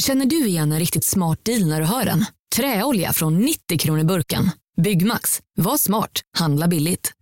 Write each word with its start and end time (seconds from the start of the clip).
Känner 0.00 0.26
du 0.26 0.46
igen 0.46 0.72
en 0.72 0.78
riktigt 0.78 1.04
smart 1.04 1.44
deal 1.44 1.66
när 1.66 1.80
du 1.80 1.86
hör 1.86 2.04
den? 2.04 2.24
Träolja 2.56 3.12
från 3.12 3.38
90 3.38 3.78
kronor 3.78 4.04
burken. 4.04 4.50
Byggmax. 4.82 5.40
Var 5.56 5.76
smart. 5.76 6.10
Handla 6.38 6.68
billigt. 6.68 7.12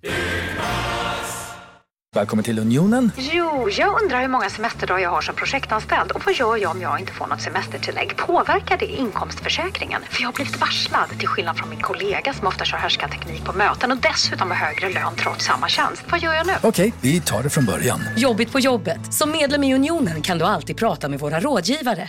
Välkommen 2.14 2.44
till 2.44 2.58
Unionen. 2.58 3.10
Jo, 3.16 3.68
jag 3.70 4.02
undrar 4.02 4.20
hur 4.20 4.28
många 4.28 4.50
semesterdagar 4.50 5.02
jag 5.02 5.10
har 5.10 5.22
som 5.22 5.34
projektanställd 5.34 6.10
och 6.12 6.22
vad 6.26 6.34
gör 6.34 6.56
jag 6.56 6.70
om 6.70 6.80
jag 6.80 7.00
inte 7.00 7.12
får 7.12 7.26
något 7.26 7.42
semestertillägg? 7.42 8.16
Påverkar 8.16 8.78
det 8.78 8.86
inkomstförsäkringen? 8.86 10.02
För 10.10 10.22
jag 10.22 10.28
har 10.28 10.34
blivit 10.34 10.60
varslad, 10.60 11.08
till 11.18 11.28
skillnad 11.28 11.56
från 11.56 11.70
min 11.70 11.80
kollega 11.80 12.34
som 12.34 12.46
ofta 12.46 12.64
kör 12.64 13.08
teknik 13.08 13.44
på 13.44 13.52
möten 13.52 13.92
och 13.92 13.98
dessutom 13.98 14.50
har 14.50 14.56
högre 14.56 14.88
lön 14.92 15.12
trots 15.16 15.44
samma 15.44 15.68
tjänst. 15.68 16.02
Vad 16.10 16.20
gör 16.20 16.34
jag 16.34 16.46
nu? 16.46 16.52
Okej, 16.62 16.92
vi 17.00 17.20
tar 17.20 17.42
det 17.42 17.50
från 17.50 17.64
början. 17.64 18.00
Jobbigt 18.16 18.52
på 18.52 18.60
jobbet. 18.60 19.14
Som 19.14 19.30
medlem 19.30 19.64
i 19.64 19.74
Unionen 19.74 20.22
kan 20.22 20.38
du 20.38 20.44
alltid 20.44 20.76
prata 20.76 21.08
med 21.08 21.20
våra 21.20 21.40
rådgivare. 21.40 22.08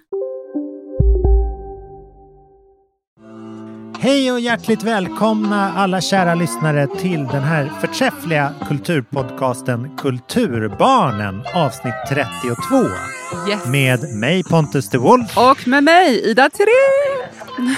Hej 4.03 4.31
och 4.31 4.39
hjärtligt 4.39 4.83
välkomna 4.83 5.73
alla 5.73 6.01
kära 6.01 6.35
lyssnare 6.35 6.87
till 6.87 7.27
den 7.27 7.43
här 7.43 7.71
förträffliga 7.81 8.53
kulturpodcasten 8.67 9.97
Kulturbarnen 9.97 11.43
avsnitt 11.55 11.93
32. 12.09 12.75
Yes. 13.49 13.65
Med 13.65 13.99
mig 14.15 14.43
Pontus 14.43 14.89
de 14.89 14.97
Wolf. 14.97 15.37
Och 15.37 15.67
med 15.67 15.83
mig 15.83 16.29
Ida 16.31 16.49
Thirén. 16.49 17.75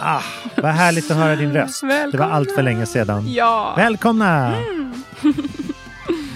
Ah, 0.04 0.22
vad 0.56 0.70
härligt 0.70 1.10
att 1.10 1.16
höra 1.16 1.36
din 1.36 1.52
röst. 1.52 1.82
Välkomna. 1.82 2.10
Det 2.10 2.18
var 2.18 2.36
allt 2.36 2.52
för 2.52 2.62
länge 2.62 2.86
sedan. 2.86 3.32
Ja. 3.32 3.74
Välkomna! 3.76 4.54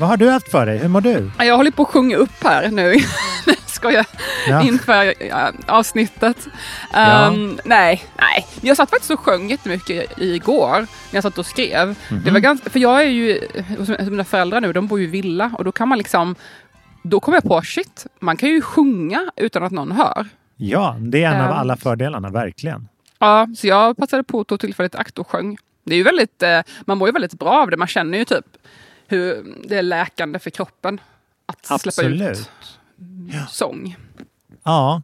vad 0.00 0.08
har 0.08 0.16
du 0.16 0.28
haft 0.30 0.50
för 0.50 0.66
dig? 0.66 0.78
Hur 0.78 0.88
mår 0.88 1.00
du? 1.00 1.30
Jag 1.38 1.56
håller 1.56 1.70
på 1.70 1.82
att 1.82 1.88
sjunga 1.88 2.16
upp 2.16 2.44
här 2.44 2.68
nu. 2.68 2.94
Skojar. 3.66 4.06
Ja. 4.48 4.62
Inför 4.62 5.14
ja, 5.28 5.52
avsnittet. 5.66 6.36
Ja. 6.92 7.26
Um, 7.28 7.58
nej, 7.64 8.04
nej. 8.18 8.46
Jag 8.60 8.76
satt 8.76 8.90
faktiskt 8.90 9.10
och 9.10 9.20
sjöng 9.20 9.50
jättemycket 9.50 10.18
igår 10.18 10.78
när 10.80 10.86
jag 11.10 11.22
satt 11.22 11.38
och 11.38 11.46
skrev. 11.46 11.88
Mhm. 12.10 12.22
Det 12.24 12.30
var 12.30 12.40
ganska, 12.40 12.70
för 12.70 12.78
jag 12.80 13.00
är 13.02 13.08
ju, 13.08 13.40
hos 13.78 13.88
mina 13.88 14.24
föräldrar 14.24 14.60
nu, 14.60 14.72
de 14.72 14.86
bor 14.86 14.98
ju 15.00 15.04
i 15.04 15.10
villa 15.10 15.50
och 15.58 15.64
då 15.64 15.72
kan 15.72 15.88
man 15.88 15.98
liksom 15.98 16.34
då 17.02 17.20
kom 17.20 17.34
jag 17.34 17.42
på, 17.42 17.62
shit, 17.62 18.06
man 18.20 18.36
kan 18.36 18.48
ju 18.48 18.60
sjunga 18.60 19.20
utan 19.36 19.62
att 19.62 19.72
någon 19.72 19.92
hör. 19.92 20.28
Ja, 20.56 20.96
det 21.00 21.22
är 21.24 21.28
en 21.34 21.40
av 21.40 21.50
Ehm. 21.50 21.56
alla 21.56 21.76
fördelarna, 21.76 22.30
verkligen. 22.30 22.88
Ja, 23.18 23.46
så 23.56 23.66
jag 23.66 23.96
passade 23.96 24.24
på 24.24 24.40
att 24.40 24.46
ta 24.48 24.58
tillfället 24.58 24.94
akt 24.94 25.18
och 25.18 25.30
sjöng. 25.30 25.56
Det 25.84 25.94
är 25.94 25.96
ju 25.98 26.02
väldigt, 26.02 26.42
eh, 26.42 26.60
man 26.84 26.98
mår 26.98 27.08
ju 27.08 27.12
väldigt 27.12 27.38
bra 27.38 27.62
av 27.62 27.70
det. 27.70 27.76
Man 27.76 27.88
känner 27.88 28.18
ju 28.18 28.24
typ 28.24 28.44
hur 29.08 29.54
det 29.68 29.78
är 29.78 29.82
läkande 29.82 30.38
för 30.38 30.50
kroppen 30.50 31.00
att 31.46 31.80
släppa 31.80 32.02
ut 32.08 32.20
Absolut. 32.22 32.50
sång. 33.48 33.96
Ja, 34.64 35.02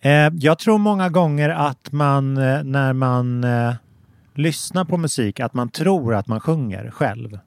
eh, 0.00 0.10
jag 0.34 0.58
tror 0.58 0.78
många 0.78 1.08
gånger 1.08 1.48
att 1.50 1.92
man 1.92 2.36
eh, 2.36 2.62
när 2.64 2.92
man 2.92 3.44
eh, 3.44 3.74
lyssnar 4.34 4.84
på 4.84 4.96
musik 4.96 5.40
att 5.40 5.54
man 5.54 5.68
tror 5.68 6.14
att 6.14 6.26
man 6.26 6.40
sjunger 6.40 6.90
själv. 6.90 7.38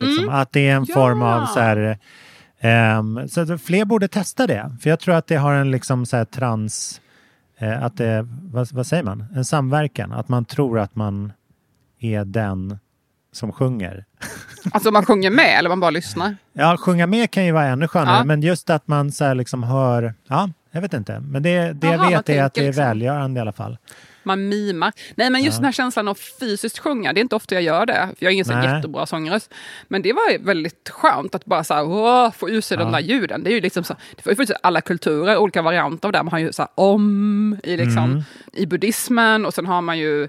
Liksom, 0.00 0.28
Att 0.28 0.52
det 0.52 0.68
är 0.68 0.76
en 0.76 0.84
Ja. 0.88 0.94
form 0.94 1.22
av 1.22 1.46
så 1.46 1.60
här 1.60 1.98
ehm, 2.58 3.28
så 3.28 3.58
fler 3.58 3.84
borde 3.84 4.08
testa 4.08 4.46
det. 4.46 4.76
För 4.80 4.90
jag 4.90 5.00
tror 5.00 5.14
att 5.14 5.26
det 5.26 5.36
har 5.36 5.54
en 5.54 5.70
liksom 5.70 6.06
så 6.06 6.16
här 6.16 6.24
trans, 6.24 7.00
eh, 7.58 7.82
att 7.84 7.96
det, 7.96 8.28
vad, 8.42 8.72
vad 8.72 8.86
säger 8.86 9.02
man, 9.02 9.24
en 9.34 9.44
samverkan. 9.44 10.12
Att 10.12 10.28
man 10.28 10.44
tror 10.44 10.78
att 10.78 10.96
man 10.96 11.32
är 11.98 12.24
den 12.24 12.78
som 13.36 13.52
sjunger. 13.52 14.04
Alltså 14.72 14.90
man 14.90 15.06
sjunger 15.06 15.30
med 15.30 15.58
eller 15.58 15.68
man 15.68 15.80
bara 15.80 15.90
lyssnar. 15.90 16.36
Ja, 16.52 16.76
sjunga 16.76 17.06
med 17.06 17.30
kan 17.30 17.44
ju 17.46 17.52
vara 17.52 17.66
ännu 17.66 17.88
skönare, 17.88 18.16
Ja. 18.18 18.24
men 18.24 18.42
just 18.42 18.70
att 18.70 18.88
man 18.88 19.12
så 19.12 19.24
här 19.24 19.34
liksom 19.34 19.62
hör, 19.62 20.14
ja, 20.28 20.50
jag 20.70 20.80
vet 20.80 20.92
inte. 20.94 21.20
Men 21.20 21.42
det, 21.42 21.72
det 21.72 21.86
jag 21.86 21.96
Jaha, 21.96 22.08
vet 22.10 22.28
är 22.28 22.42
att 22.42 22.54
det 22.54 22.60
är 22.60 22.66
liksom. 22.66 22.84
välgörande 22.84 23.38
i 23.38 23.40
alla 23.40 23.52
fall. 23.52 23.78
Man 24.26 24.48
mimar. 24.48 24.92
Nej 25.14 25.30
men 25.30 25.42
just 25.42 25.54
Ja. 25.54 25.58
den 25.58 25.64
här 25.64 25.72
känslan 25.72 26.08
av 26.08 26.14
fysiskt 26.40 26.78
sjunga, 26.78 27.12
det 27.12 27.20
är 27.20 27.22
inte 27.22 27.36
ofta 27.36 27.54
jag 27.54 27.62
gör 27.62 27.86
det. 27.86 27.94
För 27.94 28.16
jag 28.18 28.28
har 28.28 28.32
ingen 28.32 28.44
så 28.44 28.52
jättebra 28.52 29.06
sångröst. 29.06 29.54
Men 29.88 30.02
det 30.02 30.12
var 30.12 30.38
väldigt 30.44 30.88
skönt 30.88 31.34
att 31.34 31.44
bara 31.44 31.64
så 31.64 31.74
här, 31.74 31.84
åh, 31.84 32.32
få 32.32 32.50
ur 32.50 32.60
sig 32.60 32.76
de 32.76 32.82
Ja. 32.88 32.92
där 32.92 33.00
ljuden. 33.00 33.42
Det 33.44 33.50
är 33.50 33.54
ju 33.54 33.60
liksom 33.60 33.84
så, 33.84 33.94
det 34.16 34.22
faktiskt 34.22 34.52
alla 34.62 34.80
kulturer, 34.80 35.36
olika 35.36 35.62
varianter 35.62 36.08
av 36.08 36.12
det. 36.12 36.22
Man 36.22 36.32
har 36.32 36.38
ju 36.38 36.52
så 36.52 36.62
här 36.62 36.68
om 36.74 37.56
i, 37.64 37.76
liksom, 37.76 38.04
Mm. 38.04 38.22
i 38.52 38.66
buddhismen 38.66 39.46
och 39.46 39.54
sen 39.54 39.66
har 39.66 39.80
man 39.80 39.98
ju 39.98 40.28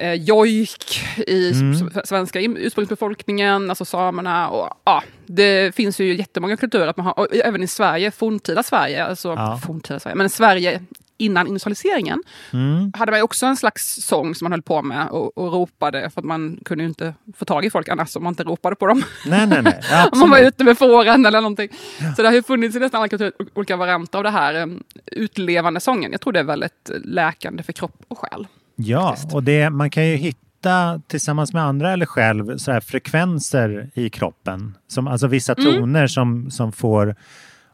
eh, 0.00 0.14
jojk 0.14 1.00
i 1.26 1.52
Mm. 1.52 1.90
svenska 2.04 2.40
ursprungsbefolkningen, 2.40 3.70
alltså 3.70 3.84
samerna. 3.84 4.48
Och, 4.48 4.70
ja, 4.84 5.02
det 5.26 5.74
finns 5.74 6.00
ju 6.00 6.14
jättemånga 6.16 6.56
kulturer, 6.56 6.86
att 6.86 6.96
man 6.96 7.06
har, 7.06 7.28
även 7.44 7.62
i 7.62 7.66
Sverige, 7.66 8.10
forntida 8.10 8.62
Sverige, 8.62 9.04
alltså 9.04 9.28
Ja. 9.28 9.60
forntida 9.66 10.00
Sverige, 10.00 10.14
men 10.16 10.30
Sverige 10.30 10.80
innan 11.20 11.46
industrialiseringen 11.46 12.22
Mm. 12.52 12.92
hade 12.96 13.12
man 13.12 13.22
också 13.22 13.46
en 13.46 13.56
slags 13.56 14.02
sång 14.06 14.34
som 14.34 14.44
man 14.44 14.52
höll 14.52 14.62
på 14.62 14.82
med 14.82 15.08
och, 15.08 15.38
och 15.38 15.52
ropade 15.52 16.10
för 16.10 16.20
att 16.20 16.24
man 16.24 16.58
kunde 16.64 16.84
ju 16.84 16.88
inte 16.88 17.14
få 17.36 17.44
tag 17.44 17.64
i 17.64 17.70
folk 17.70 17.88
annars 17.88 18.16
om 18.16 18.22
man 18.24 18.30
inte 18.32 18.44
ropade 18.44 18.76
på 18.76 18.86
dem. 18.86 19.02
Nej, 19.26 19.46
nej, 19.46 19.62
nej. 19.62 19.80
om 20.12 20.18
man 20.18 20.30
var 20.30 20.38
ute 20.38 20.64
med 20.64 20.78
fåren 20.78 21.26
eller 21.26 21.40
någonting. 21.40 21.68
Så 22.16 22.22
det 22.22 22.28
har 22.28 22.34
ju 22.34 22.42
funnits 22.42 22.76
i 22.76 22.78
nästan 22.78 22.98
alla 23.00 23.08
kulturer 23.08 23.32
olika 23.54 23.76
varianter 23.76 24.18
av 24.18 24.24
det 24.24 24.30
här 24.30 24.62
um, 24.62 24.82
utlevande 25.06 25.80
sången. 25.80 26.12
Jag 26.12 26.20
tror 26.20 26.32
det 26.32 26.38
är 26.40 26.44
väldigt 26.44 26.90
läkande 27.04 27.62
för 27.62 27.72
kropp 27.72 27.96
och 28.08 28.18
själ. 28.18 28.46
Ja, 28.80 29.08
faktiskt. 29.10 29.34
och 29.34 29.42
det, 29.42 29.70
man 29.70 29.90
kan 29.90 30.06
ju 30.06 30.16
hitta 30.16 31.00
tillsammans 31.06 31.52
med 31.52 31.62
andra 31.62 31.92
eller 31.92 32.06
själv 32.06 32.56
så 32.58 32.72
här 32.72 32.80
frekvenser 32.80 33.90
i 33.94 34.10
kroppen. 34.10 34.74
Som, 34.88 35.08
alltså 35.08 35.26
vissa 35.26 35.54
Mm. 35.54 35.64
toner 35.74 36.06
som, 36.06 36.50
som 36.50 36.72
får 36.72 37.16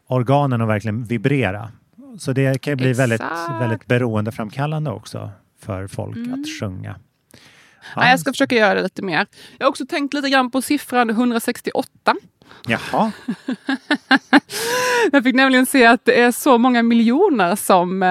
organen 0.07 0.61
att 0.61 0.67
verkligen 0.67 1.03
vibrera. 1.03 1.71
Så 2.19 2.33
det 2.33 2.61
kan 2.61 2.77
bli 2.77 2.93
väldigt, 2.93 3.21
Exakt. 3.21 3.47
Mm. 3.49 3.59
väldigt 3.59 3.85
beroendeframkallande 3.85 4.91
också 4.91 5.29
för 5.61 5.87
folk 5.87 6.17
att 6.17 6.59
sjunga. 6.59 6.95
Ja. 7.95 8.01
Nej, 8.01 8.09
jag 8.09 8.19
ska 8.19 8.31
försöka 8.33 8.55
göra 8.55 8.73
det 8.75 8.81
lite 8.83 9.01
mer. 9.01 9.25
Jag 9.57 9.65
har 9.65 9.69
också 9.69 9.85
tänkt 9.85 10.13
lite 10.13 10.29
grann 10.29 10.51
på 10.51 10.61
siffran 10.61 11.09
168. 11.09 12.15
Jaha, 12.67 13.11
Jag 15.11 15.23
fick 15.23 15.35
nämligen 15.35 15.65
se 15.65 15.85
att 15.85 16.05
det 16.05 16.21
är 16.21 16.31
så 16.31 16.57
många 16.57 16.83
miljoner 16.83 17.55
som 17.55 18.03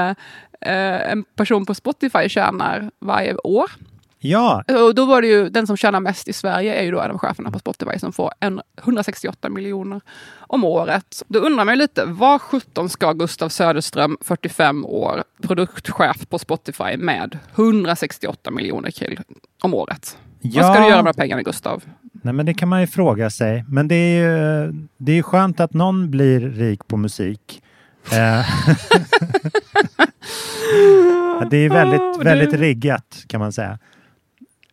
eh, 0.64 1.10
en 1.12 1.24
person 1.36 1.66
på 1.66 1.74
Spotify 1.74 2.28
tjänar 2.28 2.90
varje 3.00 3.34
år. 3.34 3.70
ja, 4.18 4.64
Och 4.86 4.94
då 4.94 5.04
var 5.06 5.22
det 5.22 5.28
ju 5.28 5.48
den 5.48 5.66
som 5.66 5.76
tjänar 5.76 6.00
mest 6.00 6.28
i 6.28 6.32
Sverige 6.32 6.74
är 6.74 6.82
ju 6.84 6.90
då 6.90 7.00
en 7.00 7.10
av 7.10 7.18
cheferna 7.18 7.50
på 7.50 7.58
Spotify 7.58 7.98
som 7.98 8.12
får 8.12 8.32
en 8.40 8.60
168 8.82 9.48
miljoner 9.48 10.00
om 10.40 10.64
året. 10.64 11.22
Då 11.28 11.38
undrar 11.38 11.64
man 11.64 11.74
ju 11.74 11.78
lite, 11.80 12.04
vad 12.04 12.40
17 12.40 12.88
ska 12.88 13.12
Gustav 13.12 13.48
Söderström, 13.48 14.16
45 14.20 14.84
år, 14.84 15.22
produktchef 15.42 16.28
på 16.28 16.38
Spotify 16.38 16.96
med 16.96 17.38
168 17.54 18.50
miljoner 18.50 18.90
krill 18.90 19.20
om 19.62 19.74
året? 19.74 20.18
Vad 20.42 20.52
ska 20.52 20.60
Ja. 20.74 20.80
du 20.84 20.88
göra 20.90 21.02
med 21.02 21.16
pengarna 21.16 21.42
Gustav? 21.42 21.82
nej, 22.22 22.34
men 22.34 22.46
det 22.46 22.54
kan 22.54 22.68
man 22.68 22.80
ju 22.80 22.86
fråga 22.86 23.30
sig. 23.30 23.64
Men 23.68 23.88
det 23.88 23.94
är 23.94 24.18
ju 24.22 24.72
det 24.96 25.12
är 25.12 25.16
ju 25.16 25.22
skönt 25.22 25.60
att 25.60 25.74
någon 25.74 26.10
blir 26.10 26.40
rik 26.40 26.86
på 26.88 26.96
musik. 26.96 27.62
Eh, 28.12 28.46
det 31.50 31.56
är 31.56 31.68
väldigt, 31.70 32.26
väldigt 32.26 32.54
riggat 32.54 33.24
kan 33.26 33.40
man 33.40 33.52
säga. 33.52 33.78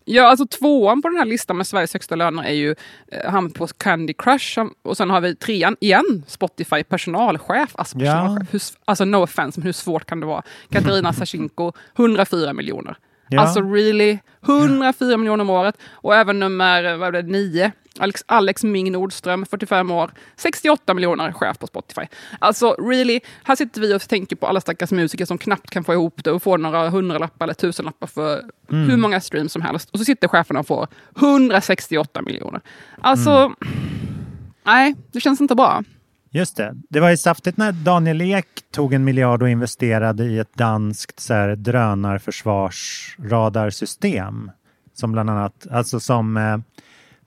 Ja, 0.06 0.24
alltså 0.30 0.46
tvåan 0.48 1.02
på 1.02 1.08
den 1.10 1.18
här 1.18 1.26
listan 1.26 1.58
med 1.58 1.68
Sveriges 1.68 1.94
högsta 1.94 2.16
löner 2.16 2.44
är 2.44 2.54
ju 2.54 2.76
eh, 3.12 3.32
han 3.32 3.52
på 3.52 3.68
Candy 3.68 4.14
Crush 4.14 4.60
och 4.84 4.98
sen 4.98 5.10
har 5.10 5.22
vi 5.22 5.36
trean 5.36 5.76
igen, 5.80 6.24
Spotify 6.28 6.84
personalchef. 6.84 7.70
Alltså, 7.76 7.98
Ja. 8.00 8.06
personalchef. 8.12 8.48
Hur, 8.54 8.58
s- 8.60 8.74
alltså 8.86 9.06
no 9.06 9.18
offense, 9.24 9.60
men 9.60 9.66
hur 9.66 9.74
svårt 9.74 10.06
kan 10.06 10.20
det 10.20 10.26
vara? 10.26 10.42
Katarina 10.70 11.14
Sachinko, 11.18 11.72
104 11.98 12.54
miljoner. 12.54 12.96
Ja. 13.30 13.42
Alltså 13.42 13.62
really, 13.62 14.18
104 14.48 15.18
miljoner 15.18 15.42
om 15.42 15.50
året. 15.50 15.76
Och 15.92 16.16
även 16.16 16.40
nummer 16.40 16.84
eh, 16.84 16.98
vad 16.98 17.14
det, 17.14 17.22
nio, 17.22 17.72
Alex, 18.00 18.24
Alex 18.26 18.64
Ming 18.64 18.92
Nordström, 18.92 19.46
45 19.46 19.92
år, 19.92 20.12
68 20.36 20.94
miljoner 20.94 21.32
chef 21.32 21.60
på 21.60 21.68
Spotify. 21.68 22.02
Alltså 22.40 22.74
really, 22.74 23.20
här 23.44 23.56
sitter 23.56 23.82
vi 23.82 23.96
och 23.96 24.02
tänker 24.02 24.36
på 24.36 24.48
alla 24.48 24.62
stackars 24.62 24.92
musiker 24.92 25.26
som 25.26 25.38
knappt 25.38 25.70
kan 25.70 25.84
få 25.84 25.94
ihop 25.94 26.24
det 26.24 26.32
och 26.32 26.44
få 26.44 26.58
några 26.58 26.90
hundralappar 26.90 27.46
eller 27.46 27.54
tusenlappar 27.54 28.08
för 28.08 28.44
hur 28.68 28.98
många 28.98 29.22
streams 29.22 29.54
som 29.54 29.62
helst. 29.62 29.90
Och 29.90 30.00
så 30.00 30.06
sitter 30.06 30.28
cheferna 30.28 30.60
och 30.60 30.68
får 30.68 30.88
168 31.18 32.22
miljoner. 32.22 32.62
Alltså, 33.02 33.54
nej, 34.66 34.96
det 35.12 35.20
känns 35.20 35.42
inte 35.42 35.56
bra. 35.56 35.84
Just 36.34 36.58
det. 36.58 36.76
Det 36.90 37.00
var 37.00 37.10
ju 37.10 37.18
saftigt 37.18 37.58
när 37.58 37.72
Daniel 37.72 38.22
Ek 38.22 38.48
tog 38.72 38.94
en 38.94 39.04
miljard 39.04 39.44
och 39.44 39.50
investerade 39.50 40.24
i 40.24 40.40
ett 40.40 40.54
danskt 40.54 41.20
så 41.20 41.34
här, 41.34 41.56
drönarförsvarsradarsystem. 41.56 44.52
Som 44.94 45.12
bland 45.12 45.30
annat, 45.30 45.68
alltså 45.72 46.00
som 46.00 46.38
eh, 46.38 46.58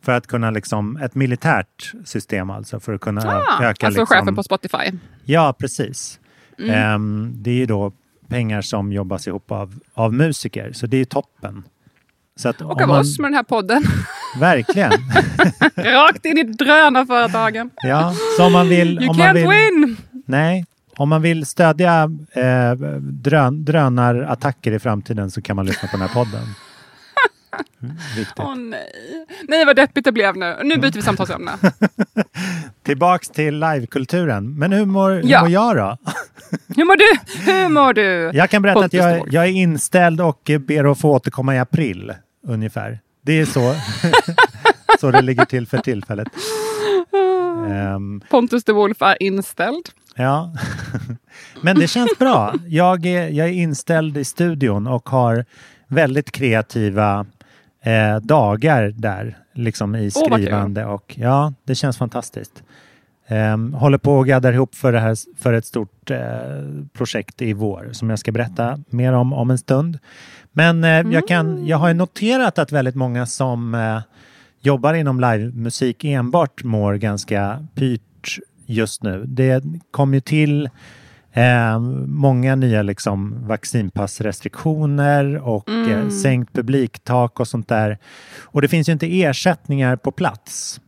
för 0.04 0.12
att 0.12 0.26
kunna 0.26 0.50
liksom, 0.50 0.96
ett 0.96 1.14
militärt 1.14 1.92
system 2.04 2.50
alltså 2.50 2.80
för 2.80 2.92
att 2.92 3.00
kunna 3.00 3.20
Ah, 3.20 3.62
öka 3.62 3.86
alltså 3.86 4.00
liksom, 4.00 4.06
chefen 4.06 4.34
på 4.36 4.42
Spotify. 4.42 4.92
Ja, 5.24 5.54
precis. 5.58 6.20
Mm. 6.58 6.70
Ehm, 6.70 7.32
det 7.36 7.50
är 7.50 7.54
ju 7.54 7.66
då 7.66 7.92
pengar 8.28 8.60
som 8.60 8.92
jobbas 8.92 9.26
ihop 9.26 9.52
av, 9.52 9.74
av 9.94 10.14
musiker. 10.14 10.72
Så 10.72 10.86
det 10.86 10.96
är 10.96 11.04
toppen. 11.04 11.64
Så 12.36 12.48
att 12.48 12.60
Och 12.60 12.76
om 12.76 12.82
av 12.82 12.88
man, 12.88 13.00
oss 13.00 13.18
med 13.18 13.30
den 13.30 13.34
här 13.34 13.42
podden. 13.42 13.82
Verkligen. 14.40 14.92
Rakt 15.76 16.24
in 16.24 16.38
i 16.38 16.42
drönarföretagen. 16.42 17.70
Ja, 17.82 18.14
så 18.36 18.44
om 18.46 18.52
man 18.52 18.68
vill... 18.68 18.98
You 19.02 19.08
om 19.08 19.16
man 19.16 19.26
can't 19.26 19.34
vill, 19.34 19.48
win! 19.48 19.96
Nej, 20.26 20.66
om 20.96 21.08
man 21.08 21.22
vill 21.22 21.46
stödja 21.46 22.10
eh, 22.32 22.72
drön, 23.00 23.64
drönarattacker 23.64 24.72
i 24.72 24.78
framtiden 24.78 25.30
så 25.30 25.42
kan 25.42 25.56
man 25.56 25.66
lyssna 25.66 25.88
på 25.88 25.96
den 25.96 26.08
här 26.08 26.14
podden. 26.14 26.42
Mm. 27.82 27.96
Åh 28.36 28.54
nej. 28.56 28.90
Nej 29.48 29.64
vad 29.64 29.76
deppigt 29.76 30.04
det 30.04 30.12
blev 30.12 30.36
nu. 30.36 30.56
Nu 30.64 30.76
byter 30.76 30.92
vi 30.92 31.02
samtalsämne. 31.02 31.52
Tillbaks 32.82 33.28
till 33.28 33.54
livekulturen. 33.60 34.58
Men 34.58 34.72
hur 34.72 34.84
mår, 34.86 35.10
hur 35.10 35.22
Ja. 35.24 35.40
mår 35.40 35.50
jag 35.50 35.76
då? 35.76 35.96
Hur 36.76 36.84
mår 36.84 36.96
du? 36.96 37.18
Hur 37.52 37.68
mår 37.68 37.92
du? 37.94 38.30
Jag 38.34 38.50
kan 38.50 38.62
berätta 38.62 38.78
att 38.78 38.82
Pontus 38.84 38.98
jag, 39.00 39.16
Ståhl. 39.16 39.28
jag 39.34 39.44
är 39.44 39.50
inställd 39.50 40.20
och 40.20 40.50
ber 40.60 40.90
att 40.92 41.00
få 41.00 41.10
återkomma 41.10 41.54
i 41.54 41.58
april 41.58 42.12
ungefär. 42.46 42.98
Det 43.22 43.40
är 43.40 43.44
så, 43.46 43.74
så 45.00 45.10
det 45.10 45.22
ligger 45.22 45.44
till 45.44 45.66
för 45.66 45.78
tillfället. 45.78 46.28
Ehm, 47.70 48.20
Pontus 48.30 48.64
de 48.64 48.72
Wolf 48.72 49.02
är 49.02 49.22
inställd. 49.22 49.88
Ja, 50.16 50.52
men 51.60 51.76
det 51.78 51.88
känns 51.88 52.18
bra. 52.18 52.54
Jag 52.66 53.06
är, 53.06 53.28
jag 53.28 53.48
är 53.48 53.52
inställd 53.52 54.16
i 54.16 54.24
studion 54.24 54.86
och 54.86 55.08
har 55.08 55.44
väldigt 55.88 56.30
kreativa 56.32 57.26
eh, 57.84 58.16
dagar 58.16 58.92
där, 58.96 59.38
liksom 59.52 59.94
i 59.94 60.10
skrivande. 60.10 60.84
och 60.84 61.14
ja, 61.18 61.52
det 61.64 61.74
känns 61.74 61.98
fantastiskt. 61.98 62.62
Ehm, 63.26 63.74
håller 63.74 63.98
på 63.98 64.12
och 64.14 64.26
gaddar 64.26 64.52
ihop 64.52 64.74
för, 64.74 64.92
det 64.92 65.00
här, 65.00 65.16
för 65.38 65.52
ett 65.52 65.66
stort 65.66 66.10
eh, 66.10 66.18
projekt 66.92 67.42
i 67.42 67.52
vår 67.52 67.88
som 67.92 68.10
jag 68.10 68.18
ska 68.18 68.32
berätta 68.32 68.78
mer 68.88 69.12
om 69.12 69.32
om 69.32 69.50
en 69.50 69.58
stund. 69.58 69.98
Men 70.52 70.84
eh, 70.84 71.12
jag, 71.12 71.28
kan, 71.28 71.66
jag 71.66 71.76
har 71.76 71.94
noterat 71.94 72.58
att 72.58 72.72
väldigt 72.72 72.94
många 72.94 73.26
som 73.26 73.74
eh, 73.74 74.00
jobbar 74.60 74.94
inom 74.94 75.20
livemusik 75.20 76.04
enbart 76.04 76.64
mår 76.64 76.94
ganska 76.94 77.66
pyrt 77.74 78.38
just 78.66 79.02
nu. 79.02 79.24
Det 79.26 79.64
kom 79.90 80.14
ju 80.14 80.20
till 80.20 80.68
eh, 81.34 81.78
många 82.06 82.54
nya 82.54 82.82
liksom, 82.82 83.46
vaccinpassrestriktioner 83.46 85.48
och 85.48 85.68
eh, 85.68 86.08
sänkt 86.08 86.52
publiktak 86.52 87.40
och 87.40 87.48
sånt 87.48 87.68
där. 87.68 87.98
Och 88.42 88.62
det 88.62 88.68
finns 88.68 88.88
ju 88.88 88.92
inte 88.92 89.22
ersättningar 89.22 89.96
på 89.96 90.10
plats 90.10 90.80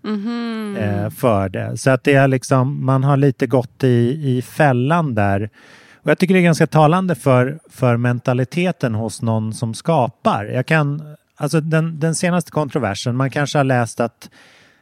eh, 0.78 1.10
för 1.10 1.48
det. 1.48 1.76
Så 1.76 1.90
att 1.90 2.04
det 2.04 2.14
är 2.14 2.28
liksom, 2.28 2.84
man 2.84 3.04
har 3.04 3.16
lite 3.16 3.46
gått 3.46 3.84
i, 3.84 4.36
i 4.36 4.42
fällan 4.42 5.14
där. 5.14 5.50
Och 5.94 6.10
jag 6.10 6.18
tycker 6.18 6.34
det 6.34 6.40
är 6.40 6.44
ganska 6.44 6.66
talande 6.66 7.14
för, 7.14 7.58
för 7.70 7.96
mentaliteten 7.96 8.94
hos 8.94 9.22
någon 9.22 9.54
som 9.54 9.74
skapar. 9.74 10.44
Jag 10.44 10.66
kan, 10.66 11.16
alltså 11.36 11.60
den, 11.60 12.00
den 12.00 12.14
senaste 12.14 12.50
kontroversen, 12.50 13.16
man 13.16 13.30
kanske 13.30 13.58
har 13.58 13.64
läst 13.64 14.00
att 14.00 14.30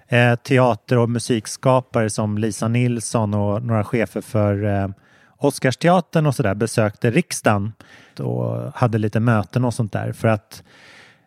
eh, 0.09 0.35
teater 0.35 0.99
och 0.99 1.11
musikskapare 1.11 2.11
som 2.11 2.39
Lisa 2.39 2.69
Nilsson 2.69 3.35
och 3.35 3.63
några 3.63 3.85
chefer 3.85 4.21
för 4.21 4.65
eh, 4.65 4.89
Oscarsteatern 5.37 6.27
och 6.27 6.35
sådär 6.35 6.55
besökte 6.55 7.11
riksdagen 7.11 7.73
och 8.19 8.73
hade 8.75 8.99
lite 8.99 9.21
möten 9.21 9.65
och 9.65 9.75
sånt 9.75 9.93
där 9.93 10.13
för 10.13 10.29
att 10.29 10.63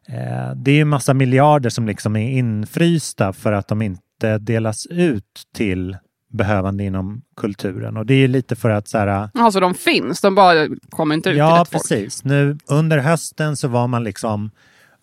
eh, 0.07 0.51
det 0.55 0.71
är 0.71 0.75
ju 0.75 0.85
massa 0.85 1.13
miljarder 1.13 1.69
som 1.69 1.87
liksom 1.87 2.15
är 2.15 2.29
infrysta 2.37 3.33
för 3.33 3.51
att 3.53 3.67
de 3.67 3.81
inte 3.81 4.37
delas 4.37 4.85
ut 4.85 5.41
till 5.55 5.97
behövande 6.29 6.83
inom 6.83 7.21
kulturen 7.37 7.97
och 7.97 8.05
det 8.05 8.13
är 8.13 8.27
lite 8.27 8.55
för 8.55 8.69
att 8.69 8.87
så 8.87 8.97
här, 8.97 9.29
Alltså 9.33 9.59
de 9.59 9.73
finns, 9.73 10.21
de 10.21 10.35
bara 10.35 10.67
kommer 10.89 11.15
inte 11.15 11.29
ut 11.29 11.33
till 11.33 11.37
Ja, 11.39 11.49
rätt 11.61 11.69
folk. 11.69 11.71
precis. 11.71 12.23
Nu 12.23 12.57
under 12.67 12.97
hösten 12.97 13.57
så 13.57 13.67
var 13.67 13.87
man 13.87 14.03
liksom 14.03 14.51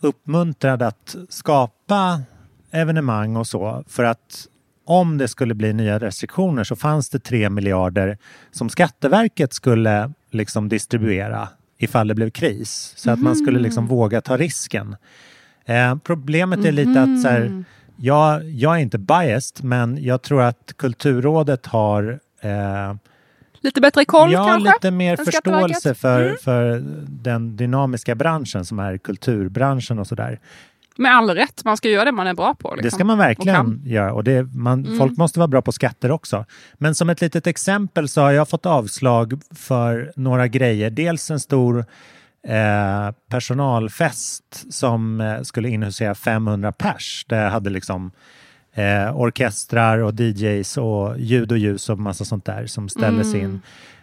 uppmuntrad 0.01 0.83
att 0.83 1.17
skapa 1.29 2.21
evenemang 2.71 3.37
och 3.37 3.47
så 3.47 3.85
för 3.89 4.05
att 4.05 4.47
om 4.85 5.19
det 5.19 5.29
skulle 5.29 5.55
bli 5.55 5.73
nya 5.73 5.99
restriktioner 5.99 6.65
så 6.65 6.77
fanns 6.77 7.11
det 7.11 7.19
3 7.19 7.51
miljarder 7.51 8.19
som 8.51 8.69
Skatteverket 8.69 9.53
skulle 9.53 10.13
liksom 10.31 10.69
distribuera 10.69 11.49
ifall 11.79 12.09
det 12.09 12.15
blev 12.15 12.31
kris. 12.31 12.93
Så 12.97 13.11
att 13.11 13.21
man 13.21 13.37
skulle 13.37 13.59
liksom 13.59 13.87
våga 13.87 14.21
ta 14.21 14.37
risken. 14.37 14.97
Eh, 15.65 15.97
problemet 15.97 16.65
är 16.65 16.73
lite 16.73 17.03
att 17.03 17.23
så 17.23 17.29
här, 17.29 17.65
jag, 17.97 18.51
jag 18.51 18.75
är 18.75 18.79
inte 18.79 18.99
biased 18.99 19.65
men 19.65 20.05
jag 20.05 20.23
tror 20.23 20.43
att 20.43 20.73
Kulturrådet 20.77 21.67
har 21.67 22.21
eh, 22.41 22.95
Lite 23.61 23.81
bättre 23.81 24.05
koll 24.05 24.33
ja, 24.33 24.47
kanske? 24.47 24.73
lite 24.73 24.91
mer 24.91 25.17
förståelse 25.17 25.95
för, 25.95 26.23
Mm. 26.25 26.37
för 26.43 26.83
den 27.07 27.57
dynamiska 27.57 28.15
branschen 28.15 28.65
som 28.65 28.79
är 28.79 28.99
kulturbranschen 28.99 29.99
och 29.99 30.07
sådär. 30.07 30.41
Med 30.97 31.17
all 31.17 31.31
rätt, 31.31 31.65
man 31.65 31.77
ska 31.77 31.89
göra 31.89 32.05
det 32.05 32.13
man 32.13 32.27
är 32.27 32.35
bra 32.35 32.55
på. 32.55 32.69
Liksom. 32.69 32.83
Det 32.83 32.91
ska 32.91 33.05
man 33.05 33.19
Och 33.19 33.25
verkligen 33.25 33.55
kan. 33.55 33.83
göra 33.85 34.13
och 34.13 34.25
det, 34.25 34.43
man, 34.43 34.97
folk 34.99 35.17
måste 35.19 35.39
vara 35.39 35.49
bra 35.49 35.63
på 35.63 35.73
skatter 35.73 36.11
också. 36.11 36.45
Men 36.75 36.95
som 36.95 37.11
ett 37.11 37.21
litet 37.21 37.47
exempel 37.47 38.09
så 38.09 38.21
har 38.21 38.33
jag 38.33 38.49
fått 38.49 38.67
avslag 38.67 39.41
för 39.55 40.13
några 40.17 40.49
grejer. 40.49 40.91
Dels 40.91 41.31
en 41.31 41.41
stor 41.41 41.85
eh, 42.49 43.11
personalfest 43.31 44.73
som 44.75 45.21
eh, 45.21 45.43
skulle 45.43 45.69
inhusera 45.69 46.15
500 46.15 46.73
pers. 46.73 47.27
Det 47.29 47.37
hade 47.37 47.71
liksom 47.71 48.11
eh, 48.75 49.17
orkestrar 49.21 49.99
och 49.99 50.21
DJs 50.21 50.77
och 50.77 51.19
ljud 51.19 51.53
och 51.53 51.59
ljus 51.59 51.91
och 51.91 51.99
massa 51.99 52.25
sånt 52.25 52.45
där 52.45 52.67
som 52.67 52.89
ställdes 52.89 53.35
in. 53.35 53.61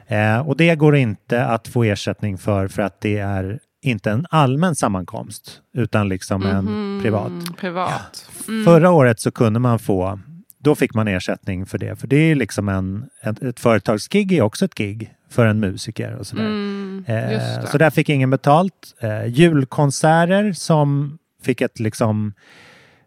Eh, 0.07 0.47
och 0.47 0.57
det 0.57 0.75
går 0.75 0.95
inte 0.95 1.45
att 1.45 1.67
få 1.67 1.83
ersättning 1.83 2.37
för 2.37 2.67
för 2.67 2.81
att 2.81 3.01
det 3.01 3.17
är 3.17 3.59
inte 3.81 4.11
en 4.11 4.25
allmän 4.29 4.75
sammankomst 4.75 5.61
utan 5.73 6.09
liksom 6.09 6.45
en 6.45 6.99
privat. 7.03 7.27
Mm, 7.31 7.53
privat. 7.59 8.29
Förra 8.65 8.91
året 8.91 9.19
så 9.19 9.31
kunde 9.31 9.59
man 9.59 9.79
få, 9.79 10.19
då 10.59 10.75
fick 10.75 10.93
man 10.93 11.07
ersättning 11.07 11.65
för 11.65 11.77
det. 11.77 11.95
För 11.95 12.07
det 12.07 12.15
är 12.15 12.35
liksom 12.35 12.69
en, 12.69 13.05
ett, 13.23 13.41
ett 13.43 13.59
företagsgig 13.59 14.31
är 14.33 14.41
också 14.41 14.65
ett 14.65 14.75
gig 14.75 15.13
för 15.29 15.45
en 15.45 15.59
musiker 15.59 16.15
och 16.15 16.27
sådär. 16.27 16.43
Mm, 16.45 16.81
Eh, 17.07 17.65
så 17.65 17.77
där 17.77 17.89
fick 17.89 18.09
ingen 18.09 18.29
betalt. 18.29 18.95
Eh, 18.99 19.25
julkonserter 19.25 20.53
som 20.53 21.17
fick 21.43 21.61
ett 21.61 21.79
liksom 21.79 22.33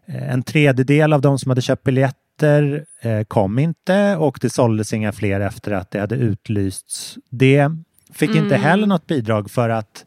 eh, 0.07 0.31
en 0.33 0.43
tredjedel 0.43 1.13
av 1.13 1.21
de 1.21 1.39
som 1.39 1.49
hade 1.49 1.61
köpt 1.61 1.83
biljetter 1.83 2.85
eh, 3.01 3.23
kom 3.23 3.59
inte 3.59 4.15
och 4.15 4.37
det 4.41 4.49
såldes 4.49 4.93
inga 4.93 5.11
fler 5.11 5.39
efter 5.39 5.71
att 5.71 5.91
det 5.91 5.99
hade 5.99 6.15
utlysts. 6.15 7.17
Det 7.29 7.69
fick 8.13 8.29
inte 8.29 8.55
Mm. 8.55 8.61
heller 8.61 8.87
något 8.87 9.07
bidrag 9.07 9.51
för 9.51 9.69
att 9.69 10.05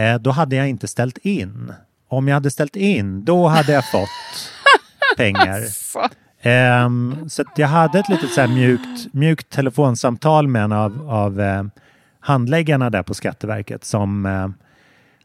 eh, 0.00 0.18
då 0.20 0.30
hade 0.30 0.56
jag 0.56 0.68
inte 0.68 0.88
ställt 0.88 1.18
in. 1.18 1.72
Om 2.08 2.28
jag 2.28 2.34
hade 2.34 2.50
ställt 2.50 2.76
in, 2.76 3.24
då 3.24 3.48
hade 3.48 3.72
jag 3.72 3.90
fått 3.90 4.08
pengar. 5.16 5.60
Så. 5.60 6.08
Ehm, 6.42 7.28
så 7.28 7.44
jag 7.56 7.68
hade 7.68 7.98
ett 7.98 8.08
litet 8.08 8.30
så 8.30 8.46
mjukt, 8.46 9.14
mjukt 9.14 9.50
telefonsamtal 9.50 10.48
med 10.48 10.64
en 10.64 10.72
av, 10.72 11.10
av 11.10 11.40
eh, 11.40 11.64
handläggarna 12.20 12.90
där 12.90 13.02
på 13.02 13.14
Skatteverket 13.14 13.84
som 13.84 14.26
eh, 14.26 14.48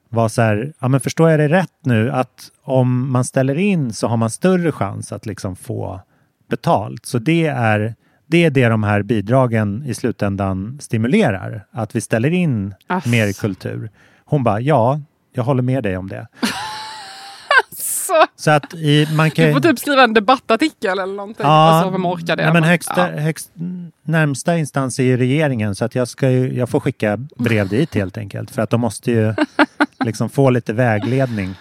var 0.10 0.30
så 0.30 0.42
här, 0.42 0.74
ja 0.80 0.88
men 0.88 1.00
förstår 1.00 1.30
jag 1.30 1.40
det 1.40 1.48
rätt 1.48 1.74
nu 1.84 2.12
att 2.12 2.52
om 2.64 3.12
man 3.12 3.26
ställer 3.26 3.56
in 3.56 3.94
så 3.94 4.08
har 4.08 4.18
man 4.18 4.30
större 4.30 4.72
chans 4.72 5.12
att 5.12 5.26
liksom 5.26 5.56
få 5.56 6.02
betalt. 6.50 7.06
Så 7.06 7.20
det 7.20 7.48
är 7.48 7.96
det 8.28 8.44
är 8.44 8.50
det 8.50 8.68
de 8.70 8.84
här 8.84 9.02
bidragen 9.02 9.84
i 9.86 9.94
slutändan 9.94 10.78
stimulerar, 10.82 11.66
att 11.72 11.96
vi 11.96 12.02
ställer 12.02 12.32
in 12.32 12.74
Ass. 12.88 13.06
mer 13.06 13.34
kultur. 13.34 13.90
Hon 14.26 14.44
bara, 14.44 14.60
ja, 14.60 15.00
jag 15.34 15.44
håller 15.44 15.64
med 15.64 15.84
dig 15.84 15.98
om 15.98 16.10
det. 16.10 16.28
Så. 17.78 18.26
Så 18.36 18.52
att 18.52 18.74
i, 18.74 19.08
man 19.16 19.32
kan 19.32 19.46
Du 19.46 19.54
får 19.54 19.60
typ 19.60 19.80
skriva 19.80 20.04
en 20.04 20.14
debattartikel 20.14 21.00
eller 21.00 21.14
någonting. 21.14 21.46
alltså, 21.46 21.92
vem 21.92 22.06
orkar 22.06 22.36
det? 22.36 22.44
nej, 22.44 22.54
men 22.54 22.64
högsta, 22.64 23.12
ja. 23.12 23.20
högst, 23.20 23.52
närmsta 24.04 24.58
instans 24.58 25.00
är 25.00 25.04
ju 25.04 25.18
regeringen 25.18 25.76
så 25.76 25.86
att 25.86 25.96
jag, 25.96 26.08
ska 26.08 26.30
ju, 26.30 26.54
jag 26.54 26.70
får 26.70 26.80
skicka 26.80 27.18
brev 27.38 27.70
dit 27.70 27.96
helt 27.96 28.18
enkelt 28.18 28.52
för 28.52 28.62
att 28.62 28.70
de 28.70 28.82
måste 28.82 29.12
ju 29.12 29.34
liksom 30.06 30.30
få 30.30 30.50
lite 30.50 30.74
vägledning. 30.74 31.56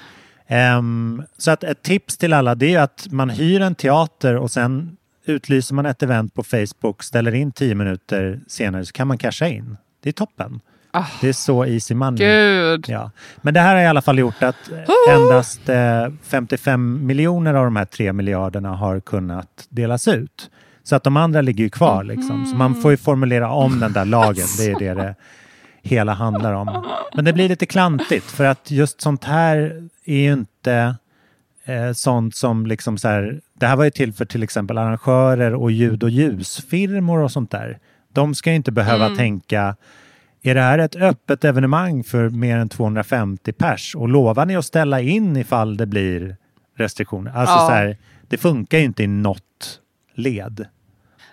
Ehm, 0.46 1.22
så 1.38 1.50
att 1.50 1.64
ett 1.64 1.82
tips 1.82 2.16
till 2.16 2.32
alla 2.32 2.54
det 2.54 2.74
är 2.74 2.80
att 2.80 3.06
man 3.10 3.30
hyr 3.30 3.60
en 3.60 3.74
teater 3.74 4.36
och 4.36 4.50
sen 4.50 4.96
utlyser 5.24 5.74
man 5.74 5.86
ett 5.86 6.02
event 6.02 6.34
på 6.34 6.42
Facebook, 6.42 7.02
ställer 7.02 7.34
in 7.34 7.52
tio 7.52 7.74
minuter 7.74 8.40
senare 8.46 8.84
så 8.84 8.92
kan 8.92 9.08
man 9.08 9.18
casha 9.18 9.48
in. 9.48 9.76
Det 10.02 10.08
är 10.08 10.12
toppen. 10.12 10.60
Ah. 10.96 11.06
Det 11.20 11.28
är 11.28 11.32
så 11.32 11.64
easy 11.64 11.94
money. 11.94 12.26
Gud. 12.26 12.84
Ja. 12.88 13.10
Men 13.42 13.54
det 13.54 13.60
här 13.60 13.74
har 13.74 13.82
i 13.82 13.86
alla 13.86 14.02
fall 14.02 14.18
gjort 14.18 14.42
att 14.42 14.70
eh, 14.72 15.14
endast 15.14 15.68
eh, 15.68 16.08
55 16.22 17.06
miljoner 17.06 17.54
av 17.54 17.64
de 17.64 17.76
här 17.76 17.84
3 17.84 18.12
miljarderna 18.12 18.68
har 18.76 19.00
kunnat 19.00 19.66
delas 19.68 20.08
ut. 20.08 20.50
Så 20.82 20.96
att 20.96 21.04
de 21.04 21.16
andra 21.16 21.40
ligger 21.40 21.64
ju 21.64 21.70
kvar. 21.70 22.04
Liksom. 22.04 22.46
Så 22.46 22.56
man 22.56 22.74
får 22.74 22.90
ju 22.90 22.96
formulera 22.96 23.50
om 23.50 23.80
den 23.80 23.92
där 23.92 24.04
lagen. 24.04 24.46
Det 24.58 24.70
är 24.70 24.78
det 24.78 24.94
det 24.94 25.14
hela 25.82 26.12
handlar 26.14 26.52
om. 26.52 26.84
Men 27.14 27.24
det 27.24 27.32
blir 27.32 27.48
lite 27.48 27.66
klantigt 27.66 28.30
för 28.30 28.44
att 28.44 28.70
just 28.70 29.00
sånt 29.00 29.24
här 29.24 29.88
är 30.04 30.16
ju 30.16 30.32
inte 30.32 30.96
eh, 31.64 31.92
sånt 31.92 32.36
som 32.36 32.66
liksom 32.66 32.98
så 32.98 33.08
här. 33.08 33.40
Det 33.54 33.66
här 33.66 33.76
var 33.76 33.84
ju 33.84 33.90
till 33.90 34.12
för 34.12 34.24
till 34.24 34.42
exempel 34.42 34.78
arrangörer 34.78 35.54
och 35.54 35.70
ljud 35.70 36.02
och 36.02 36.10
ljusfirmor 36.10 37.18
och 37.18 37.32
sånt 37.32 37.50
där. 37.50 37.78
De 38.12 38.34
ska 38.34 38.50
ju 38.50 38.56
inte 38.56 38.72
behöva 38.72 39.16
tänka 39.16 39.76
är 40.46 40.54
det 40.54 40.60
här 40.60 40.78
ett 40.78 40.96
öppet 40.96 41.44
evenemang 41.44 42.04
för 42.04 42.28
mer 42.30 42.56
än 42.58 42.68
250 42.68 43.52
pers? 43.52 43.94
Och 43.94 44.08
lovar 44.08 44.46
ni 44.46 44.56
att 44.56 44.64
ställa 44.64 45.00
in 45.00 45.36
ifall 45.36 45.76
det 45.76 45.86
blir 45.86 46.36
restriktioner? 46.76 47.30
Alltså 47.34 47.54
Ja. 47.54 47.66
så 47.66 47.72
här, 47.72 47.96
det 48.28 48.36
funkar 48.38 48.78
ju 48.78 48.84
inte 48.84 49.02
i 49.02 49.06
något 49.06 49.80
led. 50.14 50.66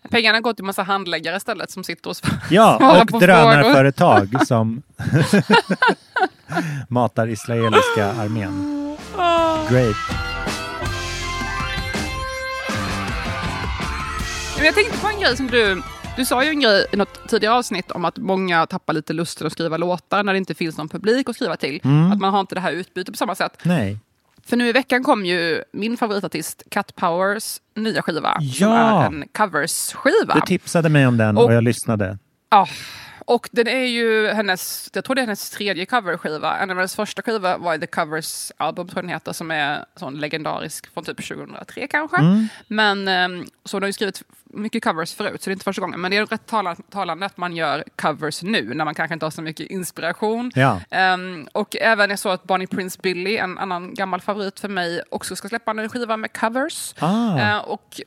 Pengarna 0.09 0.39
går 0.41 0.53
till 0.53 0.65
massa 0.65 0.83
handläggare 0.83 1.35
istället 1.37 1.71
som 1.71 1.83
sitter 1.83 2.09
och 2.09 2.15
svarar 2.17 2.39
Ja, 2.49 3.01
och 3.01 3.07
på 3.07 3.19
drönarföretag 3.19 4.47
som 4.47 4.81
matar 6.87 7.27
israeliska 7.27 8.05
armén. 8.05 8.77
Great. 9.71 9.95
Men 14.57 14.65
jag 14.65 14.75
tänkte 14.75 14.97
på 14.97 15.07
en 15.07 15.19
grej 15.19 15.37
som 15.37 15.47
du... 15.47 15.81
Du 16.21 16.25
sa 16.25 16.43
ju 16.43 16.49
en 16.49 16.59
grej 16.59 16.85
i 16.91 16.95
något 16.97 17.27
tidigare 17.29 17.55
avsnitt 17.55 17.91
om 17.91 18.05
att 18.05 18.17
många 18.17 18.65
tappar 18.65 18.93
lite 18.93 19.13
lusten 19.13 19.47
att 19.47 19.53
skriva 19.53 19.77
låtar 19.77 20.23
när 20.23 20.33
det 20.33 20.37
inte 20.37 20.53
finns 20.55 20.77
någon 20.77 20.89
publik 20.89 21.29
att 21.29 21.35
skriva 21.35 21.57
till. 21.57 21.81
Mm. 21.83 22.11
Att 22.11 22.19
man 22.19 22.33
har 22.33 22.39
inte 22.39 22.55
det 22.55 22.61
här 22.61 22.71
utbytet 22.71 23.13
på 23.13 23.17
samma 23.17 23.35
sätt. 23.35 23.57
Nej. 23.63 23.97
För 24.45 24.57
nu 24.57 24.67
i 24.67 24.71
veckan 24.71 25.03
kom 25.03 25.25
ju 25.25 25.63
min 25.73 25.97
favoritartist 25.97 26.63
Cat 26.71 26.95
Powers 26.95 27.57
nya 27.75 28.01
skiva. 28.01 28.33
Som 28.33 28.45
Ja. 28.67 29.03
är 29.03 29.05
en 29.07 29.23
coversskiva. 29.33 30.33
Du 30.35 30.41
tipsade 30.41 30.89
mig 30.89 31.07
om 31.07 31.17
den 31.17 31.37
och, 31.37 31.43
Och- 31.45 31.53
jag 31.53 31.63
lyssnade. 31.63 32.17
Ja, 32.49 32.67
och 33.25 33.49
den 33.51 33.67
är 33.67 33.85
ju 33.85 34.27
hennes, 34.27 34.89
jag 34.93 35.03
tror 35.03 35.15
det 35.15 35.21
är 35.21 35.25
hennes 35.25 35.49
tredje 35.49 35.85
coverskiva. 35.85 36.57
En 36.57 36.69
av 36.69 36.75
hennes 36.75 36.95
första 36.95 37.21
skiva 37.21 37.57
var 37.57 37.77
The 37.77 37.87
Covers 37.87 38.51
Album, 38.57 38.87
tror 38.87 39.01
den 39.01 39.09
heter, 39.09 39.33
som 39.33 39.51
är 39.51 39.85
sån 39.95 40.19
legendarisk 40.19 40.93
från 40.93 41.03
typ 41.03 41.27
2003 41.27 41.87
kanske. 41.87 42.17
Mm. 42.17 42.47
Men 42.67 43.07
ehm, 43.07 43.45
så 43.65 43.75
hon 43.77 43.83
har 43.83 43.87
ju 43.87 43.93
skrivit 43.93 44.23
mycket 44.43 44.83
covers 44.83 45.13
förut, 45.13 45.43
så 45.43 45.49
det 45.49 45.51
är 45.51 45.53
inte 45.53 45.63
första 45.63 45.81
gången. 45.81 46.01
Men 46.01 46.11
det 46.11 46.17
är 46.17 46.25
rätt 46.25 46.45
talande, 46.45 46.81
talande 46.89 47.25
att 47.25 47.37
man 47.37 47.55
gör 47.55 47.83
covers 47.95 48.41
nu, 48.41 48.73
när 48.73 48.85
man 48.85 48.95
kanske 48.95 49.13
inte 49.13 49.25
har 49.25 49.31
så 49.31 49.41
mycket 49.41 49.71
inspiration. 49.71 50.51
Ja. 50.55 50.81
Ehm, 50.89 51.47
och 51.51 51.75
även 51.75 52.09
jag 52.09 52.19
såg 52.19 52.31
att 52.31 52.43
Bonnie 52.43 52.67
Prince 52.67 52.99
Billy, 53.03 53.37
en 53.37 53.57
annan 53.57 53.93
gammal 53.93 54.21
favorit 54.21 54.59
för 54.59 54.69
mig, 54.69 55.01
också 55.09 55.35
ska 55.35 55.49
släppa 55.49 55.71
en 55.71 55.89
skiva 55.89 56.17
med 56.17 56.33
covers. 56.33 56.93
Ah. 56.99 57.39
Eh, 57.39 57.57
och 57.57 58.01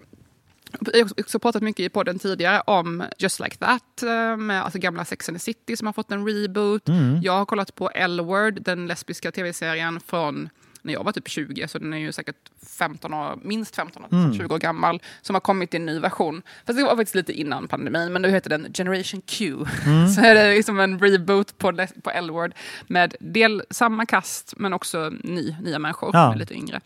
jag 0.80 1.04
har 1.04 1.20
också 1.20 1.38
pratat 1.38 1.62
mycket 1.62 1.86
i 1.86 1.88
podden 1.88 2.18
tidigare 2.18 2.60
om 2.60 3.04
Just 3.18 3.40
Like 3.40 3.56
That, 3.56 4.02
eh, 4.02 4.36
med 4.36 4.64
alltså 4.64 4.78
gamla 4.78 5.04
Sex 5.04 5.28
and 5.28 5.38
the 5.38 5.42
City 5.42 5.76
som 5.76 5.86
har 5.86 5.92
fått 5.92 6.12
en 6.12 6.26
reboot. 6.26 6.88
Mm. 6.88 7.20
Jag 7.22 7.32
har 7.32 7.44
kollat 7.44 7.74
på 7.74 7.90
L-Word, 7.90 8.62
den 8.62 8.86
lesbiska 8.86 9.32
tv-serien 9.32 10.00
från 10.00 10.48
när 10.84 10.92
jag 10.92 11.04
var 11.04 11.12
typ 11.12 11.28
20, 11.28 11.68
så 11.68 11.78
den 11.78 11.92
är 11.92 11.98
ju 11.98 12.12
säkert 12.12 12.36
15 12.78 13.14
år, 13.14 13.38
minst 13.42 13.76
15 13.76 14.04
år, 14.04 14.08
Mm. 14.12 14.34
20 14.38 14.54
år 14.54 14.58
gammal, 14.58 15.02
som 15.22 15.34
har 15.34 15.40
kommit 15.40 15.74
i 15.74 15.76
en 15.76 15.86
ny 15.86 15.98
version. 15.98 16.42
Fast 16.66 16.78
det 16.78 16.84
var 16.84 16.96
faktiskt 16.96 17.14
lite 17.14 17.32
innan 17.32 17.68
pandemin, 17.68 18.12
men 18.12 18.22
nu 18.22 18.30
heter 18.30 18.50
den 18.50 18.72
Generation 18.74 19.20
Q. 19.26 19.54
Mm. 19.86 20.08
så 20.14 20.20
är 20.20 20.34
det 20.34 20.54
liksom 20.54 20.80
en 20.80 20.98
reboot 20.98 21.58
på, 21.58 21.86
på 22.02 22.10
L-Word 22.10 22.54
med 22.86 23.14
del 23.20 23.62
samma 23.70 24.06
kast, 24.06 24.54
men 24.56 24.72
också 24.72 25.12
ny, 25.22 25.56
nya 25.62 25.78
människor, 25.78 26.10
Ja. 26.12 26.34
lite 26.34 26.54
yngre. 26.54 26.80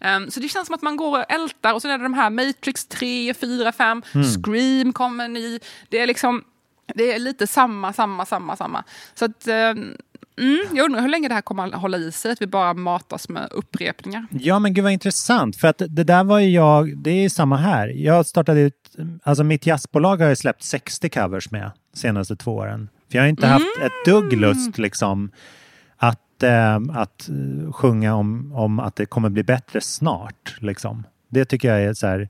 Um, 0.00 0.30
så 0.30 0.40
det 0.40 0.48
känns 0.48 0.66
som 0.66 0.74
att 0.74 0.82
man 0.82 0.96
går 0.96 1.18
och 1.18 1.32
ältar, 1.32 1.74
och 1.74 1.82
så 1.82 1.88
är 1.88 1.98
det 1.98 2.04
de 2.04 2.14
här 2.14 2.30
Matrix 2.30 2.86
3, 2.86 3.34
4, 3.34 3.72
5, 3.72 4.02
Mm. 4.14 4.26
Scream 4.26 4.92
kommer 4.92 5.28
ny. 5.28 5.58
Det 5.88 5.98
är 5.98 6.06
liksom, 6.06 6.44
det 6.94 7.12
är 7.12 7.18
lite 7.18 7.46
samma, 7.46 7.92
samma, 7.92 8.26
samma, 8.26 8.56
samma. 8.56 8.84
Så 9.14 9.24
att, 9.24 9.48
ehm, 9.48 9.96
mm, 10.38 10.76
jag 10.76 10.84
undrar 10.84 11.00
hur 11.00 11.08
länge 11.08 11.28
det 11.28 11.34
här 11.34 11.42
kommer 11.42 11.66
att 11.66 11.80
hålla 11.80 11.98
i 11.98 12.12
sig, 12.12 12.32
att 12.32 12.42
vi 12.42 12.46
bara 12.46 12.74
matas 12.74 13.28
med 13.28 13.48
upprepningar. 13.52 14.26
Ja, 14.30 14.58
men 14.58 14.74
gud 14.74 14.84
vad 14.84 14.92
intressant. 14.92 15.56
För 15.56 15.68
att 15.68 15.82
det 15.88 16.04
där 16.04 16.24
var 16.24 16.38
ju 16.38 16.50
jag, 16.50 16.98
det 16.98 17.10
är 17.10 17.28
samma 17.28 17.56
här. 17.56 17.88
Jag 17.88 18.26
startade 18.26 18.60
ut, 18.60 18.96
alltså 19.22 19.44
mitt 19.44 19.66
jazzbolag 19.66 20.16
har 20.16 20.28
jag 20.28 20.38
släppt 20.38 20.62
60 20.62 21.08
covers 21.08 21.50
med 21.50 21.70
de 21.92 21.98
senaste 21.98 22.36
två 22.36 22.54
åren. 22.54 22.88
För 23.10 23.18
jag 23.18 23.22
har 23.22 23.28
inte 23.28 23.46
haft 23.46 23.78
ett 23.82 24.04
dugg 24.04 24.32
lust 24.32 24.78
liksom 24.78 25.30
att, 25.96 26.42
eh, 26.42 26.74
att 26.74 27.28
eh, 27.28 27.72
sjunga 27.72 28.14
om, 28.14 28.52
om 28.54 28.80
att 28.80 28.96
det 28.96 29.06
kommer 29.06 29.30
bli 29.30 29.42
bättre 29.42 29.80
snart. 29.80 30.56
Liksom. 30.58 31.06
Det 31.28 31.44
tycker 31.44 31.68
jag 31.68 31.82
är 31.82 31.94
så 31.94 32.06
här, 32.06 32.28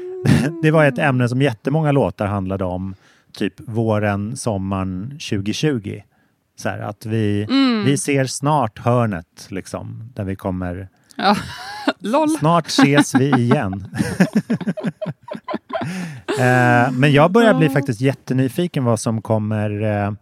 det 0.62 0.70
var 0.70 0.84
ett 0.84 0.98
ämne 0.98 1.28
som 1.28 1.42
jättemånga 1.42 1.92
låtar 1.92 2.26
handlade 2.26 2.64
om, 2.64 2.94
typ 3.32 3.54
våren, 3.56 4.36
sommaren 4.36 5.18
2020. 5.30 6.00
Så 6.60 6.68
här, 6.68 6.78
att 6.78 7.06
vi, 7.06 7.46
vi 7.84 7.98
ser 7.98 8.24
snart 8.24 8.78
hörnet, 8.78 9.46
liksom, 9.48 10.12
där 10.14 10.24
vi 10.24 10.36
kommer 10.36 10.88
Ja. 11.16 11.36
Snart 12.38 12.66
ses 12.66 13.14
vi 13.14 13.30
igen. 13.30 13.86
eh, 16.38 16.92
men 16.92 17.12
jag 17.12 17.32
börjar 17.32 17.54
bli 17.54 17.68
faktiskt 17.68 18.00
jättenyfiken 18.00 18.84
vad 18.84 19.00
som 19.00 19.22
kommer 19.22 19.82
eh, 19.82 20.12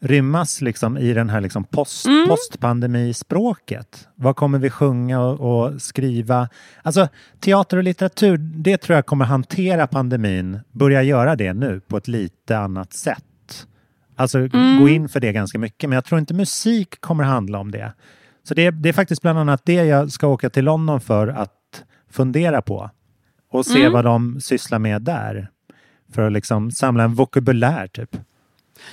rymmas 0.00 0.60
liksom, 0.60 0.98
i 0.98 1.12
den 1.12 1.30
här 1.30 1.40
liksom, 1.40 1.64
post, 1.64 2.06
postpandemispråket. 2.28 4.08
Vad 4.14 4.36
kommer 4.36 4.58
vi 4.58 4.70
sjunga 4.70 5.20
och, 5.20 5.64
och 5.64 5.82
skriva? 5.82 6.48
Alltså 6.82 7.08
teater 7.40 7.76
och 7.76 7.82
litteratur, 7.82 8.36
det 8.38 8.76
tror 8.76 8.96
jag 8.96 9.06
kommer 9.06 9.24
hantera 9.24 9.86
pandemin, 9.86 10.60
börja 10.70 11.02
göra 11.02 11.36
det 11.36 11.52
nu 11.52 11.80
på 11.80 11.96
ett 11.96 12.08
lite 12.08 12.58
annat 12.58 12.92
sätt. 12.92 13.24
Alltså 14.16 14.48
gå 14.78 14.88
in 14.88 15.08
för 15.08 15.20
det 15.20 15.32
ganska 15.32 15.58
mycket, 15.58 15.90
men 15.90 15.94
jag 15.94 16.04
tror 16.04 16.18
inte 16.18 16.34
musik 16.34 17.00
kommer 17.00 17.24
handla 17.24 17.58
om 17.58 17.70
det. 17.70 17.92
Så 18.44 18.54
det 18.54 18.66
är, 18.66 18.72
det 18.72 18.88
är 18.88 18.92
faktiskt 18.92 19.22
bland 19.22 19.38
annat 19.38 19.62
det 19.64 19.74
jag 19.74 20.12
ska 20.12 20.26
åka 20.26 20.50
till 20.50 20.64
London 20.64 21.00
för 21.00 21.28
att 21.28 21.84
fundera 22.10 22.62
på. 22.62 22.90
Och 23.50 23.66
se 23.66 23.88
vad 23.88 24.04
de 24.04 24.40
sysslar 24.40 24.78
med 24.78 25.02
där. 25.02 25.48
För 26.12 26.22
att 26.22 26.32
liksom 26.32 26.70
samla 26.70 27.04
en 27.04 27.14
vokabulär 27.14 27.86
typ. 27.86 28.16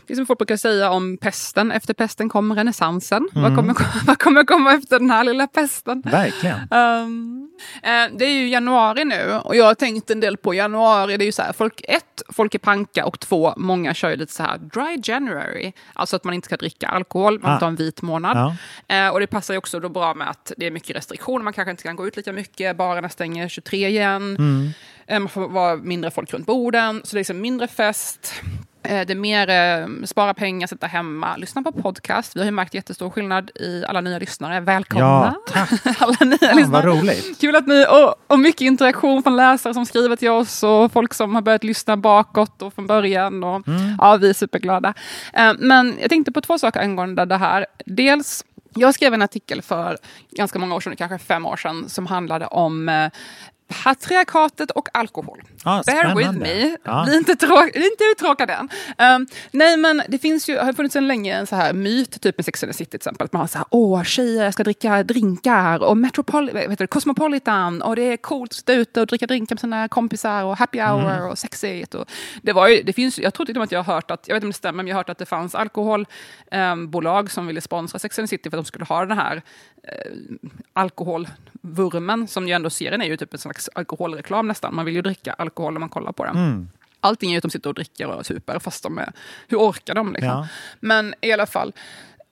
Det 0.07 0.13
är 0.13 0.15
som 0.15 0.25
folk 0.25 0.39
brukar 0.39 0.57
säga 0.57 0.89
om 0.89 1.17
pesten. 1.17 1.71
Efter 1.71 1.93
pesten 1.93 2.29
kommer 2.29 2.55
renässansen. 2.55 3.27
Mm. 3.35 3.43
Vad, 3.43 3.55
kommer, 3.55 3.75
vad 4.05 4.19
kommer 4.19 4.43
komma 4.43 4.73
efter 4.73 4.99
den 4.99 5.09
här 5.09 5.23
lilla 5.23 5.47
pesten? 5.47 6.01
Verkligen. 6.01 6.59
Um, 6.73 7.49
eh, 7.83 8.17
det 8.17 8.25
är 8.25 8.29
ju 8.33 8.47
januari 8.49 9.05
nu 9.05 9.39
och 9.43 9.55
jag 9.55 9.65
har 9.65 9.73
tänkt 9.75 10.09
en 10.11 10.19
del 10.19 10.37
på 10.37 10.53
januari. 10.53 11.17
Det 11.17 11.23
är 11.23 11.25
ju 11.25 11.31
så 11.31 11.41
här, 11.41 11.53
folk, 11.53 11.81
ett, 11.87 12.21
folk 12.29 12.55
är 12.55 12.59
panka 12.59 13.05
och 13.05 13.19
två, 13.19 13.53
många 13.57 13.93
kör 13.93 14.09
ju 14.09 14.15
lite 14.15 14.33
så 14.33 14.43
här 14.43 14.57
dry 14.57 15.01
January. 15.03 15.71
Alltså 15.93 16.15
att 16.15 16.23
man 16.23 16.33
inte 16.33 16.45
ska 16.45 16.57
dricka 16.57 16.87
alkohol, 16.87 17.39
man 17.39 17.51
Ah. 17.51 17.55
får 17.55 17.59
ta 17.59 17.67
en 17.67 17.75
vit 17.75 18.01
månad. 18.01 18.37
Ja. 18.87 18.95
Eh, 18.95 19.09
och 19.09 19.19
det 19.19 19.27
passar 19.27 19.53
ju 19.53 19.57
också 19.57 19.79
då 19.79 19.89
bra 19.89 20.13
med 20.13 20.29
att 20.29 20.51
det 20.57 20.65
är 20.65 20.71
mycket 20.71 20.95
restriktioner. 20.95 21.43
Man 21.43 21.53
kanske 21.53 21.71
inte 21.71 21.83
kan 21.83 21.95
gå 21.95 22.07
ut 22.07 22.17
lika 22.17 22.33
mycket, 22.33 22.77
barerna 22.77 23.09
stänger 23.09 23.47
23 23.49 23.87
igen. 23.87 24.35
Mm. 24.35 24.69
Eh, 25.07 25.19
man 25.19 25.29
får 25.29 25.49
vara 25.49 25.75
mindre 25.75 26.11
folk 26.11 26.33
runt 26.33 26.45
borden, 26.45 27.01
så 27.03 27.15
det 27.15 27.17
är 27.17 27.19
liksom 27.19 27.41
mindre 27.41 27.67
fest. 27.67 28.33
Eh, 28.83 29.05
Det 29.05 29.13
är 29.13 29.15
mer 29.15 29.49
eh, 29.49 29.87
spara 30.05 30.33
pengar, 30.33 30.67
sitta 30.67 30.87
hemma, 30.87 31.37
lyssna 31.37 31.61
på 31.63 31.71
podcast. 31.71 32.35
Vi 32.35 32.39
har 32.39 32.45
ju 32.45 32.51
märkt 32.51 32.73
jättestor 32.73 33.09
skillnad 33.09 33.51
i 33.55 33.83
alla 33.87 34.01
nya 34.01 34.19
lyssnare. 34.19 34.59
Välkomna! 34.59 35.35
Ja, 35.55 35.67
alla 35.99 36.15
nya 36.25 36.37
vad 36.41 36.55
lyssnare. 36.55 36.85
roligt. 36.87 37.41
Kul 37.41 37.55
att 37.55 37.67
ni, 37.67 37.85
och, 37.89 38.15
och 38.27 38.39
mycket 38.39 38.61
interaktion 38.61 39.23
från 39.23 39.35
läsare 39.37 39.73
som 39.73 39.85
skriver 39.85 40.15
till 40.15 40.29
oss 40.29 40.63
och 40.63 40.91
folk 40.91 41.13
som 41.13 41.35
har 41.35 41.41
börjat 41.41 41.63
lyssna 41.63 41.97
bakåt 41.97 42.61
och 42.61 42.73
från 42.73 42.87
början. 42.87 43.43
Och, 43.43 43.63
Ja, 43.97 44.15
vi 44.17 44.29
är 44.29 44.33
superglada. 44.33 44.93
Eh, 45.33 45.53
Men 45.59 45.97
jag 46.01 46.09
tänkte 46.09 46.31
på 46.31 46.41
två 46.41 46.57
saker 46.59 46.79
angående 46.79 47.25
det 47.25 47.37
här. 47.37 47.65
Dels, 47.85 48.45
jag 48.75 48.93
skrev 48.95 49.13
en 49.13 49.21
artikel 49.21 49.61
för 49.61 49.97
ganska 50.31 50.59
många 50.59 50.75
år 50.75 50.79
sedan, 50.81 50.95
kanske 50.95 51.17
fem 51.17 51.45
år 51.45 51.55
sedan, 51.57 51.89
som 51.89 52.05
handlade 52.07 52.45
om 52.45 52.89
eh, 52.89 53.09
patriarkatet 53.83 54.71
och 54.71 54.89
alkohol. 54.93 55.41
Ja, 55.65 55.83
Bear 55.85 56.15
with 56.15 56.31
me. 56.31 56.77
Ja. 56.83 57.03
Bli 57.05 57.17
inte, 57.17 57.31
trå- 57.35 57.71
bli 57.73 57.85
inte 57.91 58.03
uttråkad 58.11 58.49
än. 58.49 58.69
Um, 59.15 59.27
nej, 59.51 59.77
men 59.77 60.01
det 60.07 60.19
finns 60.19 60.49
ju, 60.49 60.57
har 60.57 60.73
funnits 60.73 60.95
en 60.95 61.07
länge 61.07 61.35
en 61.37 61.47
så 61.47 61.55
här 61.55 61.73
myt, 61.73 62.21
typ 62.21 62.37
med 62.37 62.45
Sex 62.45 62.63
and 62.63 62.71
the 62.71 62.77
City 62.77 62.89
till 62.91 62.97
exempel. 62.97 63.25
Att 63.25 63.33
man 63.33 63.39
har 63.39 63.47
så 63.47 63.57
här, 63.57 63.67
åh, 63.69 64.03
tjejer 64.03 64.51
ska 64.51 64.63
dricka 64.63 65.03
drinkar 65.03 65.83
och 65.83 65.95
Metropol- 65.97 66.53
vad 66.53 66.61
heter 66.61 66.75
det, 66.77 66.87
Cosmopolitan 66.87 67.81
och 67.81 67.95
det 67.95 68.01
är 68.01 68.17
coolt 68.17 68.51
att 68.51 68.55
sitta 68.55 68.73
ute 68.73 69.01
och 69.01 69.07
dricka 69.07 69.27
drinkar 69.27 69.55
med 69.55 69.59
sina 69.59 69.87
kompisar 69.87 70.43
och 70.43 70.57
happy 70.57 70.79
hour 70.79 71.11
Mm. 71.15 71.29
och 71.29 71.37
sexigt. 71.37 71.95
Och 71.95 72.05
det 72.41 72.53
var 72.53 72.67
ju, 72.67 72.83
det 72.83 72.93
finns, 72.93 73.19
jag 73.19 73.33
tror 73.33 73.45
till 73.45 73.55
och 73.55 73.59
med 73.59 73.63
att 73.65 73.71
jag 73.71 73.83
har 73.83 73.93
hört 73.93 74.11
att, 74.11 74.27
jag 74.27 74.35
vet 74.35 74.37
inte 74.43 74.45
om 74.45 74.51
det 74.51 74.57
stämmer, 74.57 74.77
men 74.77 74.87
jag 74.87 74.95
har 74.95 74.99
hört 74.99 75.09
att 75.09 75.17
det 75.17 75.25
fanns 75.25 75.55
alkoholbolag 75.55 77.31
som 77.31 77.47
ville 77.47 77.61
sponsra 77.61 77.99
Sex 77.99 78.19
and 78.19 78.27
the 78.29 78.37
City 78.37 78.49
för 78.49 78.57
att 78.57 78.63
de 78.63 78.67
skulle 78.67 78.85
ha 78.85 79.05
den 79.05 79.17
här 79.17 79.41
eh, 79.83 80.11
alkoholvurmen 80.73 82.27
som 82.27 82.47
ju 82.47 82.53
ändå 82.53 82.69
serien 82.69 83.01
är 83.01 83.05
ju 83.05 83.17
typ 83.17 83.33
en 83.33 83.39
slags 83.39 83.69
alkoholreklam 83.75 84.47
nästan. 84.47 84.75
Man 84.75 84.85
vill 84.85 84.95
ju 84.95 85.01
dricka 85.01 85.33
alkohol 85.33 85.48
när 85.57 85.79
man 85.79 85.89
kollar 85.89 86.11
på 86.11 86.25
den. 86.25 86.37
Mm. 86.37 86.69
Allting 86.99 87.29
är 87.29 87.33
ju 87.33 87.37
att 87.37 87.41
de 87.41 87.51
sitter 87.51 87.69
och 87.69 87.73
dricker 87.75 88.07
och 88.07 88.25
super 88.25 88.59
fast 88.59 88.83
de 88.83 88.97
är, 88.97 89.11
hur 89.47 89.57
orkar 89.57 89.95
de 89.95 90.13
liksom? 90.13 90.29
Ja. 90.29 90.47
Men 90.79 91.13
i 91.21 91.31
alla 91.31 91.45
fall, 91.45 91.73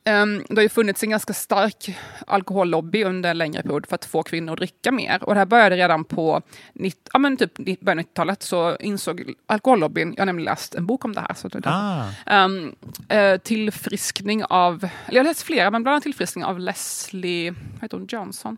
ehm, 0.04 0.44
det 0.50 0.56
har 0.56 0.62
ju 0.62 0.70
funnits 0.70 1.04
en 1.04 1.10
ganska 1.10 1.34
stark 1.34 1.98
alkohollobby 2.28 3.04
under 3.04 3.30
en 3.30 3.38
längre 3.38 3.64
period 3.64 3.86
för 3.86 3.96
att 3.96 4.06
få 4.06 4.24
kvinnor 4.24 4.54
att 4.54 4.60
dricka 4.60 4.92
mer. 4.92 5.24
Och 5.24 5.34
det 5.34 5.40
här 5.40 5.46
började 5.46 5.76
redan 5.76 6.04
på 6.04 6.42
90, 6.74 7.02
ja, 7.14 7.20
men 7.20 7.38
typ 7.38 7.58
början 7.58 8.00
av 8.00 8.06
90-talet 8.06 8.44
så 8.44 8.76
insåg 8.76 9.34
alkohollobbyn, 9.46 10.14
jag 10.18 10.22
har 10.22 10.26
nämligen 10.26 10.46
läst 10.46 10.76
en 10.76 10.86
bok 10.86 11.06
om 11.06 11.14
det 11.14 11.22
här, 11.22 11.34
så 11.34 11.48
det. 11.48 11.62
Ah, 11.66 12.06
Um, 12.46 12.76
eh, 13.10 13.38
tillfriskning 13.38 14.44
av, 14.44 14.90
jag 15.10 15.20
har 15.20 15.24
läst 15.24 15.42
flera, 15.42 15.72
men 15.72 15.84
bland 15.84 15.94
annat 15.94 16.04
tillfriskning 16.04 16.46
av 16.46 16.60
Leslie 16.60 17.54
heter 17.82 17.98
hon, 17.98 18.08
Johnson, 18.10 18.58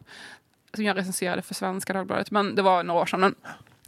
som 0.74 0.84
jag 0.84 0.98
recenserade 0.98 1.42
för 1.42 1.54
Svenska 1.54 1.94
Dagbladet, 1.94 2.32
men 2.32 2.56
det 2.56 2.62
var 2.62 2.84
några 2.84 3.01
år 3.01 3.06
sedan. 3.06 3.20
Men 3.20 3.36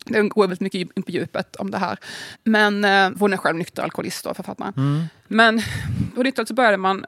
Den 0.05 0.29
går 0.29 0.43
väldigt 0.43 0.59
mycket 0.59 0.81
in 0.95 1.03
på 1.03 1.11
djupet 1.11 1.55
om 1.55 1.71
det 1.71 1.77
här. 1.77 1.97
Men 2.43 2.85
eh, 2.85 3.09
hon 3.19 3.33
är 3.33 3.37
själv 3.37 3.57
nykter 3.57 3.83
alkoholist, 3.83 4.23
då, 4.23 4.33
författaren. 4.33 4.73
Mm. 4.77 5.03
Men 5.27 5.61
på 6.15 6.23
90-talet 6.23 6.47
så 6.47 6.53
började 6.53 6.77
man 6.77 7.05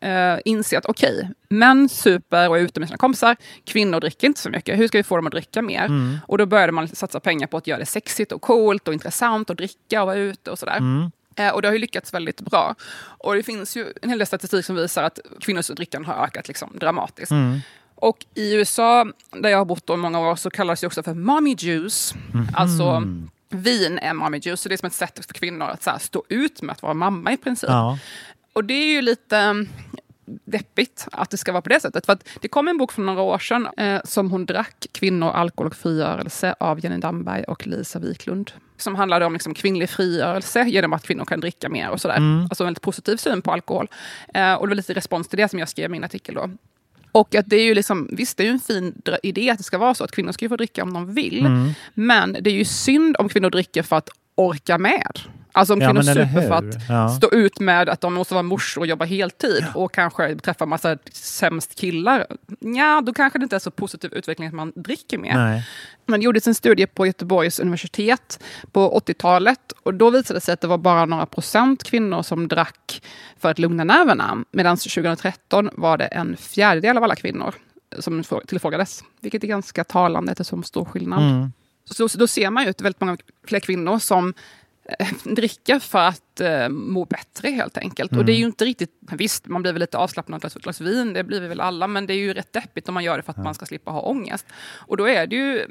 eh, 0.00 0.38
inse 0.44 0.78
att 0.78 0.86
okej, 0.86 1.18
okay, 1.18 1.28
män 1.48 1.88
super 1.88 2.48
och 2.48 2.58
är 2.58 2.60
ute 2.60 2.80
med 2.80 2.88
sina 2.88 2.98
kompisar, 2.98 3.36
kvinnor 3.64 4.00
dricker 4.00 4.26
inte 4.26 4.40
så 4.40 4.50
mycket. 4.50 4.78
Hur 4.78 4.88
ska 4.88 4.98
vi 4.98 5.02
få 5.02 5.16
dem 5.16 5.26
att 5.26 5.32
dricka 5.32 5.62
mer? 5.62 5.84
Mm. 5.84 6.18
Och 6.26 6.38
då 6.38 6.46
började 6.46 6.72
man 6.72 6.88
satsa 6.88 7.20
pengar 7.20 7.46
på 7.46 7.56
att 7.56 7.66
göra 7.66 7.78
det 7.78 7.86
sexigt 7.86 8.32
och 8.32 8.42
coolt 8.42 8.88
och 8.88 8.94
intressant 8.94 9.50
att 9.50 9.56
dricka 9.56 10.00
och 10.00 10.06
vara 10.06 10.16
ute 10.16 10.50
och 10.50 10.58
sådär. 10.58 10.76
Mm. 10.76 11.10
Eh, 11.36 11.48
och 11.48 11.62
det 11.62 11.68
har 11.68 11.72
ju 11.72 11.78
lyckats 11.78 12.14
väldigt 12.14 12.40
bra. 12.40 12.74
Och 13.18 13.34
det 13.34 13.42
finns 13.42 13.76
ju 13.76 13.92
en 14.02 14.08
hel 14.08 14.18
del 14.18 14.26
statistik 14.26 14.64
som 14.64 14.76
visar 14.76 15.02
att 15.02 15.18
kvinnors 15.40 15.66
drickande 15.66 16.08
har 16.08 16.24
ökat 16.24 16.48
liksom 16.48 16.72
dramatiskt. 16.74 17.30
Mm. 17.30 17.60
Och 17.94 18.26
i 18.34 18.54
USA, 18.54 19.06
där 19.30 19.48
jag 19.48 19.58
har 19.58 19.64
bott 19.64 19.90
i 19.90 19.96
många 19.96 20.20
år, 20.20 20.36
så 20.36 20.50
kallas 20.50 20.80
det 20.80 20.86
också 20.86 21.02
för 21.02 21.14
mommy 21.14 21.54
juice. 21.58 22.14
Mhm. 22.32 22.48
Alltså 22.54 23.02
vin 23.48 23.98
är 23.98 24.14
mommy 24.14 24.38
juice, 24.38 24.60
så 24.60 24.68
det 24.68 24.74
är 24.74 24.76
som 24.76 24.86
ett 24.86 24.92
sätt 24.92 25.26
för 25.26 25.34
kvinnor 25.34 25.66
att 25.66 25.82
så 25.82 25.90
här, 25.90 25.98
stå 25.98 26.24
ut 26.28 26.62
med 26.62 26.72
att 26.72 26.82
vara 26.82 26.94
mamma 26.94 27.32
i 27.32 27.36
princip. 27.36 27.70
Ja. 27.70 27.98
Och 28.52 28.64
det 28.64 28.74
är 28.74 28.92
ju 28.92 29.02
lite 29.02 29.38
mm, 29.38 29.68
deppigt 30.26 31.08
att 31.12 31.30
det 31.30 31.36
ska 31.36 31.52
vara 31.52 31.62
på 31.62 31.68
det 31.68 31.80
sättet. 31.80 32.06
För 32.06 32.18
det 32.40 32.48
kom 32.48 32.68
en 32.68 32.78
bok 32.78 32.92
för 32.92 33.02
några 33.02 33.22
år 33.22 33.38
sedan 33.38 33.68
eh, 33.76 34.00
som 34.04 34.30
hon 34.30 34.46
drack, 34.46 34.86
Kvinnor, 34.92 35.30
alkohol 35.30 35.66
och 35.66 35.76
frigörelse 35.76 36.54
av 36.60 36.84
Jenny 36.84 36.98
Damberg 36.98 37.44
och 37.44 37.66
Lisa 37.66 37.98
Wiklund. 37.98 38.52
Som 38.76 38.94
handlade 38.94 39.24
om 39.24 39.32
liksom 39.32 39.54
kvinnlig 39.54 39.90
frigörelse 39.90 40.64
genom 40.64 40.92
att 40.92 41.06
kvinnor 41.06 41.24
kan 41.24 41.40
dricka 41.40 41.68
mer 41.68 41.90
och 41.90 42.00
sådär. 42.00 42.16
Mm. 42.16 42.42
Alltså 42.42 42.64
en 42.64 42.66
väldigt 42.66 42.82
positiv 42.82 43.16
syn 43.16 43.42
på 43.42 43.52
alkohol. 43.52 43.88
Eh, 44.34 44.54
och 44.54 44.66
det 44.66 44.70
var 44.70 44.76
lite 44.76 44.94
respons 44.94 45.28
till 45.28 45.36
det 45.36 45.48
som 45.48 45.58
jag 45.58 45.68
skrev 45.68 45.84
i 45.84 45.92
min 45.92 46.04
artikel 46.04 46.34
då. 46.34 46.50
Och 47.14 47.34
att 47.34 47.50
det 47.50 47.56
är 47.56 47.64
ju 47.64 47.74
liksom, 47.74 48.08
visst 48.12 48.36
det 48.36 48.42
är 48.42 48.44
ju 48.44 48.50
en 48.50 48.60
fin 48.60 49.02
idé 49.22 49.50
att 49.50 49.58
det 49.58 49.64
ska 49.64 49.78
vara 49.78 49.94
så 49.94 50.04
att 50.04 50.10
kvinnor 50.10 50.32
ska 50.32 50.44
ju 50.44 50.48
få 50.48 50.56
dricka 50.56 50.82
om 50.82 50.94
de 50.94 51.14
vill. 51.14 51.46
Mm. 51.46 51.70
Men 51.94 52.36
det 52.40 52.50
är 52.50 52.54
ju 52.54 52.64
synd 52.64 53.16
om 53.18 53.28
kvinnor 53.28 53.50
dricker 53.50 53.82
för 53.82 53.96
att 53.96 54.08
orka 54.34 54.78
med. 54.78 55.20
Alltså 55.56 55.74
om 55.74 55.80
Ja, 55.80 55.86
kvinnor 55.88 56.02
men 56.04 56.14
super 56.14 56.48
för 56.48 56.54
att 56.54 56.88
Ja. 56.88 57.08
stå 57.08 57.30
ut 57.30 57.60
med 57.60 57.88
att 57.88 58.00
de 58.00 58.14
måste 58.14 58.34
vara 58.34 58.42
morsor 58.42 58.80
och 58.80 58.86
jobba 58.86 59.04
heltid 59.04 59.66
och 59.74 59.92
kanske 59.92 60.36
träffa 60.36 60.66
massa 60.66 60.98
sämst 61.12 61.74
killar. 61.74 62.26
Ja, 62.60 63.00
då 63.06 63.12
kanske 63.12 63.38
det 63.38 63.42
inte 63.42 63.56
är 63.56 63.60
så 63.60 63.70
positiv 63.70 64.14
utveckling 64.14 64.48
att 64.48 64.54
man 64.54 64.72
dricker 64.76 65.18
mer. 65.18 65.34
Nej. 65.34 65.66
Man 66.06 66.22
gjorde 66.22 66.40
en 66.46 66.54
studie 66.54 66.86
på 66.86 67.06
Göteborgs 67.06 67.60
universitet 67.60 68.42
på 68.72 69.00
80-talet 69.00 69.72
och 69.82 69.94
då 69.94 70.10
visade 70.10 70.36
det 70.36 70.40
sig 70.44 70.52
att 70.54 70.60
det 70.60 70.66
var 70.66 70.78
bara 70.78 71.06
några 71.06 71.26
procent 71.26 71.82
kvinnor 71.84 72.22
som 72.22 72.48
drack 72.48 73.02
för 73.38 73.50
att 73.50 73.58
lugna 73.58 73.84
nerverna. 73.84 74.44
Medan 74.50 74.76
2013 74.76 75.70
var 75.72 75.98
det 75.98 76.06
en 76.06 76.36
fjärdedel 76.36 76.96
av 76.96 77.04
alla 77.04 77.16
kvinnor 77.16 77.54
som 77.98 78.22
frå- 78.22 78.46
tillfrågades. 78.46 79.04
Vilket 79.20 79.44
är 79.44 79.48
ganska 79.48 79.84
talande 79.84 80.32
eftersom 80.32 80.62
stor 80.62 80.84
skillnad. 80.84 81.22
Mm. 81.30 81.52
Så, 81.90 82.08
så 82.08 82.18
då 82.18 82.26
ser 82.26 82.50
man 82.50 82.64
ju 82.64 82.70
att 82.70 82.80
väldigt 82.80 83.00
många 83.00 83.16
fler 83.46 83.60
kvinnor 83.60 83.98
som 83.98 84.34
eh, 84.84 85.08
dricker 85.34 85.78
för 85.78 85.98
att 85.98 86.40
eh, 86.40 86.68
må 86.68 87.04
bättre 87.04 87.48
helt 87.48 87.78
enkelt. 87.78 88.16
Och 88.16 88.24
det 88.24 88.32
är 88.32 88.36
ju 88.36 88.44
inte 88.44 88.64
riktigt, 88.64 88.90
visst 89.12 89.46
man 89.46 89.62
blir 89.62 89.72
väl 89.72 89.80
lite 89.80 89.98
avslappnad 89.98 90.44
av 90.44 90.46
ett 90.46 90.54
glas 90.62 90.80
vin, 90.80 91.12
det 91.12 91.24
blir 91.24 91.40
vi 91.40 91.48
väl 91.48 91.60
alla, 91.60 91.86
men 91.86 92.06
det 92.06 92.14
är 92.14 92.18
ju 92.18 92.34
rätt 92.34 92.52
deppigt 92.52 92.88
om 92.88 92.94
man 92.94 93.04
gör 93.04 93.16
det 93.16 93.22
för 93.22 93.30
att 93.30 93.44
man 93.44 93.54
ska 93.54 93.66
slippa 93.66 93.90
ha 93.90 94.00
ångest. 94.00 94.46
Och 94.86 94.96
då 94.96 95.08
är 95.08 95.26
det 95.26 95.36
ju 95.36 95.66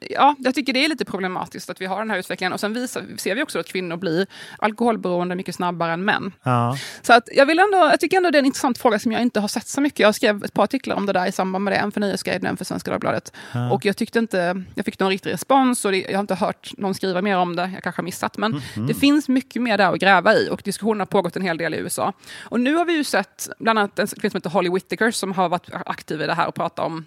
Ja, 0.00 0.34
jag 0.38 0.54
tycker 0.54 0.72
det 0.72 0.84
är 0.84 0.88
lite 0.88 1.04
problematiskt 1.04 1.70
att 1.70 1.80
vi 1.80 1.86
har 1.86 1.98
den 1.98 2.10
här 2.10 2.18
utvecklingen. 2.18 2.52
Och 2.52 2.60
sen 2.60 2.72
visar, 2.72 3.04
ser 3.16 3.34
vi 3.34 3.42
också 3.42 3.58
att 3.58 3.66
kvinnor 3.66 3.96
blir 3.96 4.26
alkoholberoende 4.58 5.34
mycket 5.34 5.54
snabbare 5.54 5.92
än 5.92 6.04
män. 6.04 6.32
Ja. 6.42 6.78
Så 7.02 7.12
att 7.12 7.28
jag, 7.32 7.46
vill 7.46 7.58
ändå, 7.58 7.76
jag 7.76 8.00
tycker 8.00 8.16
ändå 8.16 8.30
det 8.30 8.38
är 8.38 8.40
en 8.40 8.46
intressant 8.46 8.78
fråga 8.78 8.98
som 8.98 9.12
jag 9.12 9.22
inte 9.22 9.40
har 9.40 9.48
sett 9.48 9.66
så 9.66 9.80
mycket. 9.80 10.00
Jag 10.00 10.14
skrev 10.14 10.44
ett 10.44 10.52
par 10.52 10.64
artiklar 10.64 10.96
om 10.96 11.06
det 11.06 11.12
där 11.12 11.26
i 11.26 11.32
samband 11.32 11.64
med 11.64 11.72
det. 11.72 11.76
En 11.76 11.92
för 11.92 12.00
Nyhetsguiden, 12.00 12.46
en 12.46 12.56
för 12.56 12.64
Svenska 12.64 12.90
Dagbladet. 12.90 13.32
Och 13.72 13.84
jag 13.84 13.96
tyckte 13.96 14.18
inte, 14.18 14.62
jag 14.74 14.84
fick 14.84 14.98
någon 14.98 15.10
riktig 15.10 15.32
respons 15.32 15.84
och 15.84 15.92
det, 15.92 15.98
jag 15.98 16.14
har 16.14 16.20
inte 16.20 16.34
hört 16.34 16.72
någon 16.78 16.94
skriva 16.94 17.22
mer 17.22 17.36
om 17.36 17.56
det. 17.56 17.70
Jag 17.74 17.82
kanske 17.82 18.00
har 18.00 18.04
missat. 18.04 18.36
Men 18.36 18.62
det 18.88 18.94
finns 18.94 19.28
mycket 19.28 19.62
mer 19.62 19.78
där 19.78 19.92
att 19.92 20.00
gräva 20.00 20.34
i 20.34 20.48
och 20.50 20.62
diskussionen 20.64 21.00
har 21.00 21.06
pågått 21.06 21.36
en 21.36 21.42
hel 21.42 21.58
del 21.58 21.74
i 21.74 21.76
USA. 21.76 22.12
Och 22.42 22.60
nu 22.60 22.74
har 22.74 22.84
vi 22.84 22.92
ju 22.92 23.04
sett 23.04 23.48
bland 23.58 23.78
annat 23.78 23.98
en 23.98 24.06
kvinna 24.06 24.30
som 24.30 24.38
heter 24.38 24.50
Holly 24.50 24.70
Whittaker 24.70 25.10
som 25.10 25.32
har 25.32 25.48
varit 25.48 25.68
aktiv 25.72 26.22
i 26.22 26.26
det 26.26 26.34
här 26.34 26.46
och 26.46 26.54
pratat 26.54 26.86
om 26.86 27.04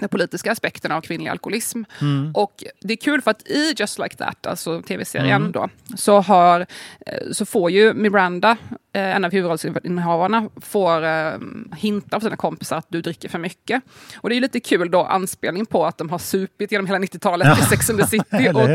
de 0.00 0.08
politiska 0.08 0.52
aspekterna 0.52 0.96
av 0.96 1.00
kvinnlig 1.00 1.30
alkoholism. 1.30 1.82
Och 2.34 2.64
det 2.80 2.92
är 2.92 2.96
kul 2.96 3.20
för 3.22 3.30
att 3.30 3.48
i 3.48 3.74
Just 3.76 3.98
Like 3.98 4.16
That, 4.16 4.46
alltså 4.46 4.82
tv-serien, 4.82 5.52
då, 5.52 5.68
så, 5.96 6.20
har, 6.20 6.60
eh, 7.06 7.30
så 7.32 7.46
får 7.46 7.70
ju 7.70 7.94
Miranda, 7.94 8.56
eh, 8.92 9.16
en 9.16 9.24
av 9.24 9.32
huvudrollsinnehavarna, 9.32 10.48
får 10.60 11.04
eh, 11.04 11.32
hintar 11.76 12.16
av 12.16 12.20
sina 12.20 12.36
kompisar 12.36 12.76
att 12.76 12.86
du 12.88 13.02
dricker 13.02 13.28
för 13.28 13.38
mycket. 13.38 13.82
Och 14.16 14.28
det 14.28 14.36
är 14.36 14.40
lite 14.40 14.60
kul 14.60 14.90
då, 14.90 15.02
anspelning 15.04 15.66
på 15.66 15.86
att 15.86 15.98
de 15.98 16.10
har 16.10 16.18
supit 16.18 16.72
genom 16.72 16.86
hela 16.86 16.98
90-talet 16.98 17.58
i 17.62 17.62
Sex 17.62 17.90
and 17.90 17.98
the 18.00 18.06
City. 18.06 18.48
Och 18.54 18.68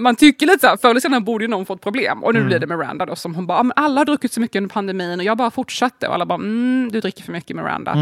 man 0.00 0.16
tycker 0.16 0.46
lite 0.46 0.58
så 0.60 0.66
här, 0.66 0.76
förr 0.76 0.90
eller 0.90 1.00
senare 1.00 1.20
borde 1.20 1.44
ju 1.44 1.48
någon 1.48 1.66
få 1.66 1.74
ett 1.74 1.80
problem. 1.80 2.24
Och 2.24 2.34
nu 2.34 2.44
blir 2.44 2.58
det 2.58 2.66
Miranda 2.66 3.06
då 3.06 3.16
som 3.16 3.34
hon 3.34 3.46
bara, 3.46 3.58
"Ah, 3.58 3.62
men 3.62 3.72
alla 3.76 4.00
har 4.00 4.04
druckit 4.04 4.32
så 4.32 4.40
mycket 4.40 4.56
under 4.56 4.70
pandemin 4.74 5.18
och 5.20 5.24
jag 5.24 5.36
bara 5.36 5.50
fortsatte. 5.50 6.08
Och 6.08 6.14
alla 6.14 6.26
bara, 6.26 6.34
mm, 6.38 6.88
du 6.92 7.00
dricker 7.00 7.22
för 7.22 7.32
mycket 7.32 7.56
Miranda. 7.56 7.92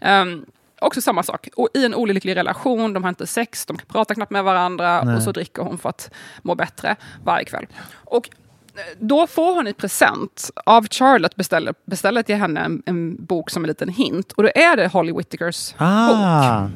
Ehm, 0.00 0.44
också 0.80 1.00
samma 1.00 1.22
sak. 1.22 1.48
Och 1.56 1.68
I 1.74 1.84
en 1.84 1.94
olycklig 1.94 2.36
relation, 2.36 2.92
de 2.92 3.02
har 3.04 3.08
inte 3.08 3.26
sex, 3.26 3.66
de 3.66 3.78
pratar 3.88 4.14
knappt 4.14 4.30
med 4.32 4.44
varandra 4.44 5.02
Nej. 5.04 5.16
och 5.16 5.22
så 5.22 5.32
dricker 5.32 5.62
hon 5.62 5.78
för 5.78 5.88
att 5.88 6.10
må 6.42 6.54
bättre 6.54 6.96
varje 7.24 7.44
kväll. 7.44 7.66
Och 7.94 8.28
eh, 8.74 8.80
då 8.98 9.26
får 9.26 9.54
hon 9.54 9.66
i 9.66 9.72
present 9.72 10.50
av 10.66 10.88
Charlotte 10.90 11.36
beställer, 11.36 11.74
beställer 11.84 12.22
till 12.22 12.36
henne 12.36 12.60
en, 12.60 12.82
en 12.86 13.24
bok 13.24 13.50
som 13.50 13.64
en 13.64 13.68
liten 13.68 13.88
hint. 13.88 14.32
Och 14.32 14.42
då 14.42 14.50
är 14.54 14.76
det 14.76 14.88
Holly 14.88 15.12
Whittakers 15.12 15.72
bok. 15.72 15.80
Ah. 15.80 16.68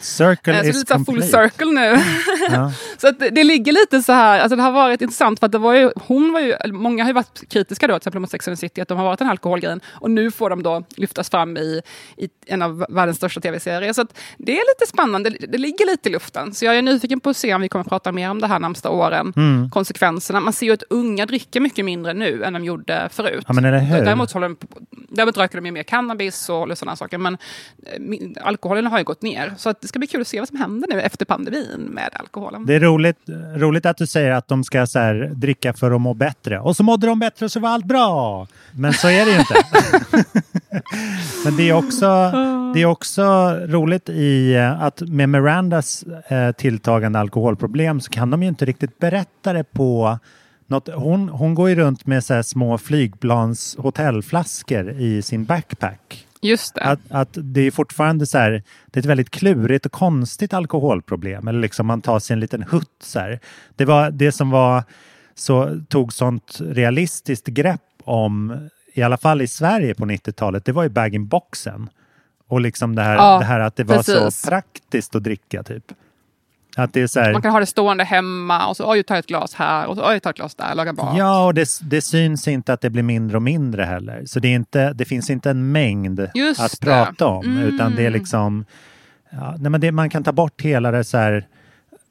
Circle 0.00 0.54
Eh, 0.54 0.62
Så 0.62 0.68
is 0.68 0.76
lite 0.76 0.94
här 0.94 0.98
full 0.98 1.04
complete. 1.06 1.28
circle 1.50 1.66
nu. 1.72 1.98
Ja. 2.50 2.72
så 3.00 3.08
att 3.08 3.18
det, 3.18 3.44
ligger 3.44 3.72
lite 3.72 4.02
så 4.02 4.12
här, 4.12 4.40
alltså 4.40 4.56
det 4.56 4.62
har 4.62 4.72
varit 4.72 5.02
intressant 5.02 5.38
för 5.38 5.46
att 5.46 5.52
det 5.52 5.58
var 5.58 5.74
ju, 5.74 5.90
hon 5.96 6.32
var 6.32 6.40
ju, 6.40 6.56
många 6.72 7.04
har 7.04 7.08
ju 7.10 7.14
varit 7.14 7.48
kritiska 7.48 7.86
då 7.86 7.92
till 7.92 7.98
exempel 7.98 8.20
mot 8.20 8.30
Sex 8.30 8.48
and 8.48 8.56
the 8.56 8.60
City, 8.60 8.80
att 8.80 8.88
de 8.88 8.98
har 8.98 9.04
varit 9.04 9.20
en 9.20 9.26
alkoholgrej 9.26 9.78
och 9.90 10.10
nu 10.10 10.30
får 10.30 10.50
de 10.50 10.62
då 10.62 10.84
lyftas 10.96 11.30
fram 11.30 11.56
i, 11.56 11.82
i 12.16 12.28
en 12.46 12.62
av 12.62 12.86
världens 12.88 13.16
största 13.16 13.40
tv-serier. 13.40 13.92
Så 13.92 14.02
att 14.02 14.18
det 14.38 14.52
är 14.52 14.56
lite 14.74 14.90
spännande, 14.92 15.30
det, 15.30 15.46
det 15.46 15.58
ligger 15.58 15.86
lite 15.86 16.08
i 16.08 16.12
luften. 16.12 16.54
Så 16.54 16.64
jag 16.64 16.78
är 16.78 16.82
nyfiken 16.82 17.20
på 17.20 17.30
att 17.30 17.36
se 17.36 17.54
om 17.54 17.60
vi 17.60 17.68
kommer 17.68 17.80
att 17.84 17.88
prata 17.88 18.12
mer 18.12 18.30
om 18.30 18.40
det 18.40 18.46
här 18.46 18.58
närmsta 18.58 18.90
åren, 18.90 19.32
Mm. 19.36 19.70
konsekvenserna. 19.70 20.40
Man 20.40 20.52
ser 20.52 20.66
ju 20.66 20.72
att 20.72 20.82
unga 20.90 21.26
dricker 21.26 21.60
mycket 21.60 21.84
mindre 21.84 22.14
nu 22.14 22.44
än 22.44 22.52
de 22.52 22.64
gjorde 22.64 23.08
förut. 23.12 23.44
Ja, 23.48 23.54
men 23.54 23.64
är 23.64 23.72
det 23.72 23.78
hur? 23.78 24.04
Däremot, 24.04 24.32
håller 24.32 24.48
de, 24.48 24.56
däremot 25.08 25.36
röker 25.36 25.58
de 25.58 25.66
ju 25.66 25.72
mer 25.72 25.82
cannabis 25.82 26.48
och 26.48 26.78
sådana 26.78 26.96
saker, 26.96 27.18
men 27.18 27.34
eh, 27.86 28.46
alkoholen 28.46 28.86
har 28.86 28.98
ju 28.98 29.04
gått 29.04 29.22
ner. 29.22 29.54
Så 29.58 29.70
att 29.70 29.80
det 29.80 29.88
ska 29.88 29.98
bli 29.98 30.08
kul 30.08 30.20
att 30.20 30.28
se 30.28 30.38
vad 30.38 30.48
som 30.48 30.56
händer 30.58 30.88
nu 30.88 31.00
efter 31.00 31.24
pandemin 31.24 31.80
med 31.90 32.10
alkoholen. 32.12 32.66
Roligt, 32.88 33.18
roligt 33.54 33.86
att 33.86 33.96
du 33.96 34.06
säger 34.06 34.30
att 34.30 34.48
de 34.48 34.64
ska 34.64 34.86
så 34.86 34.98
här, 34.98 35.32
dricka 35.34 35.72
för 35.72 35.90
att 35.90 36.00
må 36.00 36.14
bättre. 36.14 36.60
Och 36.60 36.76
så 36.76 36.82
mådde 36.82 37.06
de 37.06 37.18
bättre 37.18 37.44
och 37.44 37.52
så 37.52 37.60
var 37.60 37.68
allt 37.68 37.84
bra. 37.84 38.46
Men 38.72 38.92
så 38.92 39.08
är 39.08 39.24
det 39.24 39.32
ju 39.32 39.38
inte. 39.38 39.54
Men 41.44 41.56
det 41.56 41.68
är, 41.68 41.72
också, 41.72 42.06
det 42.74 42.82
är 42.82 42.84
också 42.84 43.24
roligt 43.66 44.08
i 44.08 44.54
eh, 44.54 44.82
att 44.82 45.00
med 45.00 45.28
Mirandas 45.28 46.02
eh, 46.28 46.52
tilltagande 46.52 47.18
alkoholproblem 47.18 48.00
så 48.00 48.10
kan 48.10 48.30
de 48.30 48.42
ju 48.42 48.48
inte 48.48 48.64
riktigt 48.64 48.98
berätta 48.98 49.52
det 49.52 49.64
på 49.64 50.18
något. 50.66 50.88
Hon, 50.94 51.28
hon 51.28 51.54
går 51.54 51.68
ju 51.68 51.74
runt 51.74 52.06
med 52.06 52.24
så 52.24 52.34
här 52.34 52.42
små 52.42 52.78
flygplans 52.78 53.76
hotellflaskor 53.78 54.90
i 54.90 55.22
sin 55.22 55.44
backpack. 55.44 56.27
Just 56.40 56.74
det. 56.74 56.80
Att, 56.80 57.00
att 57.10 57.28
det 57.32 57.60
är 57.60 57.70
fortfarande 57.70 58.26
så 58.26 58.38
här, 58.38 58.62
det 58.86 58.98
är 58.98 59.02
ett 59.02 59.06
väldigt 59.06 59.30
klurigt 59.30 59.86
och 59.86 59.92
konstigt 59.92 60.54
alkoholproblem. 60.54 61.48
Eller 61.48 61.60
liksom 61.60 61.86
man 61.86 62.00
tar 62.00 62.18
sig 62.18 62.34
en 62.34 62.40
liten 62.40 62.62
hutt 62.62 63.02
så 63.02 63.18
här. 63.18 63.40
Det 63.76 63.84
var 63.84 64.10
det 64.10 64.32
som 64.32 64.50
var 64.50 64.84
så 65.34 65.80
tog 65.88 66.12
sånt 66.12 66.58
realistiskt 66.60 67.46
grepp 67.46 67.80
om, 68.04 68.68
i 68.94 69.02
alla 69.02 69.16
fall 69.16 69.42
i 69.42 69.46
Sverige 69.46 69.94
på 69.94 70.04
90-talet, 70.04 70.64
det 70.64 70.72
var 70.72 70.82
ju 70.82 70.88
bag-in-boxen. 70.88 71.88
Och 72.48 72.60
liksom 72.60 72.94
det 72.94 73.02
här, 73.02 73.16
Ja, 73.16 73.38
det 73.38 73.44
här 73.44 73.60
att 73.60 73.76
det 73.76 73.84
var 73.84 73.96
precis. 73.96 74.40
så 74.40 74.48
praktiskt 74.48 75.14
att 75.14 75.22
dricka 75.22 75.62
typ. 75.62 75.84
Att 76.78 76.92
det 76.92 77.00
är 77.00 77.06
så 77.06 77.20
här, 77.20 77.32
Man 77.32 77.42
kan 77.42 77.50
ha 77.52 77.60
det 77.60 77.66
stående 77.66 78.04
hemma 78.04 78.66
och 78.68 78.76
så 78.76 78.90
oj, 78.92 79.02
ta 79.02 79.16
ett 79.16 79.26
glas 79.26 79.54
här 79.54 79.86
och 79.86 79.96
så 79.96 80.10
oj, 80.10 80.20
ta 80.20 80.30
ett 80.30 80.36
glas 80.36 80.54
där, 80.54 80.74
laga 80.74 80.92
mat. 80.92 81.18
Ja, 81.18 81.46
och 81.46 81.54
det, 81.54 81.68
det 81.82 82.00
syns 82.02 82.48
inte 82.48 82.72
att 82.72 82.80
det 82.80 82.90
blir 82.90 83.02
mindre 83.02 83.36
och 83.36 83.42
mindre 83.42 83.82
heller. 83.84 84.22
Så 84.26 84.40
det, 84.40 84.48
är 84.48 84.54
inte, 84.54 84.92
det 84.92 85.04
finns 85.04 85.30
inte 85.30 85.50
en 85.50 85.72
mängd 85.72 86.28
Just 86.34 86.60
att 86.60 86.80
det. 86.80 86.86
prata 86.86 87.26
om. 87.26 87.44
Mm. 87.44 87.62
Utan 87.62 87.94
det 87.94 88.06
är 88.06 88.10
liksom... 88.10 88.64
Ja, 89.30 89.54
nej 89.58 89.70
men 89.70 89.80
det, 89.80 89.92
man 89.92 90.10
kan 90.10 90.24
ta 90.24 90.32
bort 90.32 90.62
hela 90.62 90.90
det 90.90 91.04
så 91.04 91.18
här... 91.18 91.46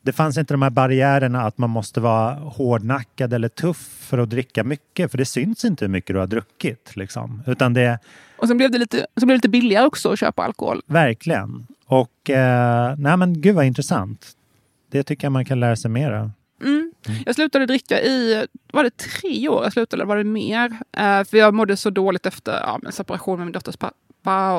Det 0.02 0.14
fanns 0.14 0.38
inte 0.38 0.54
de 0.54 0.62
här 0.62 0.70
barriärerna 0.70 1.42
att 1.42 1.58
man 1.58 1.70
måste 1.70 2.00
vara 2.00 2.34
hårdnackad 2.34 3.34
eller 3.34 3.50
tuff 3.50 3.78
för 4.00 4.18
att 4.18 4.30
dricka 4.30 4.64
mycket. 4.64 5.12
För 5.12 5.18
det 5.18 5.26
syns 5.26 5.66
inte 5.66 5.86
hur 5.86 5.90
mycket 5.90 6.14
du 6.16 6.20
har 6.20 6.28
druckit. 6.28 6.96
Liksom. 6.96 7.44
Utan 7.48 7.74
det 7.74 8.00
Och 8.38 8.48
sen 8.48 8.58
blev 8.58 8.72
det 8.72 8.78
lite, 8.78 8.98
så 9.20 9.26
blev 9.26 9.28
det 9.28 9.38
lite 9.38 9.50
billigare 9.50 9.86
också 9.86 10.12
att 10.12 10.20
köpa 10.20 10.44
alkohol. 10.44 10.82
verkligen. 10.88 11.68
Och 11.86 12.30
eh, 12.30 12.96
nej 12.98 13.18
men 13.18 13.42
gud 13.42 13.56
vad 13.56 13.66
intressant. 13.66 14.28
Det 14.92 15.04
tycker 15.04 15.26
jag 15.26 15.32
man 15.32 15.46
kan 15.46 15.60
lära 15.60 15.76
sig 15.76 15.92
mer 15.92 16.12
av. 16.12 16.32
Jag 17.26 17.36
slutade 17.36 17.66
dricka 17.66 18.02
i, 18.02 18.46
var 18.74 18.84
det 18.84 18.98
tre 18.98 19.50
år 19.50 19.64
jag 19.64 19.74
slutade, 19.74 19.98
eller 19.98 20.06
var 20.06 20.18
det 20.18 20.24
mer? 20.24 20.78
Eh, 20.98 21.24
för 21.24 21.38
jag 21.38 21.54
mådde 21.54 21.78
så 21.78 21.90
dåligt 21.90 22.26
efter 22.26 22.54
ja, 22.54 22.80
men 22.84 22.92
separation 22.92 23.38
med 23.38 23.46
min 23.46 23.52
dotters 23.52 23.78
pappa. 23.78 23.94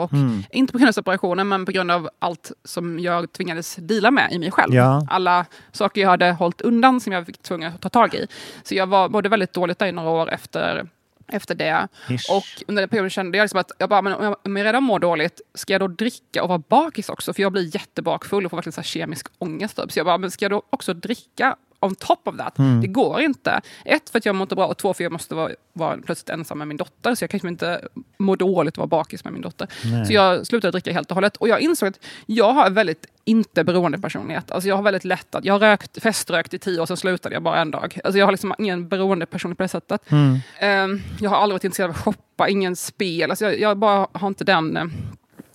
Och 0.03 0.12
Mm. 0.12 0.43
Inte 0.51 0.73
på 0.73 0.79
grund 0.79 0.88
av 0.88 0.93
separationen, 0.93 1.49
men 1.49 1.64
på 1.64 1.73
grund 1.73 1.91
av 1.91 2.09
allt 2.19 2.53
som 2.64 3.01
jag 3.01 3.33
tvingades 3.33 3.77
dela 3.77 4.11
med 4.11 4.33
i 4.33 4.38
mig 4.38 4.51
själv. 4.51 4.75
Ja. 4.75 5.07
Alla 5.11 5.47
saker 5.73 6.01
jag 6.01 6.09
hade 6.09 6.33
hållit 6.33 6.61
undan 6.61 7.01
som 7.01 7.12
jag 7.12 7.27
fick 7.27 7.43
tvungen 7.43 7.73
att 7.73 7.81
ta 7.81 7.88
tag 7.88 8.14
i. 8.14 8.27
Så 8.62 8.75
jag 8.75 8.87
var, 8.87 9.09
mådde 9.09 9.29
väldigt 9.29 9.53
dåligt 9.53 9.79
där 9.79 9.87
i 9.87 9.93
några 9.93 10.11
år 10.11 10.31
efter, 10.31 10.88
efter 11.29 11.55
det. 11.55 11.88
Ish. 12.09 12.31
Och 12.31 12.45
under 12.67 12.83
den 12.83 12.88
perioden 12.88 13.11
kände 13.11 13.38
jag 13.38 13.45
liksom 13.45 13.61
att 13.61 13.73
jag 13.79 13.88
bara, 13.88 14.03
men 14.03 14.12
om, 14.12 14.25
jag, 14.25 14.37
om 14.45 14.57
jag 14.57 14.64
redan 14.64 14.83
mår 14.83 14.99
dåligt, 14.99 15.41
ska 15.55 15.73
jag 15.73 15.81
då 15.81 15.88
dricka 15.88 16.43
och 16.43 16.49
vara 16.49 16.62
bakis 16.69 17.09
också? 17.09 17.33
För 17.33 17.43
jag 17.43 17.53
blir 17.53 17.75
jättebakfull 17.75 18.45
och 18.45 18.51
får 18.51 18.57
verkligen 18.57 18.73
så 18.73 18.83
kemisk 18.83 19.27
ångest. 19.38 19.77
Typ. 19.77 19.93
Så 19.93 19.99
jag 19.99 20.07
bara, 20.07 20.19
men 20.19 20.31
ska 20.31 20.45
jag 20.45 20.53
då 20.53 20.62
också 20.71 20.95
dricka 20.95 21.57
on 21.81 21.95
top 21.95 22.29
of 22.29 22.37
that? 22.37 22.59
Mm. 22.59 22.81
Det 22.81 22.87
går 22.87 23.21
inte. 23.21 23.61
Ett, 23.85 24.11
för 24.11 24.19
att 24.19 24.27
jag 24.27 24.35
mår 24.35 24.43
inte 24.43 24.55
bra 24.55 24.67
och 24.67 24.77
två, 24.77 24.95
för 24.95 25.05
jag 25.05 25.12
måste 25.12 25.35
vara, 25.35 25.53
vara 25.73 25.97
plötsligt 25.97 26.31
ensam 26.31 26.59
med 26.59 26.69
min 26.69 26.77
dotter. 26.77 27.14
Så 27.14 27.23
jag 27.23 27.31
kan 27.31 27.37
liksom 27.37 27.49
inte 27.49 27.81
må 28.19 28.37
dåligt 28.37 28.75
och 28.75 28.79
vara 28.79 28.87
bakis 28.87 29.25
med 29.25 29.33
min 29.33 29.43
dotter. 29.43 29.69
Nej. 29.85 30.07
Så 30.07 30.12
jag 30.12 30.47
slutade 30.47 30.71
dricka 30.71 30.93
helt 30.93 31.11
och 31.11 31.14
hållet. 31.14 31.37
Och 31.37 31.49
jag 31.49 31.61
insåg 31.61 31.88
att 31.88 32.01
jag 32.27 32.53
har 32.53 32.67
en 32.67 32.75
väldigt 32.75 33.07
inte 33.25 33.64
beroende 33.64 33.99
personlighet. 33.99 34.51
Alltså 34.51 34.69
jag 34.69 34.77
har 34.77 34.83
väldigt 34.83 35.05
lätt 35.05 35.35
att, 35.35 35.45
jag 35.45 35.55
har 35.55 35.61
rökt, 35.61 36.03
feströkt 36.03 36.55
i 36.55 36.59
tio 36.59 36.81
år, 36.81 36.87
sen 36.87 36.97
slutade 36.97 37.35
jag 37.35 37.43
bara 37.43 37.61
en 37.61 37.71
dag. 37.71 38.01
Alltså 38.05 38.19
jag 38.19 38.27
har 38.27 38.33
liksom 38.33 38.55
ingen 38.59 38.88
beroende 38.88 39.27
personlighet 39.27 39.59
på 39.59 39.62
det 39.62 39.69
sättet. 39.69 40.11
Mm. 40.11 40.38
Ehm, 40.59 41.01
jag 41.21 41.31
har 41.31 41.37
aldrig 41.37 41.55
varit 41.55 41.64
intresserad 41.64 41.91
av 41.91 41.97
att 41.97 42.03
shoppa, 42.03 42.49
ingen 42.49 42.77
spel. 42.77 43.31
Alltså 43.31 43.45
jag, 43.45 43.61
jag 43.61 43.79
bara 43.79 44.07
har 44.12 44.29
inte 44.29 44.45
den 44.45 44.77
eh, 44.77 44.85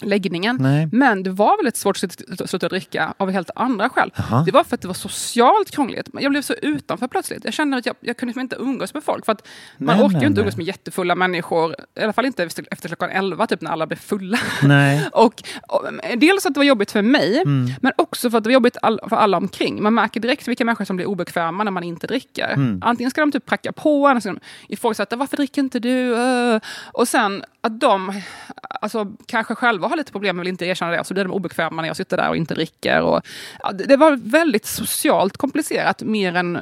läggningen. 0.03 0.57
Nej. 0.59 0.87
Men 0.91 1.23
det 1.23 1.29
var 1.29 1.57
väldigt 1.57 1.77
svårt 1.77 2.03
att 2.03 2.49
sluta- 2.49 2.67
dricka 2.69 3.13
av 3.17 3.31
helt 3.31 3.49
andra 3.55 3.89
skäl. 3.89 4.11
Jaha. 4.15 4.43
Det 4.45 4.51
var 4.51 4.63
för 4.63 4.75
att 4.75 4.81
det 4.81 4.87
var 4.87 4.95
socialt 4.95 5.71
krångligt. 5.71 6.09
Jag 6.13 6.31
blev 6.31 6.41
så 6.41 6.53
utanför 6.53 7.07
plötsligt. 7.07 7.45
Jag 7.45 7.53
kände 7.53 7.77
att 7.77 7.85
jag, 7.85 7.95
jag 7.99 8.17
kunde 8.17 8.29
liksom 8.29 8.41
inte 8.41 8.55
umgås 8.59 8.93
med 8.93 9.03
folk. 9.03 9.25
För 9.25 9.31
att 9.31 9.47
man 9.77 9.97
Nej, 9.97 10.05
orkar 10.05 10.21
ju 10.21 10.27
inte 10.27 10.41
umgås 10.41 10.57
med 10.57 10.65
jättefulla 10.65 11.15
människor. 11.15 11.75
I 11.99 12.01
alla 12.03 12.13
fall 12.13 12.25
inte 12.25 12.43
efter, 12.43 12.65
efter 12.71 12.87
klockan 12.89 13.09
11, 13.09 13.47
typ 13.47 13.61
när 13.61 13.71
alla 13.71 13.87
blir 13.87 13.97
fulla. 13.97 14.37
Nej. 14.63 15.07
Och, 15.13 15.43
och, 15.67 15.83
dels 16.17 16.45
att 16.45 16.53
det 16.53 16.59
var 16.59 16.65
jobbigt 16.65 16.91
för 16.91 17.01
mig, 17.01 17.41
Mm. 17.41 17.71
men 17.81 17.91
också 17.95 18.29
för 18.29 18.37
att 18.37 18.43
det 18.43 18.47
var 18.47 18.53
jobbigt 18.53 18.77
all, 18.81 18.99
för 19.09 19.15
alla 19.15 19.37
omkring. 19.37 19.83
Man 19.83 19.93
märker 19.93 20.19
direkt 20.19 20.47
vilka 20.47 20.65
människor 20.65 20.85
som 20.85 20.95
blir 20.95 21.05
obekväma 21.05 21.63
när 21.63 21.71
man 21.71 21.83
inte 21.83 22.07
dricker. 22.07 22.47
Mm. 22.53 22.81
Antingen 22.85 23.11
ska 23.11 23.21
de 23.21 23.31
typ 23.31 23.45
pracka 23.45 23.71
på 23.71 24.07
en, 24.07 24.21
ska 24.21 24.29
de 24.29 24.39
ifrågasätta 24.67 25.15
varför 25.15 25.37
dricker 25.37 25.61
inte 25.61 25.79
du? 25.79 26.15
Och 26.93 27.07
sen 27.07 27.43
att 27.61 27.79
de 27.79 28.21
alltså, 28.81 29.07
kanske 29.25 29.55
själva 29.55 29.87
har 29.93 29.97
lite 29.97 30.11
problem 30.11 30.35
med 30.35 30.43
att 30.43 30.47
inte 30.47 30.65
erkänna 30.65 30.91
det, 30.91 30.99
och 30.99 31.07
så 31.07 31.13
blir 31.13 31.23
de 31.23 31.33
obekväma 31.33 31.81
när 31.81 31.89
jag 31.89 31.97
sitter 31.97 32.17
där 32.17 32.29
och 32.29 32.37
inte 32.37 32.53
dricker. 32.53 33.01
Och, 33.01 33.21
ja, 33.63 33.71
det, 33.71 33.97
var 33.97 34.19
väldigt 34.31 34.65
socialt 34.65 35.37
komplicerat, 35.37 36.01
mer 36.01 36.35
än 36.35 36.55
eh, 36.55 36.61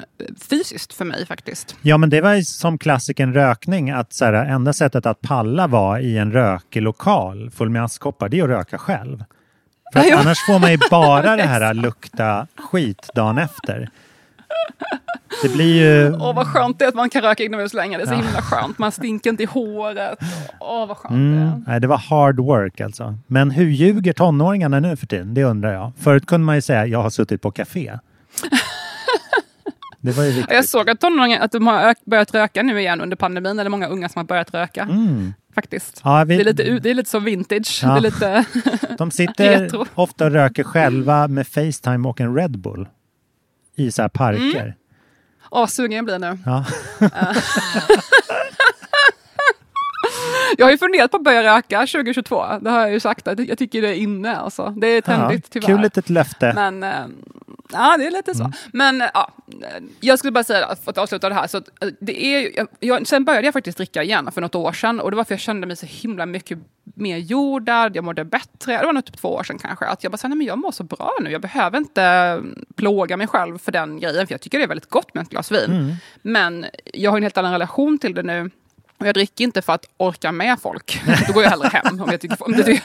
fysiskt 0.50 0.94
för 0.94 1.06
mig 1.06 1.26
faktiskt. 1.26 1.76
Ja, 1.82 1.98
men 1.98 2.10
det 2.10 2.22
var 2.22 2.42
som 2.42 2.78
klassiken 2.78 3.34
rökning, 3.34 3.90
att 3.90 4.14
så 4.14 4.26
här, 4.26 4.34
enda 4.34 4.74
sättet 4.74 5.06
att 5.06 5.22
palla 5.22 5.68
var 5.68 6.00
i 6.00 6.18
en 6.18 6.32
rökig 6.32 6.82
lokal 6.82 7.52
full 7.52 7.70
med 7.70 7.84
askkoppar, 7.84 8.30
det 8.30 8.40
är 8.40 8.44
att 8.44 8.50
röka 8.50 8.78
själv. 8.78 9.24
För 9.94 10.00
att 10.00 10.12
annars 10.12 10.46
får 10.46 10.60
man 10.60 10.72
ju 10.72 10.78
bara 10.92 11.36
det 11.38 11.44
här 11.44 11.74
lukta 11.74 12.48
skit 12.58 13.10
dagen 13.16 13.38
efter. 13.38 13.90
Det 15.44 15.50
blir 15.54 15.74
ju... 15.84 16.14
Åh, 16.14 16.36
vad 16.36 16.48
skönt 16.48 16.80
det 16.80 16.86
är 16.86 16.90
att 16.90 16.96
man 16.96 17.10
kan 17.10 17.22
röka 17.22 17.44
inomhus 17.44 17.74
länge. 17.74 17.98
Det 17.98 18.04
är 18.04 18.08
så 18.08 18.14
Ja. 18.14 18.18
himla 18.18 18.42
skönt. 18.42 18.78
Man 18.80 18.92
stinker 18.92 19.30
inte 19.30 19.44
i 19.44 19.46
håret. 19.46 20.20
Åh, 20.60 20.88
vad 20.88 20.98
skönt 20.98 21.14
det 21.14 21.20
Mm, 21.20 21.48
är. 21.48 21.64
nej, 21.68 21.80
det 21.82 21.88
var 21.88 21.98
hard 21.98 22.40
work 22.40 22.82
alltså. 22.82 23.18
Men 23.28 23.52
hur 23.52 23.70
ljuger 23.70 24.14
tonåringarna 24.14 24.80
nu 24.80 24.96
för 24.96 25.08
tiden? 25.08 25.34
Det 25.34 25.44
undrar 25.44 25.74
jag. 25.74 25.92
Förut 26.00 26.26
kunde 26.26 26.46
man 26.46 26.56
ju 26.56 26.62
säga 26.62 26.86
jag 26.86 27.02
har 27.02 27.10
suttit 27.10 27.42
på 27.42 27.52
café. 27.52 27.98
Det 30.04 30.12
var 30.12 30.24
ju 30.24 30.32
viktigt. 30.32 30.54
Jag 30.56 30.66
såg 30.66 30.90
att 30.90 31.00
tonåringar 31.00 31.40
att 31.40 31.52
de 31.52 31.68
har 31.68 31.96
börjat 32.10 32.34
röka 32.34 32.64
nu 32.64 32.80
igen 32.80 33.02
under 33.02 33.16
pandemin. 33.18 33.60
Eller 33.60 33.70
många 33.70 33.88
unga 33.88 34.10
som 34.10 34.20
har 34.20 34.24
börjat 34.26 34.54
röka. 34.54 34.82
Mm. 34.82 35.34
Faktiskt. 35.56 36.02
Ja, 36.04 36.24
vi- 36.24 36.36
Det, 36.36 36.42
är 36.42 36.46
lite, 36.46 36.64
det 36.80 36.90
är 36.90 36.94
lite 36.94 37.10
så 37.10 37.20
vintage. 37.20 37.80
Ja. 37.84 37.90
Det 37.90 37.98
är 37.98 38.02
lite, 38.02 38.46
De 38.98 39.12
sitter 39.12 39.70
ofta 39.96 40.26
och 40.26 40.32
röker 40.32 40.64
själva 40.64 41.28
med 41.28 41.48
Facetime 41.48 42.08
och 42.10 42.22
en 42.22 42.36
Red 42.36 42.60
Bull. 42.60 42.88
I 43.76 43.92
så 43.92 44.02
här 44.02 44.10
parker. 44.10 44.68
åh, 44.68 44.81
vad 45.52 45.70
sugen 45.70 45.92
jag 45.92 46.06
blir 46.06 46.20
nu. 46.20 46.38
Ja. 46.46 46.66
Jag 50.58 50.66
har 50.66 50.72
ju 50.72 50.78
funderat 50.78 51.12
på 51.12 51.18
att 51.18 51.24
börja 51.24 51.58
röka 51.58 51.80
2022. 51.80 52.46
Det 52.62 52.70
har 52.70 52.80
jag 52.80 52.92
ju 52.92 53.00
sagt. 53.00 53.28
Att 53.28 53.48
jag 53.48 53.58
tycker 53.58 53.82
det 53.82 53.88
är 53.90 53.94
inne. 53.94 54.36
Alltså. 54.36 54.70
Det 54.78 54.88
är 54.88 55.02
trendigt 55.02 55.46
Ja, 55.46 55.50
tyvärr. 55.52 55.68
kul 55.68 55.82
litet 55.82 56.10
löfte. 56.10 56.52
Men 56.56 56.84
eh, 56.84 57.06
ja, 57.72 57.96
det 57.98 58.08
är 58.08 58.12
lite 58.12 58.36
så. 58.36 58.44
Mm. 58.44 58.54
Men 58.74 59.02
eh, 59.02 59.08
ja, 59.14 59.32
jag 60.00 60.20
skulle 60.20 60.32
bara 60.32 60.44
säga, 60.44 60.76
för 60.84 60.92
att 60.92 60.98
avsluta 60.98 61.30
det 61.30 61.36
här, 61.36 61.48
så 61.48 61.58
att, 61.58 61.84
eh, 61.84 61.90
det 62.00 62.26
är, 62.26 62.58
jag, 62.58 62.68
jag, 62.80 63.08
sen 63.08 63.26
började 63.26 63.48
jag 63.48 63.54
faktiskt 63.54 63.78
dricka 63.78 64.04
igen 64.04 64.32
för 64.32 64.42
något 64.42 64.56
år 64.56 64.74
sedan 64.74 65.00
och 65.00 65.12
det 65.12 65.18
var 65.18 65.24
för 65.24 65.34
jag 65.34 65.40
kände 65.40 65.68
mig 65.68 65.76
så 65.76 65.86
himla 65.86 66.26
mycket 66.26 66.60
mer 66.96 67.18
jordad, 67.18 67.96
jag 67.96 68.04
mådde 68.04 68.26
bättre. 68.26 68.78
Det 68.78 68.86
var 68.86 68.94
nog 68.94 69.06
typ 69.06 69.18
två 69.18 69.30
år 69.30 69.44
sedan 69.44 69.58
kanske. 69.60 69.86
Att 69.86 70.04
jag 70.04 70.12
bara, 70.12 70.28
nej, 70.28 70.38
men 70.38 70.48
jag 70.48 70.58
mår 70.58 70.72
så 70.72 70.84
bra 70.84 71.12
nu, 71.22 71.32
jag 71.32 71.42
behöver 71.42 71.78
inte 71.78 72.42
plåga 72.76 73.18
mig 73.18 73.28
själv 73.28 73.58
för 73.58 73.72
den 73.72 74.00
grejen, 74.00 74.28
för 74.28 74.34
jag 74.34 74.42
tycker 74.42 74.58
det 74.58 74.64
är 74.64 74.68
väldigt 74.68 74.90
gott 74.90 75.14
med 75.14 75.22
ett 75.24 75.30
glas 75.30 75.52
vin. 75.52 75.72
Mm. 75.72 75.92
Men 76.22 76.66
jag 76.94 77.12
har 77.12 77.18
en 77.18 77.24
helt 77.24 77.38
annan 77.38 77.52
relation 77.52 77.98
till 77.98 78.14
det 78.14 78.24
nu. 78.24 78.50
Och 79.02 79.08
jag 79.08 79.14
dricker 79.14 79.44
inte 79.44 79.62
för 79.62 79.74
att 79.74 79.86
orka 79.98 80.32
med 80.32 80.60
folk. 80.60 81.02
Då 81.28 81.34
går 81.34 81.44
jag 81.44 81.50
hellre 81.50 81.68
hem. 81.68 82.02
Om 82.02 82.12
jag 82.12 82.22
tycker, 82.22 82.44
om 82.44 82.52
det, 82.52 82.82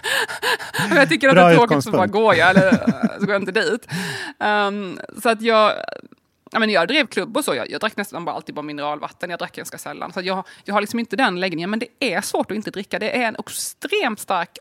om 0.91 0.97
jag 0.97 1.09
tycker 1.09 1.29
att 1.29 1.35
det 1.35 1.43
är 1.43 1.57
tråkigt 1.57 1.85
så 1.85 1.91
bara 1.91 2.07
går 2.07 2.35
jag. 2.35 2.51
Eller 2.51 2.71
så 3.19 3.27
går 3.27 3.35
jag 3.35 3.43
inte 3.43 3.53
dit. 3.53 3.89
Um, 4.39 5.01
så 5.23 5.29
att 5.29 5.43
jag... 5.43 5.73
Ja, 6.51 6.59
men 6.59 6.71
jag 6.71 6.89
drev 6.89 7.07
klubb 7.07 7.37
och 7.37 7.45
så. 7.45 7.55
Jag, 7.55 7.71
jag 7.71 7.81
drack 7.81 7.97
nästan 7.97 8.25
bara 8.25 8.37
alltid 8.37 8.55
bara 8.55 8.63
mineralvatten. 8.63 9.31
Jag 9.31 9.39
drack 9.39 9.57
ganska 9.57 9.79
sällan. 9.79 10.13
Så 10.13 10.21
jag, 10.21 10.47
jag 10.65 10.75
har 10.75 10.81
liksom 10.81 10.99
inte 10.99 11.17
den 11.17 11.41
läggningen. 11.41 11.71
Men 11.71 11.79
det 11.79 12.15
är 12.15 12.21
svårt 12.21 12.51
att 12.51 12.57
inte 12.57 12.71
dricka. 12.71 12.99
Det 12.99 13.17
är 13.17 13.29
en 13.29 13.37
extremt 13.39 14.21
stark 14.21 14.59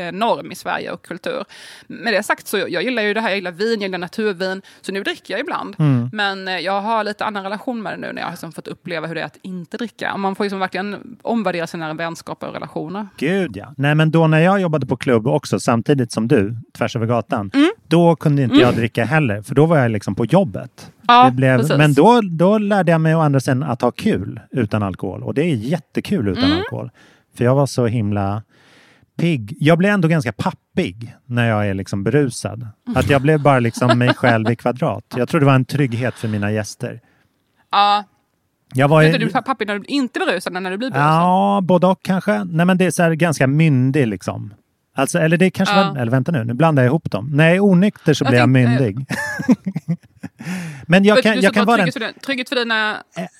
alkoholnorm 0.00 0.52
i 0.52 0.54
Sverige 0.54 0.90
och 0.92 1.02
kultur. 1.02 1.44
Med 1.86 2.12
det 2.12 2.22
sagt 2.22 2.46
så 2.46 2.58
jag 2.58 2.82
gillar 2.82 3.02
ju 3.02 3.14
det 3.14 3.20
här. 3.20 3.28
Jag 3.28 3.36
gillar 3.36 3.52
vin, 3.52 3.72
jag 3.80 3.82
gillar 3.82 3.98
naturvin. 3.98 4.62
Så 4.80 4.92
nu 4.92 5.02
dricker 5.02 5.34
jag 5.34 5.40
ibland. 5.40 5.76
Mm. 5.78 6.10
Men 6.12 6.48
eh, 6.48 6.58
jag 6.58 6.80
har 6.80 7.04
lite 7.04 7.24
annan 7.24 7.42
relation 7.42 7.82
med 7.82 7.92
det 7.92 7.96
nu 7.96 8.12
när 8.12 8.20
jag 8.20 8.26
har 8.26 8.32
liksom 8.32 8.52
fått 8.52 8.68
uppleva 8.68 9.06
hur 9.06 9.14
det 9.14 9.20
är 9.20 9.24
att 9.24 9.38
inte 9.42 9.76
dricka. 9.76 10.12
Och 10.12 10.20
man 10.20 10.34
får 10.34 10.44
liksom 10.44 10.60
verkligen 10.60 11.16
omvärdera 11.22 11.66
sina 11.66 11.94
vänskaper 11.94 12.46
och 12.46 12.54
relationer. 12.54 13.08
Gud 13.16 13.56
ja. 13.56 13.74
Nej 13.76 13.94
men 13.94 14.10
då 14.10 14.26
när 14.26 14.38
jag 14.40 14.60
jobbade 14.60 14.86
på 14.86 14.96
klubb 14.96 15.26
också 15.26 15.60
samtidigt 15.60 16.12
som 16.12 16.28
du, 16.28 16.56
tvärs 16.78 16.96
över 16.96 17.06
gatan. 17.06 17.50
Mm. 17.54 17.70
Då 17.88 18.16
kunde 18.16 18.42
inte 18.42 18.56
jag 18.56 18.74
dricka 18.74 19.04
heller 19.04 19.42
för 19.42 19.54
då 19.54 19.66
var 19.66 19.78
jag 19.78 19.90
liksom 19.90 20.14
på 20.14 20.24
jobbet. 20.24 20.92
Ja, 21.08 21.24
det 21.24 21.36
blev, 21.36 21.78
men 21.78 21.94
då, 21.94 22.20
då 22.20 22.58
lärde 22.58 22.92
jag 22.92 23.00
mig 23.00 23.14
å 23.14 23.20
andra 23.20 23.40
sidan 23.40 23.62
att 23.62 23.82
ha 23.82 23.90
kul 23.90 24.40
utan 24.50 24.82
alkohol. 24.82 25.22
Och 25.22 25.34
det 25.34 25.42
är 25.42 25.54
jättekul 25.54 26.28
utan 26.28 26.44
Mm. 26.44 26.58
alkohol. 26.58 26.90
För 27.36 27.44
jag 27.44 27.54
var 27.54 27.66
så 27.66 27.86
himla 27.86 28.42
pigg. 29.16 29.56
Jag 29.60 29.78
blir 29.78 29.88
ändå 29.90 30.08
ganska 30.08 30.32
pappig 30.32 31.16
när 31.26 31.48
jag 31.48 31.68
är 31.68 31.74
liksom 31.74 32.04
berusad. 32.04 32.68
Att 32.94 33.10
jag 33.10 33.22
blev 33.22 33.42
bara 33.42 33.58
liksom 33.58 33.98
mig 33.98 34.14
själv 34.14 34.50
i 34.50 34.56
kvadrat. 34.56 35.04
Jag 35.16 35.28
tror 35.28 35.40
det 35.40 35.46
var 35.46 35.54
en 35.54 35.64
trygghet 35.64 36.14
för 36.14 36.28
mina 36.28 36.52
gäster. 36.52 37.00
Ja, 37.70 38.04
Jag 38.74 38.88
var 38.88 39.02
inte 39.02 39.18
du 39.18 39.28
pappi 39.30 39.64
när 39.64 39.78
du 39.78 39.84
inte 39.84 40.18
är 40.20 40.26
berusad, 40.26 40.52
när 40.52 40.70
du 40.70 40.78
blir 40.78 40.90
berusad? 40.90 41.06
Ja, 41.06 41.60
både 41.62 41.86
och 41.86 42.02
kanske. 42.02 42.44
Nej, 42.44 42.66
men 42.66 42.78
det 42.78 42.84
är 42.84 42.90
så 42.90 43.10
ganska 43.14 43.46
myndig 43.46 44.06
liksom. 44.06 44.54
Alltså, 44.98 45.18
eller 45.18 45.36
det 45.36 45.50
kanske 45.50 45.74
Ja. 45.76 45.90
var, 45.90 46.00
eller 46.00 46.12
vänta 46.12 46.32
nu, 46.32 46.44
nu 46.44 46.54
blandar 46.54 46.82
jag 46.82 46.90
ihop 46.90 47.10
dem. 47.10 47.30
När 47.32 47.46
jag 47.46 47.56
är 47.56 47.60
onykter 47.60 48.14
så 48.14 48.24
Jag 48.24 48.30
blir 48.30 48.38
jag 48.40 48.48
myndig. 48.48 49.06
men 50.86 51.04
jag 51.04 51.22
kan, 51.22 51.36
du 51.36 51.40
jag 51.40 51.54
kan 51.54 51.66
vara 51.66 51.76
den, 51.76 51.92
för, 51.92 52.20
trygghet 52.20 52.48
för 52.48 52.56
dina... 52.56 52.96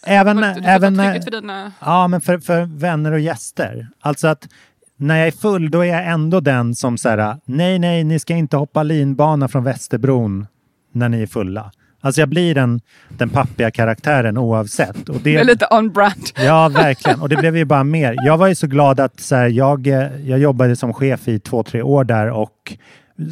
även, 0.06 0.36
du 0.36 0.42
även 0.64 0.94
när, 0.94 1.20
för 1.20 1.30
dina... 1.30 1.72
ja 1.80 2.08
men 2.08 2.20
för, 2.20 2.38
för 2.38 2.64
vänner 2.64 3.12
och 3.12 3.20
gäster. 3.20 3.88
Alltså 4.00 4.28
att 4.28 4.48
när 4.96 5.18
jag 5.18 5.26
är 5.26 5.30
full 5.32 5.70
då 5.70 5.80
är 5.80 5.86
jag 5.86 6.06
ändå 6.06 6.40
den 6.40 6.74
som 6.74 6.98
säger 6.98 7.36
nej, 7.44 7.78
nej, 7.78 8.04
ni 8.04 8.18
ska 8.18 8.34
inte 8.34 8.56
hoppa 8.56 8.82
linbana 8.82 9.48
från 9.48 9.64
Västerbron 9.64 10.46
när 10.92 11.08
ni 11.08 11.22
är 11.22 11.26
fulla. 11.26 11.72
Alltså 12.00 12.20
jag 12.20 12.28
blir 12.28 12.54
den, 12.54 12.80
den 13.08 13.28
pappiga 13.30 13.70
karaktären 13.70 14.38
oavsett. 14.38 15.08
Och 15.08 15.20
Det 15.22 15.36
är 15.36 15.44
lite 15.44 15.66
on 15.70 15.92
brand. 15.92 16.24
Ja, 16.36 16.68
verkligen. 16.68 17.20
Och 17.20 17.28
det 17.28 17.36
blev 17.36 17.56
ju 17.56 17.64
bara 17.64 17.84
mer. 17.84 18.14
Jag 18.24 18.38
var 18.38 18.46
ju 18.46 18.54
så 18.54 18.66
glad 18.66 19.00
att 19.00 19.20
så 19.20 19.34
här, 19.36 19.48
jag, 19.48 19.86
eh, 19.86 20.20
jag 20.26 20.38
jobbade 20.38 20.76
som 20.76 20.92
chef 20.94 21.28
i 21.28 21.38
två, 21.38 21.62
tre 21.62 21.82
år 21.82 22.04
där 22.04 22.30
och 22.30 22.76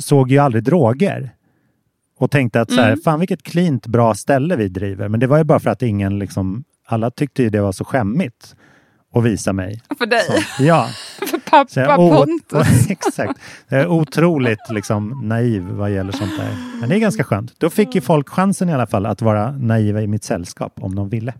såg 0.00 0.30
ju 0.30 0.38
aldrig 0.38 0.64
droger. 0.64 1.30
Och 2.18 2.30
tänkte 2.30 2.60
att 2.60 2.70
så 2.70 2.80
här, 2.80 2.88
Mm. 2.88 3.00
fan 3.04 3.18
vilket 3.20 3.42
cleant 3.42 3.86
bra 3.86 4.14
ställe 4.14 4.56
vi 4.56 4.68
driver. 4.68 5.08
Men 5.08 5.20
det 5.20 5.26
var 5.26 5.38
ju 5.38 5.44
bara 5.44 5.60
för 5.60 5.70
att 5.70 5.82
ingen 5.82 6.18
liksom, 6.18 6.64
alla 6.86 7.10
tyckte 7.10 7.42
ju 7.42 7.50
det 7.50 7.60
var 7.60 7.72
så 7.72 7.84
skämmigt 7.84 8.54
att 9.14 9.24
visa 9.24 9.52
mig. 9.52 9.80
För 9.98 10.06
dig. 10.06 10.20
Så, 10.56 10.62
ja, 10.64 10.88
pappa 11.54 11.80
jag, 11.80 12.00
o- 12.00 12.10
Pontus. 12.16 12.86
exakt. 12.90 13.40
Jag 13.68 13.80
är 13.80 13.86
otroligt 13.88 14.70
liksom, 14.70 15.20
naiv 15.24 15.62
vad 15.62 15.90
gäller 15.92 16.12
sånt 16.12 16.38
där. 16.38 16.56
Men 16.80 16.88
det 16.88 16.94
är 16.94 16.98
ganska 16.98 17.24
skönt. 17.24 17.54
Då 17.58 17.70
fick 17.70 17.94
ju 17.94 18.00
folk 18.00 18.28
chansen 18.28 18.68
i 18.68 18.72
alla 18.72 18.86
fall 18.86 19.06
att 19.06 19.22
vara 19.22 19.50
naiva 19.52 20.02
i 20.02 20.06
mitt 20.06 20.24
sällskap 20.24 20.72
om 20.80 20.94
de 20.94 21.08
ville. 21.08 21.34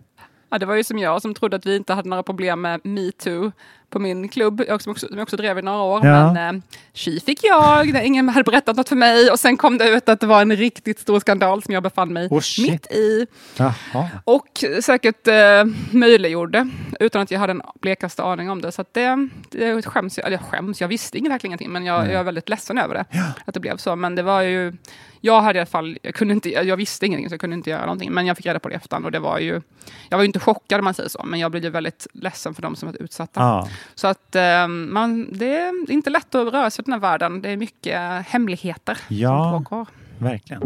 Ja, 0.51 0.59
det 0.59 0.67
var 0.67 0.75
ju 0.75 0.85
som 0.85 0.99
jag 0.99 1.23
som 1.23 1.35
trodde 1.35 1.57
att 1.57 1.67
vi 1.67 1.77
inte 1.77 1.93
hade 1.95 2.09
några 2.09 2.23
problem 2.23 2.61
med 2.61 2.81
metoo 2.85 3.53
på 3.95 3.99
min 3.99 4.29
klubb, 4.29 4.65
jag 4.69 4.83
som, 4.83 4.93
också, 4.93 5.07
som 5.07 5.17
jag 5.17 5.23
också 5.23 5.37
drev 5.37 5.59
i 5.59 5.63
några 5.63 5.83
år. 5.83 6.07
Ja. 6.07 6.33
Men 6.33 6.57
eh, 6.57 6.63
tji 6.93 7.21
fick 7.21 7.39
jag, 7.43 8.05
ingen 8.05 8.29
hade 8.29 8.45
berättat 8.45 8.77
något 8.77 8.89
för 8.89 8.97
mig. 8.97 9.31
Och 9.31 9.41
sen 9.41 9.57
kom 9.57 9.79
det 9.79 9.89
ut 9.89 10.09
att 10.09 10.21
det 10.21 10.27
var 10.27 10.43
en 10.43 10.57
riktigt 10.57 10.99
stor 10.99 11.21
skandal 11.21 11.63
som 11.63 11.75
jag 11.75 11.83
befann 11.83 12.13
mig 12.13 12.29
Oh, 12.31 12.43
mitt 12.59 12.93
i. 12.93 13.27
Jaha. 13.57 14.09
Och 14.25 14.65
säkert 14.81 15.29
eh, 15.29 15.65
möjliggjorde, 15.91 16.69
utan 17.01 17.23
att 17.23 17.31
jag 17.31 17.41
hade 17.41 17.51
en 17.51 17.63
blekaste 17.81 18.23
aning 18.23 18.51
om 18.51 18.61
det. 18.61 18.73
Så 18.73 18.85
det, 18.93 19.29
det 19.51 19.83
skäms 19.83 20.19
jag, 20.19 20.27
eller 20.27 20.37
jag 20.37 20.47
skäms, 20.47 20.81
jag 20.81 20.89
visste 20.89 21.19
verkligen 21.19 21.51
ingenting, 21.51 21.71
men 21.71 21.85
jag, 21.85 22.07
jag 22.07 22.21
är 22.21 22.23
väldigt 22.23 22.49
ledsen 22.49 22.79
över 22.79 22.95
det. 22.95 23.05
Att 23.45 23.55
det 23.55 23.61
blev 23.61 23.77
så. 23.77 23.97
Men 23.97 24.15
det 24.15 24.23
var 24.23 24.43
ju, 24.43 24.73
jag 25.21 25.41
hade 25.41 25.57
i 25.57 25.61
alla 25.61 25.67
fall, 25.67 25.99
jag, 26.03 26.15
kunde 26.15 26.35
inte, 26.35 26.51
jag 26.51 26.77
visste 26.77 27.07
ingenting 27.07 27.29
så 27.29 27.33
jag 27.33 27.41
kunde 27.41 27.57
inte 27.57 27.71
göra 27.71 27.81
någonting. 27.81 28.13
Men 28.13 28.27
jag 28.27 28.37
fick 28.37 28.47
reda 28.47 28.59
på 28.59 28.69
det 28.69 28.73
i 28.73 28.77
efterhand 28.77 29.05
och 29.05 29.13
det 29.13 29.19
var 29.19 29.39
ju, 29.39 29.61
jag 30.09 30.17
var 30.17 30.23
ju 30.23 30.27
inte 30.27 30.41
chockad 30.41 30.79
om 30.79 30.85
man 30.85 30.95
säger 30.95 31.09
så, 31.09 31.23
men 31.25 31.41
jag 31.41 31.51
blev 31.51 31.65
ju 31.65 31.71
väldigt 31.71 32.07
ledsen 32.13 32.55
för 32.55 32.63
de 32.63 32.77
som 32.77 32.89
var 32.89 33.03
utsatta. 33.03 33.41
Ja. 33.41 33.69
Så 33.95 34.07
att 34.07 34.37
eh, 34.37 34.69
man, 34.69 35.29
det 35.33 35.57
är 35.57 35.91
inte 35.91 36.11
lätt 36.11 36.35
att 36.35 36.53
röra 36.53 36.71
sig 36.71 36.83
i 36.83 36.85
den 36.85 36.93
här 36.93 37.01
världen. 37.01 37.43
Det 37.43 37.51
är 37.51 37.57
mycket 37.57 38.27
hemligheter 38.27 38.99
Ja. 39.09 39.51
som 39.53 39.65
pågår. 39.65 39.87
Verkligen. 40.19 40.63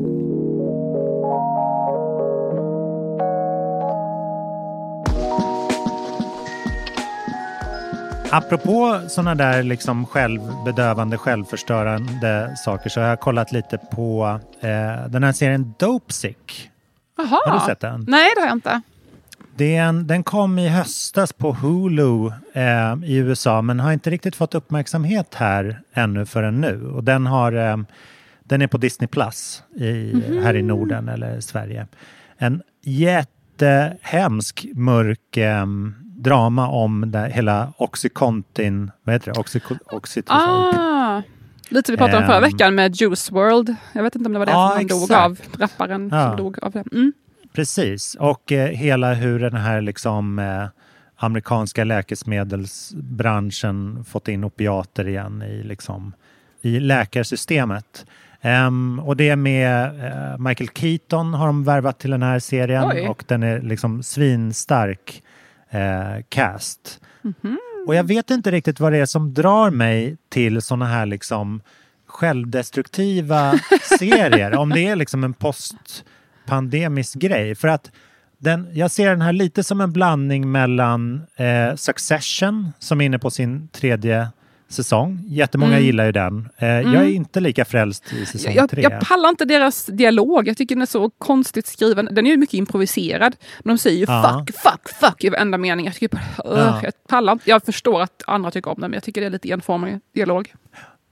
Apropå 8.30 9.00
sådana 9.08 9.34
där 9.34 9.62
liksom 9.62 10.06
självbedövande, 10.06 11.18
självförstörande 11.18 12.56
saker 12.56 12.90
så 12.90 13.00
har 13.00 13.08
jag 13.08 13.20
kollat 13.20 13.52
lite 13.52 13.78
på 13.78 14.40
eh, 14.60 15.08
den 15.08 15.24
här 15.24 15.32
serien 15.32 15.74
Dopesick. 15.78 16.70
Har 17.16 17.52
du 17.60 17.66
sett 17.66 17.80
den? 17.80 18.04
Nej, 18.08 18.28
det 18.36 18.40
har 18.40 18.48
jag 18.48 18.56
inte. 18.56 18.82
En, 19.60 20.06
den 20.06 20.22
kom 20.22 20.58
i 20.58 20.68
höstas 20.68 21.32
på 21.32 21.52
Hulu 21.52 22.26
eh, 22.52 22.94
i 23.04 23.16
USA 23.16 23.62
men 23.62 23.80
har 23.80 23.92
inte 23.92 24.10
riktigt 24.10 24.36
fått 24.36 24.54
uppmärksamhet 24.54 25.34
här 25.34 25.80
ännu 25.92 26.26
förrän 26.26 26.60
nu. 26.60 26.86
Och 26.94 27.04
den, 27.04 27.26
har, 27.26 27.52
eh, 27.52 27.76
den 28.44 28.62
är 28.62 28.66
på 28.66 28.78
Disney 28.78 29.08
Plus 29.08 29.62
i, 29.76 30.12
här 30.42 30.56
i 30.56 30.62
Norden 30.62 31.08
eller 31.08 31.40
Sverige. 31.40 31.86
En 32.38 32.62
jättehemsk, 32.82 34.66
mörk 34.74 35.36
eh, 35.36 35.66
drama 36.02 36.68
om 36.68 37.10
det, 37.10 37.28
hela 37.34 37.72
Oxycontin, 37.76 38.90
vad 39.02 39.14
heter 39.14 39.32
det? 39.32 39.40
Oxyco, 39.40 39.74
oxytocin. 39.86 40.38
Ah, 40.40 41.22
lite 41.68 41.92
vi 41.92 41.98
pratade 41.98 42.18
om 42.18 42.24
förra 42.24 42.36
Ehm. 42.36 42.42
veckan 42.42 42.74
med 42.74 42.96
Juice 42.96 43.32
World. 43.32 43.74
Jag 43.92 44.02
vet 44.02 44.14
inte 44.14 44.26
om 44.26 44.32
det 44.32 44.38
var 44.38 44.46
det 44.46 44.52
Ja, 44.52 44.68
som 44.68 44.76
han 44.78 44.86
dog 44.86 45.12
av. 45.12 45.38
Rapparen 45.58 46.08
Ja. 46.12 46.28
som 46.28 46.36
dog 46.36 46.58
av 46.62 46.72
det. 46.72 46.84
Mm. 46.92 47.12
Precis, 47.52 48.14
och 48.14 48.52
eh, 48.52 48.68
hela 48.68 49.14
hur 49.14 49.40
den 49.40 49.54
här 49.54 49.80
liksom, 49.80 50.38
eh, 50.38 50.66
amerikanska 51.16 51.84
läkemedelsbranschen 51.84 54.04
fått 54.04 54.28
in 54.28 54.44
opiater 54.44 55.08
igen 55.08 55.42
i, 55.42 55.62
liksom, 55.62 56.12
i 56.62 56.80
läkarsystemet. 56.80 58.06
Ehm, 58.40 59.00
och 59.00 59.16
det 59.16 59.28
är 59.28 59.36
med 59.36 59.84
eh, 59.84 60.38
Michael 60.38 60.70
Keaton 60.74 61.34
har 61.34 61.46
de 61.46 61.64
värvat 61.64 61.98
till 61.98 62.10
den 62.10 62.22
här 62.22 62.38
serien 62.38 62.90
Oj. 62.92 63.08
och 63.08 63.24
den 63.26 63.42
är 63.42 63.60
liksom 63.60 64.02
svinstark 64.02 65.22
eh, 65.70 66.22
cast. 66.28 67.00
Mhm. 67.22 67.58
Och 67.86 67.94
jag 67.94 68.04
vet 68.04 68.30
inte 68.30 68.50
riktigt 68.50 68.80
vad 68.80 68.92
det 68.92 68.98
är 68.98 69.06
som 69.06 69.34
drar 69.34 69.70
mig 69.70 70.16
till 70.28 70.62
såna 70.62 70.86
här 70.86 71.06
liksom 71.06 71.60
självdestruktiva 72.06 73.58
serier. 73.98 74.54
Om 74.54 74.70
det 74.70 74.86
är 74.86 74.96
liksom 74.96 75.24
en 75.24 75.34
postpandemisk 76.48 77.14
grej. 77.18 77.54
För 77.54 77.68
att 77.68 77.90
den, 78.38 78.68
jag 78.72 78.90
ser 78.90 79.10
den 79.10 79.20
här 79.22 79.32
lite 79.32 79.64
som 79.64 79.80
en 79.80 79.92
blandning 79.92 80.52
mellan 80.52 81.22
eh, 81.36 81.74
Succession, 81.76 82.72
som 82.78 83.00
är 83.00 83.04
inne 83.04 83.18
på 83.18 83.30
sin 83.30 83.68
tredje 83.68 84.28
säsong. 84.70 85.24
Jättemånga 85.26 85.72
Mm. 85.72 85.84
gillar 85.84 86.04
ju 86.06 86.12
den. 86.12 86.48
Eh, 86.56 86.68
Jag 86.68 86.94
är 86.94 87.04
inte 87.08 87.40
lika 87.40 87.64
frälst 87.64 88.12
i 88.12 88.26
säsong 88.26 88.52
Jag, 88.54 88.70
tre. 88.70 88.82
jag 88.82 89.00
pallar 89.00 89.28
inte 89.28 89.44
deras 89.44 89.86
dialog. 89.86 90.48
Jag 90.48 90.56
tycker 90.56 90.74
den 90.74 90.82
är 90.82 90.86
så 90.86 91.10
konstigt 91.10 91.66
skriven. 91.66 92.08
Den 92.12 92.26
är 92.26 92.30
ju 92.30 92.36
mycket 92.36 92.54
improviserad. 92.54 93.36
Men 93.64 93.74
de 93.76 93.78
säger 93.78 93.98
ju 93.98 94.04
Ja. 94.08 94.44
fuck, 94.46 94.56
fuck, 94.56 94.88
fuck 95.00 95.24
i 95.24 95.28
varenda 95.28 95.58
mening. 95.58 95.86
Jag, 95.86 95.94
tycker 95.94 96.08
bara, 96.16 96.52
uh, 96.54 96.58
Ja. 96.58 96.80
jag 96.82 96.92
pallar. 97.08 97.38
Jag 97.44 97.62
förstår 97.64 98.02
att 98.02 98.22
andra 98.26 98.50
tycker 98.50 98.70
om 98.70 98.80
den, 98.80 98.90
men 98.90 98.96
jag 98.96 99.02
tycker 99.04 99.20
det 99.20 99.26
är 99.26 99.30
lite 99.30 99.48
enformig 99.50 100.00
dialog. 100.14 100.52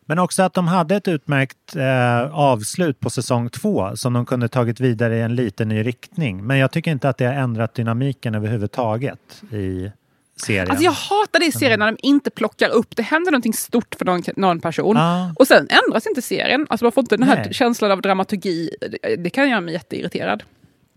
Men 0.07 0.19
också 0.19 0.43
att 0.43 0.55
de 0.55 0.69
hade 0.69 0.97
ett 0.97 1.09
utmärkt 1.09 1.77
eh, 1.77 2.35
avslut 2.39 3.01
på 3.01 3.11
säsong 3.11 3.51
två 3.51 3.97
som 3.97 4.13
de 4.13 4.27
kunde 4.27 4.49
tagit 4.49 4.81
vidare 4.81 5.17
i 5.17 5.21
en 5.21 5.35
liten 5.35 5.69
ny 5.69 5.83
riktning. 5.83 6.47
Men 6.47 6.59
jag 6.59 6.71
tycker 6.71 6.91
inte 6.91 7.09
att 7.09 7.19
det 7.19 7.25
har 7.25 7.35
ändrat 7.35 7.75
dynamiken 7.75 8.35
överhuvudtaget 8.35 9.43
i 9.53 9.91
serien. 10.37 10.71
Alltså 10.71 10.85
jag 10.85 10.93
hatar 10.93 11.41
det 11.41 11.47
i 11.47 11.53
serien 11.53 11.79
när 11.79 11.87
de 11.87 11.99
inte 12.03 12.31
plockar 12.31 12.69
upp. 12.69 12.97
Det 12.97 13.03
händer 13.03 13.31
någonting 13.33 13.53
stort 13.53 13.95
för 13.99 14.05
någon, 14.05 14.23
någon 14.37 14.61
person. 14.61 14.97
Ja. 14.97 15.33
Och 15.37 15.47
sen 15.47 15.69
ändras 15.87 16.07
inte 16.07 16.23
serien. 16.23 16.67
Alltså 16.71 16.85
man 16.85 16.93
får 16.93 17.03
inte 17.03 17.17
den 17.17 17.29
här 17.29 17.37
Nej. 17.45 17.55
känslan 17.55 17.91
av 17.91 18.03
dramaturgi. 18.03 18.71
Det, 18.81 19.17
det 19.17 19.31
kan 19.31 19.51
göra 19.51 19.61
mig 19.61 19.75
jätteirriterad. 19.75 20.43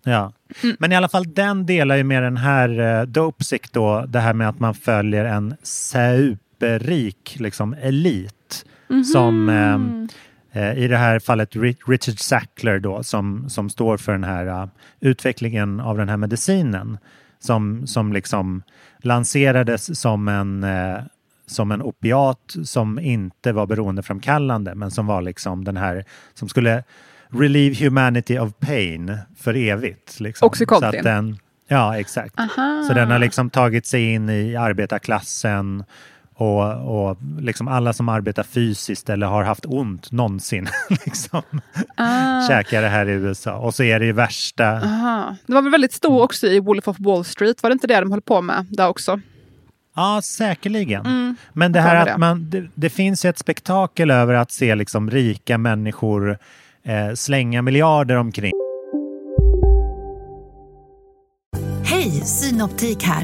Ja. 0.04 0.34
Mm. 0.63 0.76
Men 0.80 0.91
i 0.91 0.95
alla 0.95 1.10
fall 1.10 1.34
den 1.34 1.65
delar 1.65 1.95
ju 1.95 2.04
med 2.04 2.24
den 2.24 2.38
här 2.38 2.80
eh, 2.80 3.02
Dopesick 3.02 3.72
då, 3.72 4.06
det 4.08 4.19
här 4.19 4.34
med 4.34 4.50
att 4.50 4.60
man 4.60 4.74
följer 4.74 5.26
en 5.26 5.56
superrik 5.63 7.36
liksom, 7.39 7.76
elit 7.82 8.65
Mhm. 8.89 9.04
som 9.04 9.49
eh, 9.49 10.63
eh, 10.63 10.78
i 10.78 10.88
det 10.88 10.97
här 10.97 11.19
fallet 11.19 11.56
Ri- 11.56 11.78
Richard 11.88 12.19
Sackler 12.19 12.80
då 12.80 13.04
som, 13.04 13.49
som 13.49 13.69
står 13.69 13.97
för 13.97 14.12
den 14.12 14.23
här 14.23 14.45
eh, 14.45 14.65
utvecklingen 14.99 15.80
av 15.80 15.97
den 15.97 16.10
här 16.10 16.17
medicinen 16.17 16.97
som, 17.39 17.88
som 17.88 18.13
liksom 18.13 18.63
lanserades 19.02 19.99
som 19.99 20.28
en 20.28 20.63
eh, 20.63 20.97
som 21.45 21.71
en 21.71 21.82
opiat 21.82 22.56
som 22.63 22.99
inte 22.99 23.52
var 23.52 23.65
beroendeframkallande 23.67 24.75
men 24.75 24.91
som 24.91 25.08
var 25.08 25.21
liksom 25.21 25.63
den 25.63 25.78
här 25.78 26.06
som 26.34 26.49
skulle 26.49 26.84
relieve 27.30 27.86
humanity 27.86 28.39
of 28.39 28.52
pain 28.60 29.17
för 29.38 29.56
evigt. 29.56 30.19
Liksom. 30.19 30.45
Oxycontin. 30.45 30.91
Så 30.91 30.97
att 30.97 31.04
den, 31.04 31.38
ja, 31.67 31.97
exakt. 31.99 32.36
Så 32.88 32.93
den 32.93 33.12
har 33.12 33.19
liksom 33.19 33.49
tagit 33.49 33.86
sig 33.86 34.13
in 34.13 34.30
i 34.30 34.56
arbetarklassen 34.56 35.84
och, 36.39 37.10
och 37.10 37.17
liksom 37.39 37.67
alla 37.67 37.93
som 37.93 38.10
arbetar 38.10 38.43
fysiskt 38.43 39.10
eller 39.10 39.28
har 39.28 39.43
haft 39.43 39.65
ont 39.65 40.12
någonsin 40.12 40.67
liksom, 41.06 41.41
Ah. 41.95 42.47
käkar 42.47 42.82
det 42.82 42.88
här 42.89 43.10
i 43.10 43.12
USA. 43.12 43.58
Och 43.58 43.75
så 43.75 43.84
är 43.84 43.99
det 43.99 44.06
ju 44.06 44.12
värsta... 44.12 44.65
Aha. 44.67 45.36
Det 45.45 45.54
var 45.54 45.62
väl 45.62 45.71
väldigt 45.71 45.93
stor 45.93 46.21
också 46.21 46.47
i 46.47 46.60
Wolf 46.60 46.88
of 46.88 46.95
Wall 46.99 47.25
Street. 47.25 47.63
Var 47.63 47.69
det 47.69 47.73
inte 47.73 47.88
det 47.88 47.99
de 47.99 48.12
höll 48.12 48.21
på 48.21 48.41
med 48.41 48.65
där 48.69 48.88
också? 48.88 49.21
Ja, 49.95 50.21
säkerligen. 50.23 51.06
Mm. 51.06 51.36
Men 51.54 51.71
det 51.71 51.82
här 51.82 52.08
att 52.08 52.17
man, 52.17 52.49
det, 52.49 52.67
det 52.75 52.89
finns 52.89 53.25
ju 53.25 53.30
ett 53.30 53.38
spektakel 53.39 54.12
över 54.12 54.34
att 54.34 54.52
se 54.52 54.75
liksom 54.75 55.12
rika 55.12 55.58
människor 55.58 56.38
eh, 56.84 57.13
slänga 57.15 57.62
miljarder 57.62 58.15
omkring. 58.15 58.52
Hej, 61.84 62.12
Synoptik 62.12 63.04
här. 63.04 63.23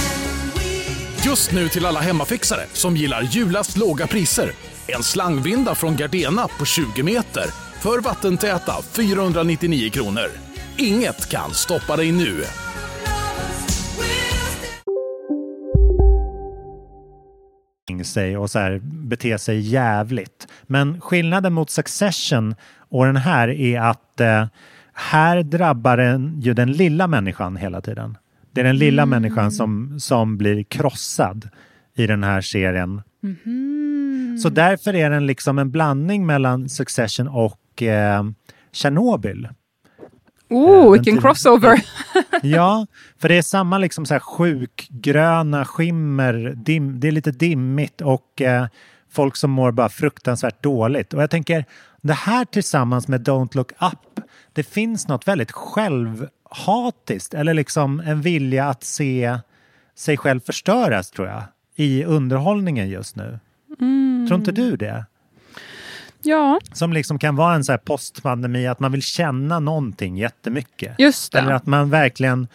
Just 1.25 1.51
nu 1.51 1.67
till 1.67 1.85
alla 1.85 1.99
hemmafixare 1.99 2.61
som 2.73 2.97
gillar 2.97 3.21
julast 3.21 3.77
låga 3.77 4.07
priser. 4.07 4.51
En 4.87 5.03
slangvinda 5.03 5.75
från 5.75 5.95
Gardena 5.95 6.47
på 6.59 6.65
20 6.65 7.03
meter 7.03 7.45
för 7.79 8.01
vattentäta 8.01 8.73
499 8.81 9.89
kronor. 9.89 10.27
Inget 10.77 11.29
kan 11.29 11.51
stoppa 11.51 11.95
dig 11.95 12.11
nu. 12.11 12.43
sig 18.03 18.37
och 18.37 18.49
så 18.49 18.59
här 18.59 18.79
bete 18.83 19.37
sig 19.37 19.59
jävligt. 19.59 20.47
Men 20.63 21.01
skillnaden 21.01 21.53
mot 21.53 21.69
Succession 21.69 22.55
och 22.89 23.05
den 23.05 23.17
här 23.17 23.47
är 23.49 23.81
att 23.81 24.19
eh, 24.19 24.45
här 24.93 25.43
drabbar 25.43 25.97
den 25.97 26.41
ju 26.41 26.53
den 26.53 26.71
lilla 26.71 27.07
människan 27.07 27.55
hela 27.55 27.81
tiden. 27.81 28.17
Det 28.51 28.61
är 28.61 28.65
den 28.65 28.77
lilla 28.77 29.05
människan 29.05 29.51
som, 29.51 29.99
som 29.99 30.37
blir 30.37 30.63
krossad 30.63 31.49
i 31.95 32.07
den 32.07 32.23
här 32.23 32.41
serien. 32.41 33.01
Så 34.43 34.49
därför 34.49 34.95
är 34.95 35.09
den 35.09 35.25
liksom 35.25 35.59
en 35.59 35.71
blandning 35.71 36.25
mellan 36.25 36.69
Succession 36.69 37.27
och 37.27 37.83
eh, 37.83 38.23
Tjernobyl. 38.71 39.47
Oh, 40.49 40.83
den 40.83 40.91
vilken 40.91 41.21
crossover! 41.21 41.85
Ja, 42.43 42.87
för 43.19 43.29
det 43.29 43.35
är 43.35 43.41
samma 43.41 43.77
liksom 43.77 44.05
så 44.05 44.13
här 44.13 44.19
sjukgröna 44.19 45.65
skimmer. 45.65 46.53
Dim, 46.55 46.99
det 46.99 47.07
är 47.07 47.11
lite 47.11 47.31
dimmigt 47.31 48.01
och 48.01 48.41
eh, 48.41 48.67
folk 49.11 49.35
som 49.35 49.51
mår 49.51 49.71
bara 49.71 49.89
fruktansvärt 49.89 50.63
dåligt. 50.63 51.13
Och 51.13 51.21
jag 51.21 51.29
tänker, 51.29 51.65
det 52.01 52.13
här 52.13 52.45
tillsammans 52.45 53.07
med 53.07 53.27
Don't 53.27 53.55
look 53.55 53.71
up, 53.71 54.25
det 54.53 54.63
finns 54.63 55.07
något 55.07 55.27
väldigt 55.27 55.51
självhatiskt 56.51 57.33
eller 57.33 57.53
liksom 57.53 57.99
en 57.99 58.21
vilja 58.21 58.69
att 58.69 58.83
se 58.83 59.39
sig 59.95 60.17
själv 60.17 60.39
förstöras 60.39 61.11
tror 61.11 61.27
jag 61.27 61.43
i 61.75 62.03
underhållningen 62.03 62.89
just 62.89 63.15
nu. 63.15 63.39
Mm. 63.79 64.25
Tror 64.27 64.39
inte 64.39 64.51
du 64.51 64.75
det? 64.75 65.05
Ja. 66.21 66.59
Som 66.73 66.93
liksom 66.93 67.19
kan 67.19 67.35
vara 67.35 67.55
en 67.55 67.63
så 67.63 67.71
här 67.71 67.77
postpandemi, 67.77 68.67
att 68.67 68.79
man 68.79 68.91
vill 68.91 69.01
känna 69.01 69.59
någonting 69.59 70.17
jättemycket. 70.17 70.95
Just 70.99 71.31
det. 71.31 71.39
Eller 71.39 71.51
att 71.51 71.65
man 71.65 71.89
verkligen, 71.89 72.47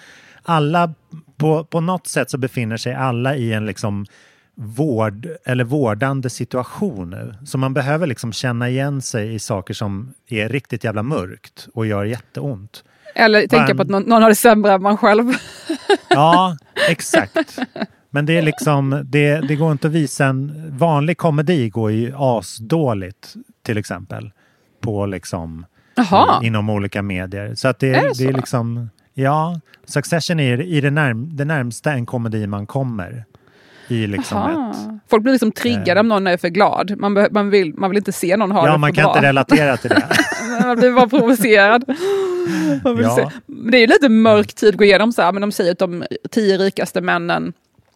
alla, 0.43 0.95
på, 1.37 1.65
på 1.65 1.81
något 1.81 2.07
sätt 2.07 2.31
så 2.31 2.39
befinner 2.39 2.77
sig 2.77 2.95
alla 2.95 3.37
i 3.37 3.53
en 3.53 3.67
liksom 3.67 4.07
vård 4.55 5.29
eller 5.45 5.65
vårdande 5.65 6.31
situation 6.31 7.11
nu. 7.11 7.35
Så 7.45 7.59
man 7.59 7.75
behöver 7.75 8.07
liksom 8.07 8.33
känna 8.33 8.69
igen 8.69 9.03
sig 9.03 9.35
i 9.35 9.39
saker 9.39 9.75
som 9.75 10.15
är 10.29 10.49
riktigt 10.49 10.85
jävla 10.85 11.03
mörkt 11.03 11.69
och 11.75 11.87
gör 11.87 12.05
jätteont. 12.05 12.85
Eller 13.17 13.47
tänka 13.47 13.75
på 13.75 13.83
att 13.83 13.89
någon, 13.89 14.03
någon 14.03 14.23
har 14.23 14.29
det 14.29 14.35
sämre 14.35 14.73
än 14.73 14.83
man 14.83 14.97
själv. 14.97 15.33
Ja, 16.09 16.57
exakt. 16.89 17.59
Men 18.11 18.27
det 18.27 18.39
är 18.39 18.43
liksom, 18.43 19.03
det, 19.05 19.41
det 19.49 19.57
går 19.57 19.73
inte 19.73 19.87
att 19.87 19.93
visa 19.93 20.27
en 20.27 20.53
vanlig 20.79 21.19
komedi 21.19 21.69
går 21.69 21.91
ju 21.93 22.13
asdåligt 22.17 23.35
till 23.63 23.79
exempel. 23.79 24.31
På 24.81 25.07
liksom 25.07 25.67
Jaha. 25.95 26.39
eh, 26.43 26.47
inom 26.47 26.71
olika 26.71 27.03
medier. 27.03 27.55
Så 27.55 27.69
att 27.69 27.79
det, 27.79 27.89
Är 27.95 28.03
det 28.03 28.13
det 28.19 28.25
är 28.29 28.33
liksom, 28.33 28.91
ja, 29.15 29.61
Succession 29.85 30.41
är 30.41 30.61
i 30.63 30.81
det, 30.81 30.91
närm, 30.91 31.37
det 31.37 31.45
närmsta 31.45 31.93
en 31.93 32.07
komedi 32.07 32.47
man 32.47 32.67
kommer. 32.67 33.25
I 33.89 34.07
liksom 34.07 34.39
ett, 34.71 35.01
Folk 35.11 35.23
blir 35.23 35.33
liksom 35.33 35.53
triggade 35.53 36.01
om 36.01 36.09
någon 36.09 36.27
är 36.27 36.37
för 36.37 36.49
glad. 36.49 36.95
Man, 36.99 37.15
be- 37.15 37.29
man, 37.31 37.51
vill, 37.51 37.75
man 37.75 37.91
vill 37.91 37.97
inte 37.99 38.13
se 38.13 38.37
någon 38.37 38.51
ha 38.53 38.63
det 38.63 38.69
ja 38.69 38.73
för 38.73 38.79
man 38.79 38.93
kan 38.93 39.03
bra. 39.05 39.17
inte 39.17 39.29
relatera 39.29 39.77
till 39.77 39.91
det. 39.91 40.07
man 40.67 40.77
blir 40.77 40.93
bara 40.93 41.09
provocerad. 41.09 41.85
Ja. 42.85 43.31
Det 43.47 43.77
är 43.77 43.81
ju 43.81 43.87
lite 43.87 44.09
mörk 44.09 44.55
tid 44.55 44.69
att 44.69 44.75
gå 44.75 44.85
igenom 44.85 45.13
så 45.13 45.23
här, 45.23 45.33
men 45.33 45.41
de 45.41 45.53
säger 45.53 45.73
att 45.73 45.79
de 45.79 46.05
tio 46.31 46.59
rikaste 46.59 47.01
männen 47.01 47.53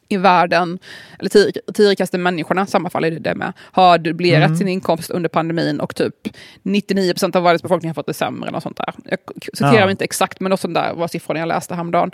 i 0.08 0.16
världen, 0.16 0.78
eller 1.18 1.30
tio, 1.30 1.52
tio 1.74 1.88
rikaste 1.90 2.18
människorna, 2.18 2.66
sammanfaller 2.66 3.10
det 3.10 3.34
med, 3.34 3.52
har 3.58 3.98
dubblerat 3.98 4.46
Mm. 4.46 4.56
sin 4.58 4.68
inkomst 4.68 5.10
under 5.10 5.28
pandemin 5.28 5.80
och 5.80 5.94
typ 5.96 6.14
99% 6.62 7.36
av 7.36 7.42
världens 7.42 7.62
befolkning 7.62 7.88
har 7.90 7.94
fått 7.94 8.06
det 8.06 8.14
sämre. 8.14 8.48
Eller 8.48 8.60
sånt 8.60 8.76
där. 8.76 8.94
Jag 9.04 9.18
citerar 9.54 9.74
Ja. 9.80 9.90
inte 9.90 10.04
exakt, 10.04 10.40
men 10.40 10.50
något 10.50 10.60
sånt 10.60 10.74
där 10.74 10.94
var 10.94 11.08
siffrorna 11.08 11.40
jag 11.40 11.46
läste 11.48 11.74
häromdagen. 11.74 12.10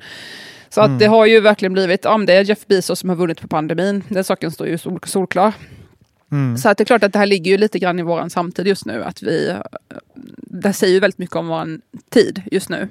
Så 0.68 0.80
Mm. 0.80 0.92
att 0.94 0.98
det 1.00 1.06
har 1.06 1.26
ju 1.26 1.40
verkligen 1.40 1.72
blivit, 1.72 2.04
ja, 2.04 2.18
det 2.18 2.32
är 2.34 2.44
Jeff 2.44 2.66
Bezos 2.66 2.98
som 3.00 3.08
har 3.08 3.16
vunnit 3.16 3.40
på 3.40 3.48
pandemin. 3.48 4.04
Den 4.08 4.24
saken 4.24 4.50
står 4.50 4.66
ju 4.68 4.78
sol, 4.78 5.00
solklar. 5.06 5.52
Mm. 6.32 6.58
Så 6.58 6.68
att 6.68 6.78
det 6.78 6.82
är 6.82 6.86
klart 6.86 7.02
att 7.02 7.12
det 7.12 7.18
här 7.18 7.26
ligger 7.26 7.50
ju 7.50 7.58
lite 7.58 7.78
grann 7.78 7.98
i 7.98 8.02
våran 8.02 8.30
samtid 8.30 8.66
just 8.66 8.86
nu. 8.86 9.04
Att 9.04 9.22
vi, 9.22 9.56
det 10.36 10.72
säger 10.72 10.94
ju 10.94 11.00
väldigt 11.00 11.18
mycket 11.18 11.36
om 11.36 11.46
vår 11.46 11.80
tid 12.10 12.42
just 12.52 12.68
nu. 12.68 12.88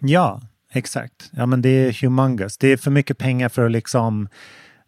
Ja, 0.00 0.40
exakt. 0.72 1.30
Ja, 1.32 1.46
men 1.46 1.62
det 1.62 1.68
är 1.68 1.92
humongous. 2.02 2.58
Det 2.58 2.68
är 2.68 2.76
för 2.76 2.90
mycket 2.90 3.18
pengar 3.18 3.48
för 3.48 3.66
att 3.66 3.72
liksom 3.72 4.28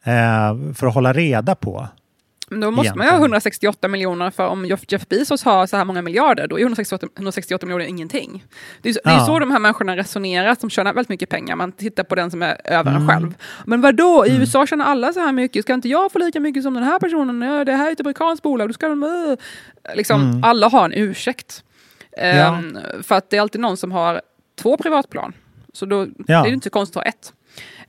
eh, 0.05 0.73
för 0.75 0.87
att 0.87 0.95
hålla 0.95 1.12
reda 1.12 1.55
på. 1.55 1.88
Men 2.53 2.61
då 2.61 2.71
måste 2.71 2.95
man 2.99 3.07
ju 3.07 3.11
ha 3.11 3.17
Egentligen. 3.17 3.23
168 3.23 3.88
miljoner 3.88 4.31
för 4.31 4.47
om 4.47 4.67
Jeff 4.67 5.09
Bezos 5.09 5.45
har 5.45 5.67
så 5.67 5.77
här 5.77 5.85
många 5.85 6.03
miljarder, 6.03 6.47
då 6.49 6.57
är 6.59 6.61
168, 6.62 7.07
168 7.17 7.67
miljoner 7.67 7.85
ingenting. 7.85 8.45
Det 8.83 8.88
är, 8.88 8.93
så- 8.93 9.01
det 9.05 9.11
är 9.11 9.15
Ja. 9.15 9.27
så 9.27 9.38
de 9.38 9.51
här 9.51 9.59
människorna 9.59 9.97
resonerar, 9.97 10.55
som 10.55 10.71
tjänar 10.71 10.93
väldigt 10.95 11.09
mycket 11.09 11.29
pengar. 11.29 11.57
Man 11.57 11.73
tittar 11.73 12.05
på 12.05 12.15
den 12.15 12.31
som 12.31 12.43
är 12.43 12.61
över 12.65 12.91
en 12.91 12.97
Mm. 12.97 13.09
själv. 13.09 13.35
Men 13.67 13.81
vad 13.81 13.95
då? 13.97 14.27
i 14.27 14.37
USA 14.37 14.67
tjänar 14.67 14.85
alla 14.87 15.12
så 15.12 15.21
här 15.21 15.33
mycket, 15.33 15.65
ska 15.65 15.75
inte 15.75 15.88
jag 15.88 16.12
få 16.12 16.19
lika 16.19 16.41
mycket 16.41 16.62
som 16.62 16.75
den 16.75 16.83
här 16.85 16.99
personen? 16.99 17.43
Ja, 17.43 17.65
det 17.65 17.73
här 17.73 17.88
är 17.88 17.93
ett 17.93 18.01
amerikanskt 18.01 18.43
bolag, 18.43 18.69
då 18.69 18.73
ska 18.73 18.88
de... 18.88 19.03
Uh. 19.03 19.35
Liksom, 19.95 20.21
Mm. 20.23 20.45
Alla 20.45 20.69
har 20.69 20.85
en 20.85 20.93
ursäkt. 20.93 21.65
Ja. 22.17 22.23
Ehm, 22.23 22.79
för 23.03 23.15
att 23.15 23.31
det 23.31 23.37
är 23.37 23.41
alltid 23.41 23.61
någon 23.61 23.77
som 23.77 23.93
har 23.93 24.21
två 24.62 24.77
privatplan. 24.77 25.33
Så 25.73 25.87
då 25.87 25.97
Ja. 26.03 26.07
det 26.27 26.33
är 26.35 26.43
det 26.43 26.51
inte 26.51 26.71
konstigt 26.71 26.97
att 26.97 27.03
ha 27.05 27.09
ett. 27.09 27.33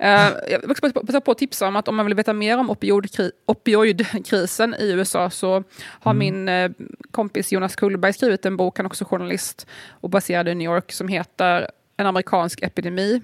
Uh, 0.02 0.08
jag 0.52 0.62
vill 0.62 0.72
också 0.72 0.92
passa 0.92 1.22
på 1.22 1.32
att 1.32 1.38
tipsa 1.38 1.68
om 1.68 1.76
att 1.76 1.88
om 1.88 1.96
man 1.96 2.06
vill 2.06 2.16
veta 2.16 2.34
mer 2.34 2.58
om 2.58 2.72
opioidkri- 2.72 3.32
opioidkrisen 3.46 4.76
i 4.80 4.92
USA 4.92 5.30
så 5.30 5.64
har 6.02 6.12
Mm. 6.12 6.18
min 6.20 6.50
eh, 6.50 6.72
kompis 7.12 7.52
Jonas 7.52 7.76
Kullberg 7.76 8.14
skrivit 8.14 8.46
en 8.46 8.58
bok, 8.58 8.78
han 8.78 8.86
är 8.86 8.90
också 8.90 9.06
journalist 9.06 9.68
och 10.02 10.10
baserad 10.10 10.48
i 10.48 10.56
New 10.56 10.66
York, 10.72 10.92
som 10.92 11.08
heter 11.08 11.68
En 11.98 12.06
amerikansk 12.08 12.62
epidemi. 12.62 13.22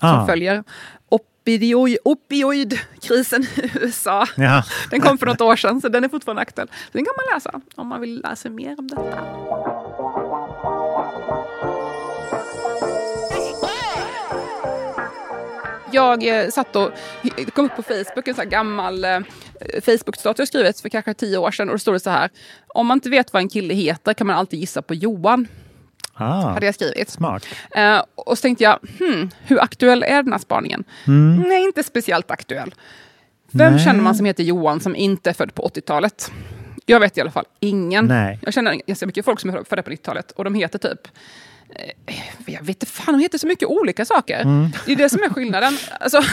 Som 0.00 0.08
Ah. 0.08 0.26
följer 0.26 0.64
opioid, 1.08 1.98
opioidkrisen 2.04 3.42
i 3.42 3.70
USA. 3.74 4.26
Ja. 4.36 4.62
Den 4.90 5.00
kom 5.00 5.18
för 5.18 5.26
något 5.26 5.40
år 5.40 5.56
sedan, 5.56 5.80
så 5.80 5.88
den 5.88 6.04
är 6.04 6.08
fortfarande 6.08 6.42
aktuell. 6.42 6.68
Så 6.68 6.90
den 6.92 7.04
kan 7.04 7.14
man 7.16 7.34
läsa 7.36 7.60
om 7.74 7.86
man 7.86 8.00
vill 8.00 8.20
läsa 8.22 8.48
mer 8.50 8.78
om 8.78 8.88
detta. 8.88 9.22
Jag 15.92 16.44
eh, 16.44 16.48
satt 16.50 16.76
och 16.76 16.90
kom 17.54 17.64
upp 17.64 17.76
på 17.76 17.82
Facebook 17.82 18.28
en 18.28 18.34
sån 18.34 18.42
här 18.44 18.50
gammal 18.50 19.04
eh, 19.04 19.20
Facebook-status 19.82 20.38
jag 20.38 20.48
skrivit 20.48 20.80
för 20.80 20.88
kanske 20.88 21.14
tio 21.14 21.38
år 21.38 21.50
sedan 21.50 21.68
och 21.68 21.74
då 21.74 21.78
stod 21.78 21.94
det 21.94 22.00
så 22.00 22.10
här. 22.10 22.30
Om 22.66 22.86
man 22.86 22.96
inte 22.96 23.10
vet 23.10 23.32
vad 23.32 23.42
en 23.42 23.48
kille 23.48 23.74
heter 23.74 24.14
kan 24.14 24.26
man 24.26 24.36
alltid 24.36 24.60
gissa 24.60 24.82
på 24.82 24.94
Johan. 24.94 25.48
Ah, 26.14 26.48
Hade 26.48 26.66
jag 26.66 26.74
skrivit. 26.74 27.10
smart. 27.10 27.46
Eh, 27.70 28.02
och 28.14 28.38
så 28.38 28.42
tänkte 28.42 28.64
jag, 28.64 28.78
hmm, 28.98 29.30
hur 29.44 29.62
aktuell 29.62 30.02
är 30.02 30.22
den 30.22 30.32
här 30.32 30.38
spaningen? 30.38 30.84
Mm. 31.06 31.48
Nej, 31.48 31.62
inte 31.62 31.82
speciellt 31.82 32.30
aktuell. 32.30 32.74
Vem 33.52 33.72
Nej. 33.74 33.84
känner 33.84 34.00
man 34.00 34.14
som 34.14 34.26
heter 34.26 34.42
Johan 34.42 34.80
som 34.80 34.96
inte 34.96 35.30
är 35.30 35.34
född 35.34 35.54
på 35.54 35.62
80-talet? 35.68 36.32
Jag 36.86 37.00
vet 37.00 37.18
i 37.18 37.20
alla 37.20 37.30
fall 37.30 37.44
ingen. 37.60 38.06
Nej. 38.06 38.38
Jag 38.42 38.54
känner 38.54 38.80
ganska 38.86 39.06
mycket 39.06 39.24
folk 39.24 39.40
som 39.40 39.50
är 39.50 39.64
födda 39.64 39.82
på 39.82 39.90
90-talet 39.90 40.30
och 40.30 40.44
de 40.44 40.54
heter 40.54 40.78
typ 40.78 41.08
jag 42.46 42.60
vet 42.60 42.68
inte 42.68 42.86
fan, 42.86 43.14
de 43.14 43.20
heter 43.22 43.38
så 43.38 43.46
mycket 43.46 43.68
olika 43.68 44.04
saker. 44.04 44.40
Mm. 44.42 44.68
Det 44.86 44.92
är 44.92 44.96
det 44.96 45.08
som 45.08 45.22
är 45.22 45.28
skillnaden. 45.28 45.72
Alltså, 46.00 46.20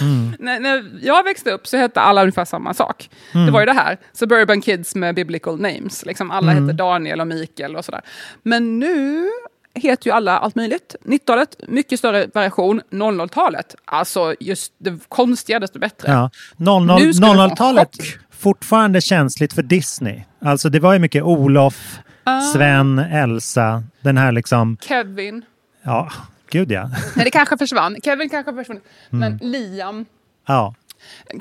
Mm. 0.00 0.36
när, 0.38 0.60
när 0.60 0.90
jag 1.02 1.24
växte 1.24 1.50
upp 1.50 1.66
så 1.66 1.76
hette 1.76 2.00
alla 2.00 2.20
ungefär 2.22 2.44
samma 2.44 2.74
sak. 2.74 3.10
Mm. 3.34 3.46
Det 3.46 3.52
var 3.52 3.60
ju 3.60 3.66
det 3.66 3.72
här, 3.72 3.98
suburban 4.12 4.60
kids 4.60 4.94
med 4.94 5.14
biblical 5.14 5.60
names. 5.60 6.06
Liksom 6.06 6.30
alla 6.30 6.52
Mm. 6.52 6.64
hette 6.64 6.76
Daniel 6.76 7.20
och 7.20 7.26
Mikael 7.26 7.76
och 7.76 7.84
sådär. 7.84 8.00
Men 8.42 8.78
nu 8.78 9.28
heter 9.74 10.06
ju 10.06 10.12
alla 10.12 10.38
allt 10.38 10.54
möjligt. 10.54 10.96
90-talet, 11.04 11.56
mycket 11.68 11.98
större 11.98 12.26
variation. 12.34 12.80
00-talet, 12.90 13.74
alltså 13.84 14.34
just 14.40 14.72
det 14.78 14.98
konstiga 15.08 15.58
desto 15.60 15.78
bättre. 15.78 16.12
Ja. 16.12 16.30
Nu 16.56 17.12
ska 17.12 17.26
vi 17.26 17.34
få 17.34 17.40
en 17.42 17.50
00-talet, 17.50 17.90
fortfarande 18.38 19.00
känsligt 19.00 19.52
för 19.52 19.62
Disney. 19.62 20.22
Alltså 20.44 20.68
det 20.68 20.80
var 20.80 20.92
ju 20.92 20.98
mycket 20.98 21.22
Olof, 21.22 21.98
Ah. 22.30 22.40
Sven, 22.40 22.98
Elsa, 22.98 23.82
den 24.00 24.16
här 24.16 24.32
liksom, 24.32 24.76
Kevin, 24.80 25.42
ja, 25.82 26.12
gud 26.50 26.70
ja. 26.72 26.90
nej 27.16 27.24
det 27.24 27.30
kanske 27.30 27.58
försvann. 27.58 27.96
Kevin 28.04 28.28
kanske 28.28 28.54
försvann. 28.54 28.80
Mm. 29.12 29.20
Men 29.40 29.50
Liam, 29.50 30.06
Ja, 30.46 30.74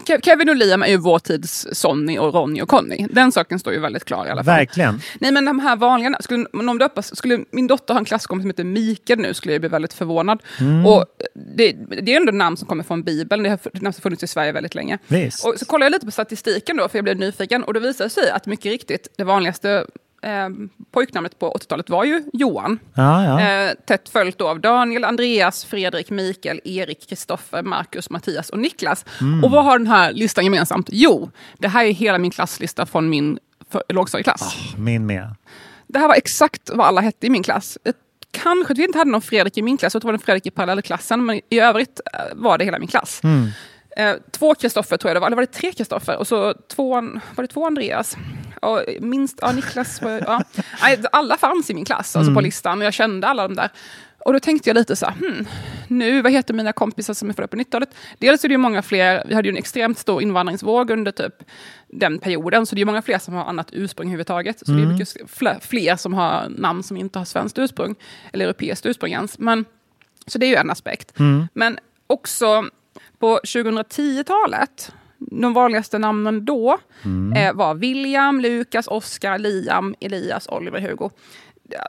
Ke- 0.05 0.19
Kevin 0.23 0.49
och 0.49 0.55
Liam 0.55 0.83
är 0.83 0.87
ju 0.87 0.97
vår 0.97 1.19
tids 1.19 1.67
Sonny 1.71 2.17
och 2.17 2.33
Ronny 2.33 2.61
och 2.61 2.69
Conny. 2.69 3.07
Den 3.11 3.31
saken 3.31 3.59
står 3.59 3.73
ju 3.73 3.79
väldigt 3.79 4.05
klar 4.05 4.25
i 4.25 4.29
alla 4.29 4.43
fall. 4.43 4.55
verkligen. 4.55 5.01
Nej 5.19 5.31
men 5.31 5.45
de 5.45 5.59
här 5.59 5.75
vanliga, 5.75 6.17
skulle, 6.19 6.45
om 6.53 6.77
döpas, 6.77 7.15
skulle 7.15 7.39
min 7.51 7.67
dotter 7.67 7.93
ha 7.93 7.99
en 7.99 8.05
klasskompis 8.05 8.43
som 8.43 8.49
heter 8.49 8.63
Mikael 8.63 9.19
nu 9.19 9.33
skulle 9.33 9.53
jag 9.53 9.61
bli 9.61 9.69
väldigt 9.69 9.93
förvånad. 9.93 10.43
Mm. 10.59 10.85
Och 10.85 11.05
det, 11.55 11.71
det 12.01 12.13
är 12.13 12.17
ändå 12.17 12.31
namn 12.31 12.57
som 12.57 12.67
kommer 12.67 12.83
från 12.83 13.03
Bibeln, 13.03 13.43
det 13.43 13.49
har 13.49 13.59
det 13.81 14.01
funnits 14.01 14.23
i 14.23 14.27
Sverige 14.27 14.51
väldigt 14.51 14.75
länge. 14.75 14.97
Visst. 15.07 15.45
Och 15.45 15.53
så 15.59 15.65
kollade 15.65 15.85
jag 15.85 15.91
lite 15.91 16.05
på 16.05 16.11
statistiken 16.11 16.77
då, 16.77 16.87
för 16.89 16.97
jag 16.97 17.03
blev 17.03 17.17
nyfiken, 17.17 17.63
och 17.63 17.73
det 17.73 17.79
visade 17.79 18.09
sig 18.09 18.29
att 18.29 18.45
mycket 18.45 18.65
riktigt, 18.65 19.07
det 19.17 19.23
vanligaste 19.23 19.85
eh, 20.21 20.49
pojknamnet 20.91 21.39
på 21.39 21.51
80-talet 21.51 21.89
var 21.89 22.03
ju 22.03 22.23
Johan. 22.33 22.79
Ja, 22.93 23.23
ja. 23.23 23.41
Eh, 23.41 23.73
tätt 23.87 24.09
följt 24.09 24.41
av 24.41 24.59
Daniel, 24.59 25.03
Andreas, 25.03 25.65
Fredrik, 25.65 26.09
Mikael, 26.09 26.61
Erik, 26.63 27.09
Kristoffer, 27.09 27.63
Marcus, 27.63 28.09
Mattias 28.09 28.49
och 28.49 28.59
Niklas. 28.59 29.05
Mm. 29.21 29.43
Och 29.43 29.51
vad 29.51 29.63
har 29.63 29.77
den 29.77 29.87
här 29.87 30.13
listan 30.13 30.43
gemensamt? 30.43 30.89
Jo, 30.91 31.31
det 31.57 31.67
här 31.67 31.85
är 31.85 31.91
hela 31.91 32.17
min 32.17 32.31
klasslista 32.31 32.85
från 32.85 33.09
min 33.09 33.39
lågstadieklass. 33.89 34.55
Min 34.77 35.05
med. 35.05 35.35
Det 35.87 35.99
här 35.99 36.07
var 36.07 36.15
exakt 36.15 36.69
vad 36.73 36.87
alla 36.87 37.01
hette 37.01 37.27
i 37.27 37.29
min 37.29 37.43
klass. 37.43 37.77
Jag 37.83 37.93
Kanske 38.31 38.73
att 38.73 38.79
vi 38.79 38.83
inte 38.83 38.97
hade 38.97 39.11
någon 39.11 39.21
Fredrik 39.21 39.57
i 39.57 39.61
min 39.61 39.77
klass, 39.77 39.91
tror 39.91 39.99
det 39.99 40.07
var 40.07 40.13
en 40.13 40.19
Fredrik 40.19 40.45
i 40.45 40.51
parallellklassen, 40.51 41.25
men 41.25 41.41
i 41.49 41.59
övrigt 41.59 41.99
eh, 42.13 42.19
var 42.35 42.57
det 42.57 42.65
hela 42.65 42.79
min 42.79 42.87
klass. 42.87 43.21
Mm. 43.23 43.49
Eh, 43.97 44.15
två 44.31 44.55
Kristoffer 44.55 44.97
tror 44.97 45.09
jag 45.09 45.15
det 45.15 45.19
var, 45.19 45.27
eller 45.27 45.35
var 45.35 45.43
det 45.43 45.51
tre 45.51 45.71
Kristoffer? 45.71 46.17
Och 46.17 46.27
så 46.27 46.53
två, 46.53 46.93
var 47.35 47.41
det 47.41 47.47
två 47.47 47.65
Andreas? 47.65 48.17
Och 48.61 48.83
minst, 48.99 49.39
ja 49.41 49.51
Niklas, 49.51 50.01
var, 50.01 50.11
ja. 50.11 50.43
Alla 51.11 51.37
fanns 51.37 51.69
i 51.69 51.73
min 51.73 51.85
klass, 51.85 52.15
alltså 52.15 52.29
på 52.33 52.39
Mm. 52.39 52.43
listan, 52.43 52.79
och 52.79 52.85
jag 52.85 52.93
kände 52.93 53.27
alla 53.27 53.47
de 53.47 53.55
där. 53.55 53.69
Och 54.25 54.33
då 54.33 54.39
tänkte 54.39 54.69
jag 54.69 54.75
lite 54.75 54.95
så 54.95 55.05
här, 55.05 55.13
hmm, 55.13 55.47
nu, 55.87 56.21
vad 56.21 56.31
heter 56.31 56.53
mina 56.53 56.73
kompisar 56.73 57.13
som 57.13 57.29
är 57.29 57.33
födda 57.33 57.47
på 57.47 57.55
90-talet? 57.57 57.89
Dels 58.19 58.43
är 58.43 58.47
det 58.47 58.53
ju 58.53 58.57
många 58.57 58.81
fler, 58.81 59.23
vi 59.27 59.35
hade 59.35 59.47
ju 59.47 59.51
en 59.51 59.57
extremt 59.57 59.97
stor 59.99 60.21
invandringsvåg 60.21 60.91
under 60.91 61.11
typ 61.11 61.33
den 61.87 62.19
perioden, 62.19 62.65
så 62.65 62.75
det 62.75 62.79
är 62.79 62.81
ju 62.81 62.85
många 62.85 63.01
fler 63.01 63.17
som 63.19 63.33
har 63.33 63.45
annat 63.45 63.69
ursprung 63.71 64.07
överhuvudtaget. 64.07 64.59
Så 64.59 64.65
det 64.65 64.71
är 64.77 64.83
Mm. 64.83 64.93
mycket 64.97 65.31
fler, 65.31 65.57
fler 65.61 65.95
som 65.95 66.13
har 66.13 66.49
namn 66.49 66.83
som 66.83 66.97
inte 66.97 67.19
har 67.19 67.25
svenskt 67.25 67.57
ursprung, 67.59 67.95
eller 68.33 68.45
europeiskt 68.45 68.85
ursprung 68.85 69.11
ens. 69.11 69.39
Men, 69.39 69.65
så 70.27 70.37
det 70.37 70.45
är 70.45 70.49
ju 70.49 70.55
en 70.55 70.69
aspekt. 70.71 71.19
Mm. 71.19 71.47
Men 71.53 71.79
också 72.07 72.65
på 73.19 73.39
2010-talet, 73.43 74.91
De 75.19 75.53
vanligaste 75.53 75.97
namnen 75.99 76.45
då 76.45 76.77
Mm. 77.05 77.33
eh, 77.33 77.53
var 77.53 77.75
William, 77.75 78.39
Lukas, 78.41 78.87
Oscar, 78.87 79.37
Liam, 79.37 79.95
Elias, 79.99 80.47
Oliver, 80.51 80.81
Hugo. 80.81 81.09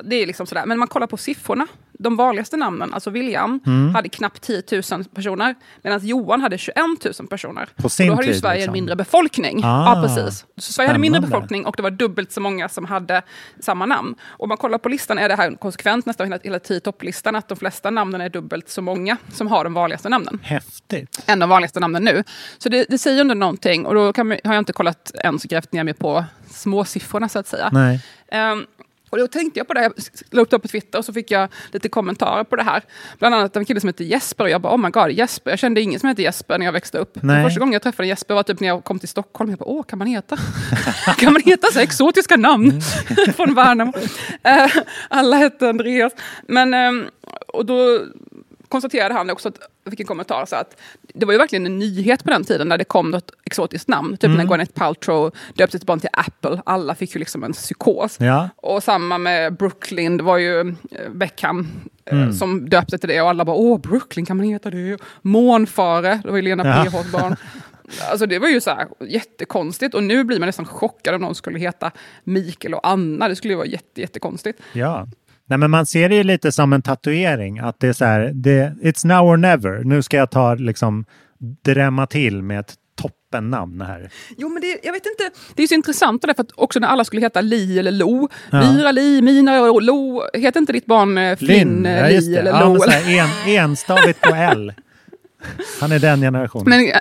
Det 0.04 0.22
är 0.22 0.26
liksom 0.26 0.46
sådär. 0.46 0.66
Men 0.66 0.78
man 0.78 0.88
kollar 0.88 1.06
på 1.06 1.16
siffrorna. 1.16 1.66
De 1.98 2.16
vanligaste 2.16 2.56
namnen, 2.56 2.94
alltså 2.94 3.10
William, 3.10 3.60
Mm. 3.66 3.94
hade 3.94 4.08
knappt 4.08 4.42
10 4.42 4.62
000 4.92 5.04
personer. 5.04 5.54
Medan 5.82 6.06
Johan 6.06 6.40
hade 6.40 6.58
21 6.58 6.76
000 7.18 7.28
personer. 7.28 7.68
På 7.76 7.88
sin 7.88 8.10
och 8.10 8.16
då 8.16 8.22
hade 8.22 8.28
ju 8.34 8.40
Sverige 8.40 8.54
liksom. 8.56 8.68
en 8.70 8.72
mindre 8.72 8.96
befolkning. 8.96 9.60
Ah, 9.64 9.94
ja, 9.94 10.02
precis. 10.02 10.44
Så 10.56 10.72
Sverige 10.72 10.88
hade 10.88 10.98
mindre 10.98 11.20
befolkning 11.20 11.66
och 11.66 11.74
det 11.76 11.82
var 11.82 11.90
dubbelt 11.90 12.32
så 12.32 12.40
många 12.40 12.68
som 12.68 12.84
hade 12.84 13.22
samma 13.60 13.86
namn. 13.86 14.14
Om 14.26 14.48
man 14.48 14.58
kollar 14.58 14.78
på 14.78 14.88
listan 14.88 15.18
är 15.18 15.28
det 15.28 15.34
här 15.36 15.56
konsekvent 15.56 16.06
nästan 16.06 16.26
hela, 16.26 16.38
hela 16.44 16.58
tio 16.58 16.80
topplistan 16.80 17.36
att 17.36 17.48
de 17.48 17.56
flesta 17.56 17.90
namnen 17.90 18.20
är 18.20 18.28
dubbelt 18.28 18.68
så 18.68 18.82
många 18.82 19.16
som 19.32 19.46
har 19.46 19.64
de 19.64 19.74
vanligaste 19.74 20.08
namnen 20.08 20.38
Häftigt. 20.42 21.22
än 21.26 21.38
de 21.38 21.48
vanligaste 21.50 21.80
namnen 21.80 22.04
nu. 22.04 22.24
Så 22.58 22.68
det, 22.68 22.86
det 22.88 22.98
säger 22.98 23.20
ändå 23.20 23.34
någonting 23.34 23.86
och 23.86 23.94
då 23.94 24.12
man, 24.24 24.38
har 24.44 24.54
jag 24.54 24.60
inte 24.60 24.72
kollat 24.72 25.12
ens 25.24 25.42
grävt 25.44 25.72
ner 25.72 25.84
mig 25.84 25.94
på 25.94 26.24
småsiffrorna 26.50 27.28
så 27.28 27.38
att 27.38 27.46
säga. 27.46 27.68
Nej. 27.72 28.00
Ehm, 28.32 28.66
och 29.10 29.18
då 29.18 29.26
tänkte 29.26 29.60
jag 29.60 29.68
på 29.68 29.74
det, 29.74 29.82
jag 29.82 29.92
la 30.30 30.42
upp 30.42 30.50
det 30.50 30.58
på 30.58 30.68
Twitter 30.68 30.98
och 30.98 31.04
så 31.04 31.12
fick 31.12 31.30
jag 31.30 31.48
lite 31.72 31.88
kommentarer 31.88 32.44
på 32.44 32.56
det 32.56 32.62
här. 32.62 32.82
Bland 33.18 33.34
annat 33.34 33.56
en 33.56 33.64
kille 33.64 33.80
som 33.80 33.88
heter 33.88 34.04
Jesper 34.04 34.44
och 34.44 34.50
jag 34.50 34.60
bara 34.60 34.74
oh 34.74 34.78
my 34.78 34.90
god 34.90 35.10
Jesper. 35.10 35.50
Jag 35.50 35.58
kände 35.58 35.80
ingen 35.80 36.00
som 36.00 36.08
hette 36.08 36.22
Jesper 36.22 36.58
när 36.58 36.66
jag 36.66 36.72
växte 36.72 36.98
upp. 36.98 37.18
Nej. 37.22 37.44
Första 37.44 37.60
gången 37.60 37.72
jag 37.72 37.82
träffade 37.82 38.08
Jesper 38.08 38.34
var 38.34 38.42
typ 38.42 38.60
när 38.60 38.68
jag 38.68 38.84
kom 38.84 38.98
till 38.98 39.08
Stockholm. 39.08 39.50
Jag 39.50 39.58
bara 39.58 39.68
åh 39.68 39.82
kan 39.82 39.98
man 39.98 40.08
heta? 40.08 40.36
kan 41.18 41.32
man 41.32 41.42
heta 41.42 41.66
så 41.72 41.80
exotiska 41.80 42.36
namn 42.36 42.80
från 43.36 43.54
Värnamo? 43.54 43.92
Eh, 44.42 44.70
alla 45.08 45.36
hette 45.36 45.68
Andreas. 45.68 46.12
Men, 46.46 46.74
ehm, 46.74 47.06
och 47.46 47.66
då 47.66 48.00
konstaterade 48.68 49.14
han 49.14 49.30
också, 49.30 49.48
att, 49.48 49.58
jag 49.88 49.92
fick 49.92 50.00
en 50.00 50.06
kommentar, 50.06 50.46
så 50.46 50.56
att 50.56 50.80
det 51.14 51.26
var 51.26 51.32
ju 51.32 51.38
verkligen 51.38 51.66
en 51.66 51.78
nyhet 51.78 52.24
på 52.24 52.30
den 52.30 52.44
tiden 52.44 52.68
när 52.68 52.78
det 52.78 52.84
kom 52.84 53.10
något 53.10 53.30
exotiskt 53.44 53.88
namn. 53.88 54.16
Typ 54.16 54.24
Mm. 54.24 54.36
när 54.36 54.44
Gwyneth 54.44 54.72
Paltrow 54.72 55.30
döpte 55.54 55.78
sitt 55.78 55.86
barn 55.86 56.00
till 56.00 56.08
Apple. 56.12 56.62
Alla 56.66 56.94
fick 56.94 57.14
ju 57.14 57.18
liksom 57.18 57.44
en 57.44 57.52
psykos. 57.52 58.16
Ja. 58.20 58.48
Och 58.56 58.82
samma 58.82 59.18
med 59.18 59.56
Brooklyn, 59.56 60.16
det 60.16 60.22
var 60.22 60.38
ju 60.38 60.60
eh, 60.60 61.10
Beckham 61.14 61.68
eh, 62.04 62.16
Mm. 62.18 62.32
som 62.32 62.68
döpte 62.70 62.98
till 62.98 63.08
det 63.08 63.20
och 63.20 63.28
alla 63.28 63.44
bara 63.44 63.56
åh 63.56 63.80
Brooklyn 63.80 64.26
kan 64.26 64.36
man 64.36 64.46
heta 64.46 64.70
det? 64.70 64.98
Månfare, 65.22 66.20
det 66.24 66.30
var 66.30 66.36
ju 66.36 66.42
Lena 66.42 66.66
Ja. 66.66 66.84
PHs 66.90 67.12
barn. 67.12 67.36
Alltså 68.10 68.26
det 68.26 68.38
var 68.38 68.48
ju 68.48 68.60
så 68.60 68.70
här 68.70 68.86
jättekonstigt 69.00 69.94
och 69.94 70.02
nu 70.02 70.24
blir 70.24 70.38
man 70.38 70.46
nästan 70.46 70.64
chockad 70.66 71.14
om 71.14 71.20
någon 71.20 71.34
skulle 71.34 71.58
heta 71.58 71.90
Mikael 72.24 72.74
och 72.74 72.88
Anna. 72.88 73.28
Det 73.28 73.36
skulle 73.36 73.52
ju 73.52 73.56
vara 73.56 73.66
jätte, 73.66 74.00
jättekonstigt. 74.00 74.60
Ja. 74.72 75.06
Nej, 75.48 75.58
men 75.58 75.70
man 75.70 75.86
ser 75.86 76.08
det 76.08 76.14
ju 76.14 76.22
lite 76.22 76.52
som 76.52 76.72
en 76.72 76.82
tatuering. 76.82 77.58
Att 77.58 77.80
det 77.80 77.88
är 77.88 77.92
så 77.92 78.04
här, 78.04 78.30
det, 78.34 78.72
it's 78.82 79.06
now 79.06 79.26
or 79.26 79.36
never. 79.36 79.84
Nu 79.84 80.02
ska 80.02 80.16
jag 80.16 80.30
ta 80.30 80.54
liksom 80.54 81.04
drämma 81.64 82.06
till 82.06 82.42
med 82.42 82.60
ett 82.60 82.74
toppennamn 82.96 83.80
här. 83.80 84.10
Jo, 84.36 84.48
men 84.48 84.62
det, 84.62 84.78
jag 84.82 84.92
vet 84.92 85.06
inte. 85.06 85.30
Det 85.54 85.62
är 85.62 85.66
så 85.66 85.74
intressant 85.74 86.22
det, 86.22 86.34
för 86.34 86.42
att 86.42 86.52
också 86.54 86.80
när 86.80 86.88
alla 86.88 87.04
skulle 87.04 87.22
heta 87.22 87.40
Li 87.40 87.78
eller 87.78 87.92
Lo. 87.92 88.28
Ja. 88.50 88.60
Lyra, 88.60 88.92
Li, 88.92 89.22
Mina 89.22 89.60
Lo. 89.80 90.22
Heter 90.34 90.60
inte 90.60 90.72
ditt 90.72 90.86
barn 90.86 91.18
eh, 91.18 91.36
Flynn, 91.36 91.86
eh, 91.86 91.98
ja, 91.98 92.20
Li 92.20 92.36
eller 92.36 92.50
Ja, 92.50 92.64
Lo? 92.64 92.82
eller? 92.82 93.18
en, 93.18 93.54
enstavigt 93.54 94.20
på 94.20 94.34
L. 94.34 94.72
Han 95.80 95.92
är 95.92 95.98
den 95.98 96.20
generationen. 96.20 96.68
Men 96.68 96.86
eh, 96.86 97.00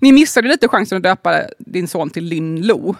ni 0.00 0.12
missade 0.12 0.48
lite 0.48 0.68
chansen 0.68 0.96
att 0.96 1.02
döpa 1.02 1.40
din 1.58 1.88
son 1.88 2.10
till 2.10 2.24
Lynn 2.24 2.66
Lo. 2.66 2.96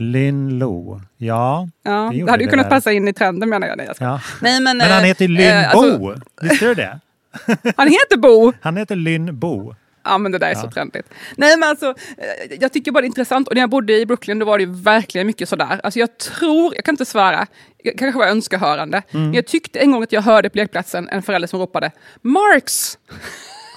Lynn 0.00 0.58
Lo. 0.58 1.00
Ja, 1.16 1.68
Ja, 1.82 2.10
det 2.12 2.24
det, 2.24 2.30
hade 2.30 2.42
ju 2.42 2.46
det 2.46 2.50
kunnat 2.50 2.66
där. 2.66 2.70
passa 2.76 2.92
in 2.92 3.08
i 3.08 3.12
trenden 3.12 3.48
menar 3.48 3.66
jag. 3.68 3.76
Nej, 3.76 3.86
jag 3.86 3.96
ska. 3.96 4.04
Ja. 4.04 4.20
Nej, 4.40 4.60
men, 4.60 4.78
Men 4.78 4.90
han 4.90 5.00
eh, 5.00 5.06
heter 5.06 5.28
Lynn 5.28 5.46
eh, 5.50 5.70
alltså- 5.74 5.98
Bo. 5.98 6.14
Visste 6.42 6.66
du 6.66 6.74
det? 6.74 7.00
Han 7.76 7.86
heter 7.88 8.16
Bo. 8.16 8.52
Han 8.60 8.76
heter 8.76 8.96
Lynn 8.96 9.38
Bo. 9.38 9.74
Ja, 10.04 10.18
men 10.18 10.32
det 10.32 10.38
där 10.38 10.50
är 10.50 10.54
så 10.54 10.66
Ja. 10.66 10.70
trendigt. 10.70 11.06
Nej, 11.36 11.56
men 11.58 11.68
alltså, 11.68 11.86
eh, 11.88 12.56
jag 12.60 12.72
tycker 12.72 12.92
bara 12.92 13.00
det 13.00 13.04
är 13.04 13.06
intressant. 13.06 13.48
Och 13.48 13.54
när 13.54 13.60
jag 13.62 13.70
bodde 13.70 13.98
i 14.00 14.06
Brooklyn 14.06 14.38
då 14.38 14.46
var 14.46 14.58
det 14.58 14.64
ju 14.64 14.72
verkligen 14.82 15.26
mycket 15.26 15.48
sådär. 15.48 15.80
Alltså 15.82 15.98
jag 16.00 16.18
tror, 16.18 16.74
jag 16.74 16.84
kan 16.84 16.92
inte 16.92 17.04
svära, 17.04 17.46
jag 17.82 17.98
kanske 17.98 18.18
var 18.18 18.26
önskehörande. 18.26 19.02
Mm. 19.10 19.24
Men 19.24 19.34
jag 19.34 19.46
tyckte 19.46 19.78
en 19.78 19.92
gång 19.92 20.02
att 20.02 20.12
jag 20.12 20.22
hörde 20.22 20.50
på 20.50 20.58
lekplatsen 20.58 21.08
en 21.08 21.22
förälder 21.22 21.48
som 21.48 21.60
ropade 21.60 21.90
Marx! 22.22 22.98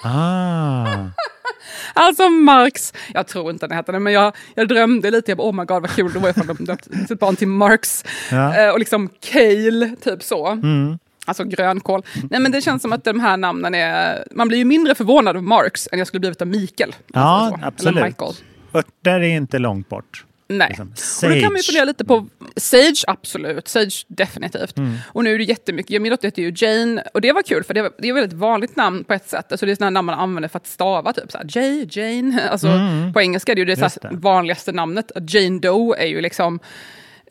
Ah. 0.03 0.85
Alltså 1.93 2.29
Marx, 2.29 2.93
jag 3.13 3.27
tror 3.27 3.51
inte 3.51 3.67
den 3.67 3.77
hette 3.77 3.91
det, 3.91 3.99
men 3.99 4.13
jag, 4.13 4.35
jag 4.55 4.67
drömde 4.67 5.11
lite. 5.11 5.31
Jag 5.31 5.37
bara, 5.37 5.49
oh 5.49 5.53
my 5.55 5.65
god 5.65 5.81
vad 5.81 5.89
kul 5.91 6.13
det 6.13 6.19
var 6.19 6.29
ifall 6.29 6.47
de 6.47 6.65
döpte 6.65 7.07
sitt 7.07 7.19
barn 7.19 7.35
till 7.35 7.47
Marx. 7.47 8.05
Ja. 8.31 8.57
Eh, 8.57 8.69
och 8.69 8.79
liksom 8.79 9.09
Kale, 9.19 9.95
typ 10.01 10.23
så. 10.23 10.47
Mm. 10.47 10.99
Alltså 11.25 11.43
grönkål. 11.43 12.03
Nej 12.29 12.39
men 12.39 12.51
det 12.51 12.61
känns 12.61 12.81
som 12.81 12.93
att 12.93 13.03
de 13.03 13.19
här 13.19 13.37
namnen 13.37 13.75
är... 13.75 14.23
Man 14.31 14.47
blir 14.47 14.57
ju 14.57 14.65
mindre 14.65 14.95
förvånad 14.95 15.37
av 15.37 15.43
Marx 15.43 15.87
än 15.91 15.99
jag 15.99 16.07
skulle 16.07 16.19
blivit 16.19 16.41
av 16.41 16.47
Mikael. 16.47 16.95
Ja, 17.13 17.19
Alltså 17.21 17.59
så. 17.59 17.65
absolut. 17.67 17.95
Eller 17.97 18.05
Michael. 18.07 18.33
Örter 18.73 19.19
är 19.19 19.35
inte 19.35 19.59
långt 19.59 19.89
bort. 19.89 20.25
Nej. 20.57 20.67
Liksom. 20.69 20.87
Och 21.23 21.35
då 21.35 21.41
kan 21.41 21.51
man 21.51 21.55
ju 21.55 21.63
Sage. 21.63 21.65
fundera 21.65 21.85
lite 21.85 22.05
på 22.05 22.27
Sage, 22.55 23.03
absolut. 23.07 23.67
Sage, 23.67 24.05
definitivt. 24.07 24.77
Mm. 24.77 24.95
Och 25.07 25.23
nu 25.23 25.33
är 25.33 25.37
det 25.37 25.43
jättemycket. 25.43 26.01
Min 26.01 26.09
dotter 26.09 26.27
heter 26.27 26.41
ju 26.41 26.53
Jane. 26.55 27.03
Och 27.13 27.21
det 27.21 27.31
var 27.31 27.41
kul, 27.41 27.63
för 27.63 27.73
det, 27.73 27.81
var, 27.81 27.91
det 27.97 28.07
är 28.07 28.11
ett 28.11 28.17
väldigt 28.23 28.39
vanligt 28.39 28.75
namn 28.75 29.03
på 29.03 29.13
ett 29.13 29.29
sätt. 29.29 29.51
Alltså 29.51 29.65
det 29.65 29.71
är 29.71 29.75
sådana 29.75 29.89
namn 29.89 30.05
man 30.05 30.19
använder 30.19 30.49
för 30.49 30.57
att 30.57 30.67
stava, 30.67 31.13
typ 31.13 31.31
så 31.31 31.37
här, 31.37 31.45
Jay, 31.49 31.87
Jane. 31.91 32.41
Alltså, 32.51 32.67
Mm. 32.67 33.13
På 33.13 33.21
engelska 33.21 33.51
är 33.51 33.55
det 33.55 33.59
ju 33.61 33.65
det, 33.65 33.75
det. 33.75 34.09
vanligaste 34.11 34.71
namnet. 34.71 35.11
Jane 35.27 35.59
Doe 35.59 35.97
är 35.97 36.07
ju 36.07 36.21
liksom 36.21 36.59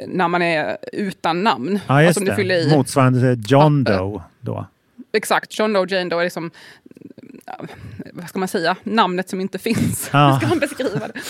när 0.06 0.28
man 0.28 0.42
är 0.42 0.76
utan 0.92 1.42
namn. 1.42 1.80
Ja, 1.86 2.06
alltså, 2.06 2.20
om 2.20 2.26
du 2.26 2.34
fyller 2.34 2.54
i. 2.54 2.76
Motsvarande 2.76 3.38
John 3.46 3.84
Doe 3.84 4.22
då. 4.40 4.66
Exakt, 5.12 5.58
John 5.58 5.72
Doe, 5.72 5.86
Jane 5.88 6.10
Doe 6.10 6.20
är 6.20 6.24
liksom, 6.24 6.50
vad 8.12 8.28
ska 8.28 8.38
man 8.38 8.48
säga, 8.48 8.76
namnet 8.82 9.28
som 9.28 9.40
inte 9.40 9.58
finns. 9.58 10.10
Ja. 10.12 10.30
Hur 10.32 10.38
ska 10.38 10.46
man 10.48 10.58
beskriva 10.58 11.08
det? 11.08 11.20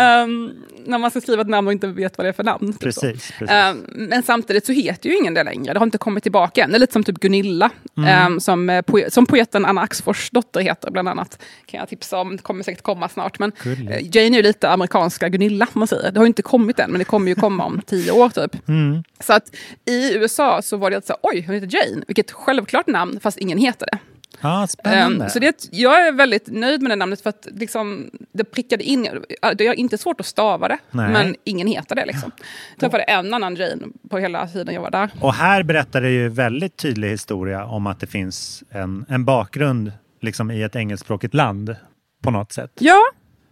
Ehm, 0.00 0.50
när 0.84 0.98
man 0.98 1.10
ska 1.10 1.20
skriva 1.20 1.42
ett 1.42 1.48
namn 1.48 1.66
och 1.68 1.72
inte 1.72 1.86
vet 1.86 2.18
vad 2.18 2.24
det 2.24 2.28
är 2.28 2.32
för 2.32 2.44
namn. 2.44 2.72
typ. 2.72 2.80
Precis. 2.80 3.02
precis. 3.38 3.50
Ehm, 3.50 3.84
men 3.88 4.22
samtidigt 4.22 4.66
så 4.66 4.72
heter 4.72 5.08
ju 5.10 5.16
ingen 5.16 5.34
det 5.34 5.44
längre. 5.44 5.72
Det 5.72 5.78
har 5.78 5.86
inte 5.86 5.98
kommit 5.98 6.22
tillbaka 6.22 6.64
än. 6.64 6.70
Det 6.70 6.76
är 6.76 6.78
lite 6.78 6.92
som 6.92 7.04
typ 7.04 7.18
Gunilla, 7.20 7.70
Mm. 7.96 8.08
ehm, 8.08 8.40
som, 8.40 8.70
eh, 8.70 8.82
poe- 8.82 9.10
som 9.10 9.26
poeten 9.26 9.64
Anna 9.66 9.80
Axfors 9.80 10.30
dotter 10.30 10.60
heter 10.60 10.90
bland 10.90 11.08
annat. 11.08 11.42
Kan 11.66 11.80
jag 11.80 11.88
tipsa 11.88 12.18
om, 12.18 12.36
det 12.36 12.42
kommer 12.42 12.64
säkert 12.64 12.82
komma 12.82 13.08
snart. 13.08 13.38
Men 13.38 13.52
Gulligt. 13.62 13.90
eh, 13.90 14.16
Jane 14.16 14.36
är 14.36 14.36
ju 14.36 14.42
lite 14.42 14.70
amerikanska 14.70 15.28
Gunilla, 15.28 15.66
man 15.72 15.88
säger. 15.88 16.10
Det 16.12 16.18
har 16.20 16.24
ju 16.24 16.28
inte 16.28 16.42
kommit 16.42 16.78
än, 16.78 16.90
men 16.90 16.98
det 16.98 17.04
kommer 17.04 17.28
ju 17.28 17.34
komma 17.34 17.64
om 17.64 17.80
tio 17.86 18.12
år 18.12 18.28
typ. 18.28 18.68
Mm. 18.68 19.02
Så 19.20 19.32
att 19.32 19.54
i 19.84 20.14
USA 20.14 20.62
så 20.62 20.76
var 20.76 20.90
det 20.90 20.96
alltså, 20.96 21.16
oj, 21.22 21.44
hon 21.46 21.54
heter 21.54 21.76
Jane, 21.76 22.04
vilket 22.06 22.30
självklart 22.30 22.86
namn, 22.86 23.20
fast 23.22 23.38
ingen 23.38 23.58
heter 23.58 23.86
det. 23.92 23.98
Ja, 24.40 24.66
spännande. 24.66 25.30
Så 25.30 25.38
det, 25.38 25.68
jag 25.70 26.06
är 26.06 26.12
väldigt 26.12 26.46
nöjd 26.46 26.82
med 26.82 26.90
det 26.90 26.96
namnet 26.96 27.20
för 27.20 27.30
att 27.30 27.48
liksom, 27.50 28.10
det 28.32 28.44
prickade 28.44 28.84
in, 28.84 29.08
det 29.56 29.66
är 29.66 29.74
inte 29.74 29.98
svårt 29.98 30.20
att 30.20 30.26
stava 30.26 30.68
det, 30.68 30.78
Nej. 30.90 31.12
men 31.12 31.36
ingen 31.44 31.66
heter 31.66 31.94
det. 31.94 32.06
Liksom. 32.06 32.30
Jag 32.70 32.80
träffade 32.80 33.02
en 33.02 33.34
annan 33.34 33.56
Jane 33.56 33.86
på 34.10 34.18
hela 34.18 34.48
tiden 34.48 34.74
jag 34.74 34.82
var 34.82 34.90
där. 34.90 35.10
Och 35.20 35.34
här 35.34 35.62
berättar 35.62 36.00
det 36.00 36.10
ju 36.10 36.28
väldigt 36.28 36.76
tydlig 36.76 37.08
historia 37.10 37.64
om 37.64 37.86
att 37.86 38.00
det 38.00 38.06
finns 38.06 38.62
en, 38.70 39.04
en 39.08 39.24
bakgrund 39.24 39.92
liksom 40.20 40.50
i 40.50 40.62
ett 40.62 40.76
engelskspråkigt 40.76 41.34
land 41.34 41.76
på 42.22 42.30
något 42.30 42.52
sätt. 42.52 42.72
Ja, 42.78 43.00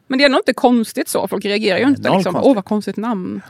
men 0.06 0.18
det 0.18 0.24
är 0.24 0.28
nog 0.28 0.40
inte 0.40 0.54
konstigt 0.54 1.08
så. 1.08 1.28
Folk 1.28 1.44
reagerar 1.44 1.78
ju 1.78 1.84
Nej, 1.84 1.94
inte. 1.94 2.10
Liksom. 2.16 2.36
Åh, 2.36 2.54
vad 2.54 2.64
konstigt 2.64 2.96
namn. 2.96 3.40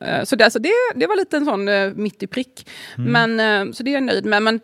Eh, 0.00 0.24
Så 0.24 0.36
det, 0.36 0.44
alltså 0.44 0.58
det, 0.58 0.72
det 0.94 1.06
var 1.06 1.16
lite 1.16 1.36
en 1.36 1.44
sån 1.44 1.68
uh, 1.68 1.94
mitt 1.94 2.22
i 2.22 2.26
prick. 2.26 2.68
Mm. 2.98 3.12
Men, 3.12 3.68
eh, 3.68 3.72
så 3.72 3.82
det 3.82 3.90
är 3.90 3.94
jag 3.94 4.02
nöjd 4.02 4.24
med. 4.24 4.42
Men 4.42 4.60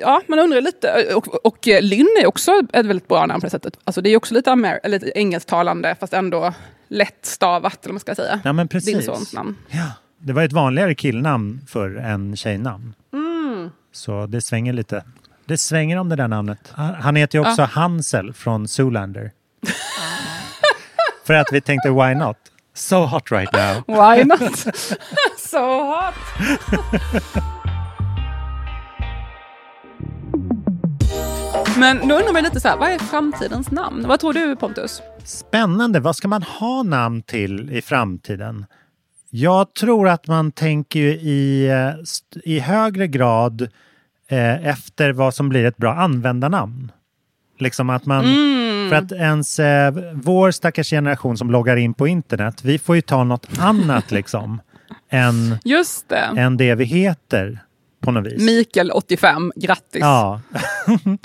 ja, 0.00 0.22
man 0.26 0.38
undrar 0.38 0.60
lite. 0.60 1.14
Och, 1.14 1.46
och 1.46 1.68
eh, 1.68 1.82
Lynn 1.82 2.08
är 2.22 2.26
också 2.26 2.52
ett 2.72 2.86
väldigt 2.86 3.08
bra 3.08 3.26
namn 3.26 3.40
på 3.40 3.46
det 3.46 3.50
sättet. 3.50 3.78
Alltså 3.84 4.00
det 4.00 4.10
är 4.10 4.16
också 4.16 4.34
lite, 4.34 4.50
amer- 4.50 4.88
lite 4.88 5.12
engelsktalande 5.14 5.96
fast 6.00 6.12
ändå 6.12 6.54
lätt 6.88 7.18
stavat, 7.26 7.72
eller 7.84 7.88
vad 7.88 7.94
man 7.94 8.00
ska 8.00 8.14
säga. 8.14 8.40
Ja, 8.44 8.52
men 8.52 8.66
Din 8.66 8.68
precis. 8.68 9.04
sons 9.06 9.32
namn. 9.32 9.56
Ja, 9.68 9.92
det 10.18 10.32
var 10.32 10.42
ett 10.42 10.52
vanligare 10.52 10.94
killnamn 10.94 11.60
för 11.68 11.96
än 11.96 12.36
tjejnamn. 12.36 12.94
Mm. 13.12 13.70
Så 13.92 14.26
det 14.26 14.40
svänger 14.40 14.72
lite. 14.72 15.04
Det 15.46 15.58
svänger 15.58 15.96
om 15.96 16.08
det 16.08 16.16
där 16.16 16.28
namnet. 16.28 16.72
Han 16.72 16.94
han 16.94 17.16
heter 17.16 17.38
ju 17.38 17.44
också 17.48 17.62
Ja. 17.62 17.66
Hansel 17.66 18.32
från 18.32 18.68
Zoolander. 18.68 19.30
för 21.26 21.34
att 21.34 21.48
vi 21.52 21.60
tänkte 21.60 21.90
why 21.90 22.14
not? 22.14 22.36
So 22.74 22.96
hot 22.96 23.32
right 23.32 23.52
now. 23.52 23.82
Why 23.86 24.24
not? 24.24 24.58
so 25.38 25.58
hot! 25.84 26.14
Men 31.80 32.08
då 32.08 32.14
undrar 32.14 32.32
man 32.32 32.42
lite 32.42 32.60
så 32.60 32.68
här, 32.68 32.76
vad 32.76 32.90
är 32.90 32.98
framtidens 32.98 33.70
namn? 33.70 34.04
Vad 34.08 34.20
tror 34.20 34.32
du 34.32 34.56
Pontus? 34.56 35.02
Spännande. 35.24 36.00
Vad 36.00 36.16
ska 36.16 36.28
man 36.28 36.42
ha 36.42 36.82
namn 36.82 37.22
till 37.22 37.70
i 37.72 37.82
framtiden? 37.82 38.66
Jag 39.30 39.74
tror 39.74 40.08
att 40.08 40.26
man 40.26 40.52
tänker 40.52 41.00
ju 41.00 41.10
i, 41.12 41.68
eh, 41.68 41.90
i 42.44 42.58
högre 42.58 43.06
grad 43.06 43.62
eh, 44.28 44.66
efter 44.66 45.12
vad 45.12 45.34
som 45.34 45.48
blir 45.48 45.64
ett 45.64 45.76
bra 45.76 45.94
användarnamn. 45.94 46.92
Liksom 47.58 47.90
att 47.90 48.06
man, 48.06 48.24
För 48.90 48.94
att 48.94 49.12
ens, 49.12 49.58
eh, 49.58 49.94
vår 50.12 50.50
stackars 50.50 50.90
generation 50.90 51.36
som 51.36 51.50
loggar 51.50 51.76
in 51.76 51.94
på 51.94 52.08
internet, 52.08 52.64
vi 52.64 52.78
får 52.78 52.96
ju 52.96 53.02
ta 53.02 53.24
något 53.24 53.48
annat 53.58 54.10
liksom 54.10 54.60
än, 55.10 55.58
Just 55.64 56.08
det. 56.08 56.30
än 56.36 56.56
det 56.56 56.74
vi 56.74 56.84
heter 56.84 57.60
på 58.00 58.10
något 58.10 58.26
vis. 58.32 58.42
Mikael 58.42 58.90
85, 58.90 59.52
grattis. 59.56 60.00
Ja. 60.00 60.40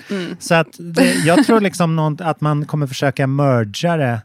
Mm. 0.09 0.35
Så 0.39 0.55
att 0.55 0.67
det, 0.79 1.13
jag 1.13 1.45
tror 1.45 1.61
liksom 1.61 1.95
någon, 1.95 2.17
att 2.21 2.41
man 2.41 2.65
kommer 2.65 2.87
försöka 2.87 3.27
merga 3.27 3.97
det 3.97 4.21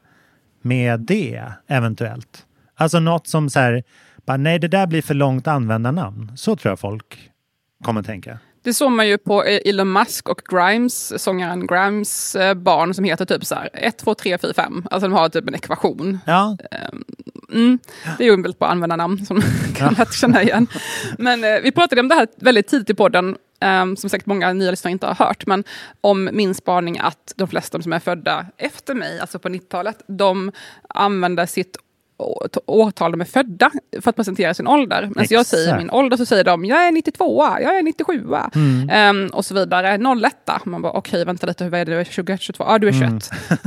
med 0.63 1.01
det 1.01 1.45
eventuellt. 1.69 2.47
Alltså 2.75 3.01
något 3.01 3.27
som 3.27 3.51
så 3.51 3.61
här, 3.61 3.83
bara, 4.27 4.37
nej 4.37 4.59
det 4.59 4.69
där 4.69 4.87
blir 4.87 5.03
för 5.03 5.15
långt 5.15 5.47
användarnamn. 5.47 6.33
Så 6.37 6.57
tror 6.57 6.71
jag 6.71 6.81
folk 6.81 7.31
kommer 7.85 8.03
tänka. 8.03 8.39
Det 8.63 8.75
såg 8.75 8.91
man 8.93 9.09
ju 9.09 9.19
på 9.19 9.43
Elon 9.45 9.93
Musk 9.93 10.29
och 10.29 10.43
Grimes, 10.51 11.23
sångaren 11.23 11.67
Grimes 11.67 12.37
eh, 12.37 12.55
barn 12.55 12.95
som 12.95 13.05
heter 13.05 13.25
typ 13.25 13.45
så 13.47 13.55
här 13.55 13.71
1, 13.73 13.99
2, 13.99 14.15
3, 14.15 14.39
4, 14.39 14.53
5. 14.57 14.87
Alltså 14.91 15.09
de 15.09 15.15
har 15.15 15.29
typ 15.29 15.49
en 15.49 15.55
ekvation. 15.55 16.19
Ja. 16.27 16.57
Mm, 17.53 17.79
det 18.19 18.25
är 18.25 18.29
ju 18.29 18.35
en 18.35 18.43
väldigt 18.43 18.59
bra 18.59 18.69
användarnamn 18.69 19.27
som 19.27 19.43
kan 19.77 19.95
lätt 19.95 20.15
känna 20.15 20.43
igen. 20.43 20.67
Men 21.19 21.45
eh, 21.45 21.61
vi 21.63 21.73
pratade 21.73 22.01
om 22.01 22.09
det 22.09 22.15
här 22.15 22.29
väldigt 22.37 22.67
tidigt 22.67 22.91
i 22.91 22.95
podden, 22.95 23.37
eh, 23.61 23.95
som 23.97 24.11
säkert 24.11 24.27
många 24.27 24.53
nya 24.53 24.71
lyssnare 24.71 24.93
inte 24.93 25.07
har 25.07 25.27
hört, 25.27 25.47
men 25.47 25.65
om 26.01 26.31
min 26.33 26.55
spaning 26.55 26.99
att 26.99 27.33
de 27.37 27.49
flesta 27.49 27.83
som 27.83 27.93
är 27.93 27.99
födda 27.99 28.47
efter 28.57 28.95
mig, 28.95 29.21
alltså 29.21 29.39
på 29.39 29.49
90-talet, 29.49 30.03
de 30.07 30.53
använder 30.89 31.47
sitt 31.47 31.77
årtal 32.67 33.11
de 33.11 33.21
är 33.21 33.25
födda 33.25 33.71
för 34.01 34.11
att 34.11 34.17
presentera 34.17 34.55
sin 34.55 34.67
ålder. 34.67 35.11
Men 35.15 35.27
jag 35.31 35.47
säger 35.47 35.79
min 35.79 35.91
ålder 35.91 36.17
så 36.17 36.27
säger 36.27 36.45
de 36.45 36.65
jag 36.65 36.87
är 36.87 36.93
92, 36.93 37.45
jag 37.61 37.79
är 37.79 37.83
97 37.83 38.27
mm. 38.55 39.17
um, 39.17 39.31
och 39.31 39.45
så 39.45 39.55
vidare. 39.55 39.95
01. 39.95 40.35
Man 40.65 40.83
bara 40.83 40.93
okej, 40.93 41.11
okay, 41.11 41.25
vänta 41.25 41.47
lite, 41.47 41.69
vad 41.69 41.81
är 41.81 41.85
det? 41.85 42.05
21, 42.11 42.41
22? 42.41 42.65
Ja, 42.65 42.75
ah, 42.75 42.79
du 42.79 42.89
är 42.89 42.93
21. 42.93 43.03
Mm. 43.03 43.21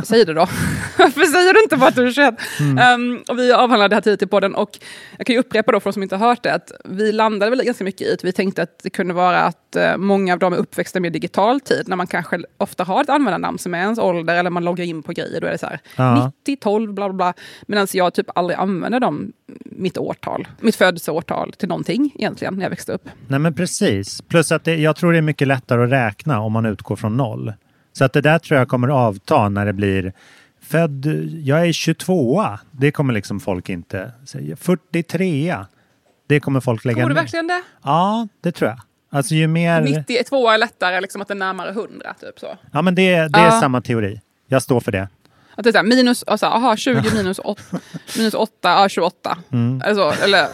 Säg 0.03 0.25
det 0.25 0.33
då. 0.33 0.47
Varför 0.97 1.21
säger 1.21 1.53
du 1.53 1.63
inte 1.63 1.77
bara 1.77 1.89
att 1.89 1.95
du 1.95 2.07
är 2.07 2.11
21? 2.11 2.35
Mm. 2.59 3.01
Um, 3.01 3.23
och 3.27 3.39
vi 3.39 3.51
avhandlade 3.51 3.87
det 3.87 3.95
här 3.95 4.01
tidigt 4.01 4.21
i 4.21 4.27
podden 4.27 4.55
och 4.55 4.79
jag 5.17 5.27
kan 5.27 5.33
ju 5.33 5.39
upprepa 5.39 5.71
då 5.71 5.79
för 5.79 5.89
de 5.89 5.93
som 5.93 6.03
inte 6.03 6.15
har 6.15 6.27
hört 6.27 6.43
det 6.43 6.53
att 6.53 6.71
vi 6.85 7.11
landade 7.11 7.49
väl 7.49 7.65
ganska 7.65 7.83
mycket 7.83 8.07
i 8.07 8.13
att 8.13 8.23
vi 8.23 8.31
tänkte 8.31 8.63
att 8.63 8.79
det 8.83 8.89
kunde 8.89 9.13
vara 9.13 9.39
att 9.39 9.75
uh, 9.77 9.97
många 9.97 10.33
av 10.33 10.39
dem 10.39 10.53
är 10.53 10.57
uppväxta 10.57 10.99
med 10.99 11.13
digital 11.13 11.59
tid 11.59 11.83
när 11.87 11.95
man 11.95 12.07
kanske 12.07 12.39
ofta 12.57 12.83
har 12.83 13.01
ett 13.01 13.09
användarnamn 13.09 13.59
som 13.59 13.73
är 13.73 13.79
ens 13.79 13.99
ålder 13.99 14.35
eller 14.35 14.49
man 14.49 14.65
loggar 14.65 14.85
in 14.85 15.03
på 15.03 15.11
grejer. 15.11 15.41
Då 15.41 15.47
är 15.47 15.51
det 15.51 15.57
så 15.57 15.65
här 15.65 15.79
ja. 15.95 16.31
90, 16.45 16.57
12, 16.61 16.93
bla 16.93 17.09
bla 17.09 17.13
bla. 17.13 17.33
Medan 17.67 17.87
jag 17.93 18.13
typ 18.13 18.29
aldrig 18.43 18.59
använde 18.59 18.99
dem, 18.99 19.33
mitt 19.65 19.97
årtal, 19.97 20.47
mitt 20.59 20.75
födelseårtal 20.75 21.53
till 21.53 21.69
någonting 21.69 22.11
egentligen 22.15 22.55
när 22.55 22.63
jag 22.63 22.69
växte 22.69 22.91
upp. 22.91 23.09
Nej 23.27 23.39
men 23.39 23.53
precis. 23.53 24.21
Plus 24.21 24.51
att 24.51 24.63
det, 24.63 24.75
jag 24.75 24.95
tror 24.95 25.11
det 25.11 25.17
är 25.17 25.21
mycket 25.21 25.47
lättare 25.47 25.83
att 25.83 25.91
räkna 25.91 26.41
om 26.41 26.51
man 26.51 26.65
utgår 26.65 26.95
från 26.95 27.17
noll. 27.17 27.53
Så 27.93 28.05
att 28.05 28.13
det 28.13 28.21
där 28.21 28.39
tror 28.39 28.59
jag 28.59 28.67
kommer 28.67 28.87
avta 28.87 29.49
när 29.49 29.65
det 29.65 29.73
blir 29.73 30.13
född, 30.61 31.05
jag 31.43 31.67
är 31.67 31.71
22 31.71 32.45
Det 32.71 32.91
kommer 32.91 33.13
liksom 33.13 33.39
folk 33.39 33.69
inte 33.69 34.11
säga. 34.25 34.55
43 34.55 35.57
Det 36.27 36.39
kommer 36.39 36.59
folk 36.59 36.85
lägga 36.85 36.95
ner. 36.95 37.03
Tror 37.03 37.09
du 37.09 37.15
verkligen 37.15 37.47
det? 37.47 37.61
Ja, 37.83 38.27
det 38.41 38.51
tror 38.51 38.69
jag. 38.69 38.79
Alltså 39.11 39.35
ju 39.35 39.47
mer... 39.47 39.81
92 39.81 40.49
är 40.49 40.57
lättare, 40.57 41.01
liksom 41.01 41.21
att 41.21 41.27
det 41.27 41.33
är 41.33 41.35
närmare 41.35 41.69
100 41.69 42.13
typ 42.19 42.39
så. 42.39 42.57
Ja 42.71 42.81
men 42.81 42.95
det, 42.95 43.15
det 43.15 43.39
är 43.39 43.45
ja. 43.45 43.59
samma 43.59 43.81
teori. 43.81 44.21
Jag 44.47 44.61
står 44.61 44.79
för 44.79 44.91
det. 44.91 45.07
Att 45.55 45.63
det 45.63 45.69
är 45.69 45.71
så 45.71 45.77
här, 45.77 45.85
minus, 45.85 46.23
alltså, 46.23 46.45
aha, 46.45 46.75
20 46.75 47.11
minus 47.15 47.39
8, 47.39 47.61
minus 48.17 48.33
8 48.33 48.53
ja, 48.61 48.89
28. 48.89 49.37
Mm. 49.51 49.81
Alltså, 49.85 50.23
eller, 50.23 50.47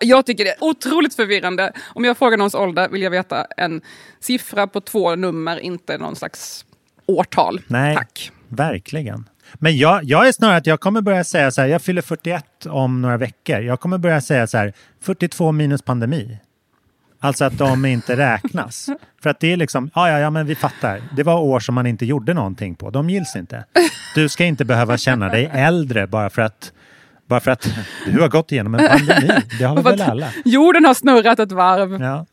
jag 0.00 0.26
tycker 0.26 0.44
det 0.44 0.50
är 0.50 0.64
otroligt 0.64 1.14
förvirrande. 1.14 1.72
Om 1.94 2.04
jag 2.04 2.18
frågar 2.18 2.36
någons 2.36 2.54
ålder 2.54 2.88
vill 2.88 3.02
jag 3.02 3.10
veta 3.10 3.46
en 3.56 3.80
siffra 4.20 4.66
på 4.66 4.80
två 4.80 5.16
nummer, 5.16 5.58
inte 5.58 5.98
någon 5.98 6.16
slags 6.16 6.64
årtal. 7.06 7.60
Nej, 7.66 7.96
Tack. 7.96 8.32
verkligen. 8.48 9.28
Men 9.54 9.76
jag, 9.76 10.04
jag 10.04 10.28
är 10.28 10.32
snarare 10.32 10.56
att 10.56 10.66
jag 10.66 10.80
kommer 10.80 11.00
börja 11.00 11.24
säga 11.24 11.50
så 11.50 11.60
här, 11.60 11.68
jag 11.68 11.82
fyller 11.82 12.02
41 12.02 12.66
om 12.66 13.02
några 13.02 13.16
veckor. 13.16 13.60
Jag 13.60 13.80
kommer 13.80 13.98
börja 13.98 14.20
säga 14.20 14.46
så 14.46 14.58
här, 14.58 14.72
42 15.00 15.52
minus 15.52 15.82
pandemi. 15.82 16.38
Alltså 17.20 17.44
att 17.44 17.58
de 17.58 17.84
inte 17.84 18.16
räknas. 18.16 18.88
För 19.22 19.30
att 19.30 19.40
det 19.40 19.52
är 19.52 19.56
liksom, 19.56 19.90
ja, 19.94 20.10
ja, 20.10 20.18
ja, 20.18 20.30
men 20.30 20.46
vi 20.46 20.54
fattar. 20.54 21.02
Det 21.16 21.22
var 21.22 21.40
år 21.40 21.60
som 21.60 21.74
man 21.74 21.86
inte 21.86 22.06
gjorde 22.06 22.34
någonting 22.34 22.74
på. 22.74 22.90
De 22.90 23.10
gills 23.10 23.36
inte. 23.36 23.64
Du 24.14 24.28
ska 24.28 24.44
inte 24.44 24.64
behöva 24.64 24.98
känna 24.98 25.28
dig 25.28 25.50
äldre 25.52 26.06
bara 26.06 26.30
för 26.30 26.42
att 26.42 26.72
bara 27.26 27.40
för 27.40 27.50
att 27.50 27.70
du 28.06 28.20
har 28.20 28.28
gått 28.28 28.52
igenom 28.52 28.74
en 28.74 28.88
pandemi. 28.88 29.30
Det 29.58 29.64
har 29.64 29.76
vi 29.76 29.82
väl 29.82 30.00
alla. 30.00 30.28
Jorden 30.44 30.84
har 30.84 30.94
snurrat 30.94 31.38
ett 31.38 31.52
varv. 31.52 32.02
Ja. 32.02 32.26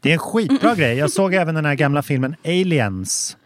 Det 0.00 0.08
är 0.08 0.12
en 0.12 0.18
skitbra 0.18 0.74
grej. 0.74 0.96
Jag 0.96 1.10
såg 1.10 1.34
även 1.34 1.54
den 1.54 1.64
här 1.64 1.74
gamla 1.74 2.02
filmen 2.02 2.36
Aliens 2.44 3.36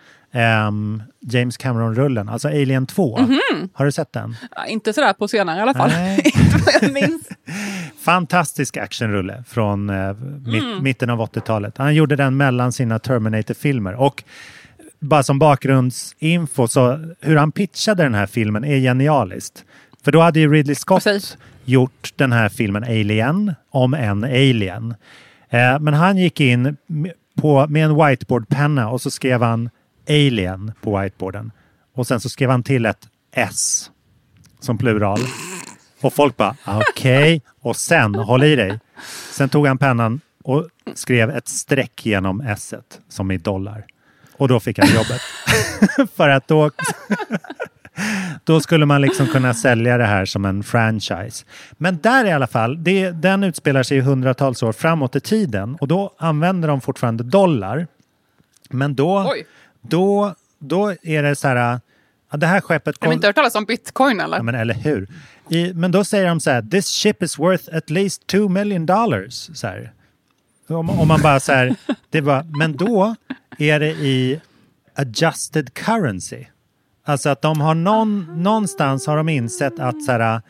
um, 0.68 1.02
James 1.20 1.56
Cameron-rullen, 1.56 2.28
alltså 2.28 2.48
Alien 2.48 2.86
2. 2.86 3.18
Mm 3.18 3.30
-hmm. 3.30 3.68
Har 3.72 3.84
du 3.84 3.92
sett 3.92 4.12
den? 4.12 4.36
Ja, 4.56 4.66
inte 4.66 4.92
sådär 4.92 5.12
på 5.12 5.28
senare 5.28 5.58
i 5.58 5.60
alla 5.62 5.74
fall. 5.74 5.90
jag 6.80 6.92
minns. 6.92 7.28
Fantastisk 8.00 8.76
actionrulle 8.76 9.44
från 9.46 9.90
uh, 9.90 10.16
mitt, 10.46 10.62
mm. 10.62 10.82
mitten 10.82 11.10
av 11.10 11.20
80-talet. 11.20 11.78
Han 11.78 11.94
gjorde 11.94 12.16
den 12.16 12.36
mellan 12.36 12.72
sina 12.72 12.98
Terminator-filmer. 12.98 13.94
Och 13.94 14.24
bara 15.00 15.22
som 15.22 15.38
bakgrundsinfo, 15.38 16.68
så 16.68 17.14
hur 17.20 17.36
han 17.36 17.52
pitchade 17.52 18.02
den 18.02 18.14
här 18.14 18.26
filmen 18.26 18.64
är 18.64 18.78
genialiskt. 18.78 19.64
För 20.04 20.12
då 20.12 20.20
hade 20.20 20.40
ju 20.40 20.52
Ridley 20.52 20.74
Scott 20.74 21.04
Precis. 21.04 21.38
gjort 21.64 22.12
den 22.16 22.32
här 22.32 22.48
filmen 22.48 22.84
Alien 22.84 23.54
om 23.70 23.94
en 23.94 24.24
alien. 24.24 24.94
Eh, 25.48 25.80
men 25.80 25.94
han 25.94 26.16
gick 26.16 26.40
in 26.40 26.76
på, 27.40 27.66
med 27.68 27.84
en 27.84 28.06
whiteboardpenna 28.06 28.88
och 28.88 29.00
så 29.00 29.10
skrev 29.10 29.42
han 29.42 29.70
Alien 30.08 30.72
på 30.82 30.98
whiteboarden. 30.98 31.52
Och 31.94 32.06
sen 32.06 32.20
så 32.20 32.28
skrev 32.28 32.50
han 32.50 32.62
till 32.62 32.86
ett 32.86 33.08
S 33.32 33.90
som 34.60 34.78
plural. 34.78 35.18
Och 36.00 36.14
folk 36.14 36.36
bara 36.36 36.56
okej. 36.64 37.36
Okay. 37.36 37.40
Och 37.60 37.76
sen, 37.76 38.14
håll 38.14 38.44
i 38.44 38.56
dig. 38.56 38.78
Sen 39.32 39.48
tog 39.48 39.66
han 39.66 39.78
pennan 39.78 40.20
och 40.44 40.68
skrev 40.94 41.30
ett 41.30 41.48
streck 41.48 42.06
genom 42.06 42.40
S 42.40 42.74
som 43.08 43.30
i 43.30 43.38
dollar. 43.38 43.84
Och 44.36 44.48
då 44.48 44.60
fick 44.60 44.78
han 44.78 44.88
jobbet. 44.88 45.20
För 46.16 46.28
att 46.28 46.48
då, 46.48 46.70
då 48.44 48.60
skulle 48.60 48.86
man 48.86 49.00
liksom 49.00 49.26
kunna 49.26 49.54
sälja 49.54 49.98
det 49.98 50.04
här 50.04 50.24
som 50.24 50.44
en 50.44 50.62
franchise. 50.62 51.44
Men 51.72 51.98
där 52.02 52.24
i 52.24 52.32
alla 52.32 52.46
fall, 52.46 52.84
det, 52.84 53.10
den 53.10 53.44
utspelar 53.44 53.82
sig 53.82 54.00
hundratals 54.00 54.62
år 54.62 54.72
framåt 54.72 55.16
i 55.16 55.20
tiden 55.20 55.76
och 55.80 55.88
då 55.88 56.14
använder 56.18 56.68
de 56.68 56.80
fortfarande 56.80 57.24
dollar. 57.24 57.86
Men 58.70 58.94
då, 58.94 59.26
Oj. 59.30 59.46
Då, 59.80 60.34
då 60.58 60.94
är 61.02 61.22
det 61.22 61.36
så 61.36 61.48
här, 61.48 61.80
ja, 62.30 62.36
det 62.36 62.46
här 62.46 62.60
skeppet... 62.60 62.98
Kom... 62.98 63.06
Har 63.06 63.14
inte 63.14 63.26
hört 63.26 63.36
talas 63.36 63.54
om 63.54 63.64
bitcoin 63.64 64.20
eller? 64.20 64.36
Ja, 64.36 64.42
men 64.42 64.54
eller 64.54 64.74
hur. 64.74 65.08
I, 65.50 65.72
men 65.74 65.90
då 65.90 66.04
säger 66.04 66.26
de 66.26 66.40
så 66.40 66.50
här, 66.50 66.62
this 66.62 66.88
ship 66.88 67.22
is 67.22 67.38
worth 67.38 67.76
at 67.76 67.90
least 67.90 68.26
two 68.26 68.48
million 68.48 68.86
dollars. 68.86 69.50
Så 69.54 69.66
här. 69.66 69.92
Om, 70.68 70.90
om 70.90 71.08
man 71.08 71.22
bara 71.22 71.40
så 71.40 71.52
här, 71.52 71.76
det 72.10 72.20
var, 72.20 72.42
men 72.58 72.76
då 72.76 73.14
är 73.58 73.80
det 73.80 73.90
i 73.90 74.40
adjusted 74.94 75.74
currency. 75.74 76.44
Alltså 77.04 77.28
att 77.28 77.42
de 77.42 77.60
har 77.60 77.74
någon, 77.74 78.42
någonstans 78.42 79.06
har 79.06 79.16
de 79.16 79.28
insett 79.28 79.78
att 79.78 80.04
så 80.04 80.12
här, 80.12 80.42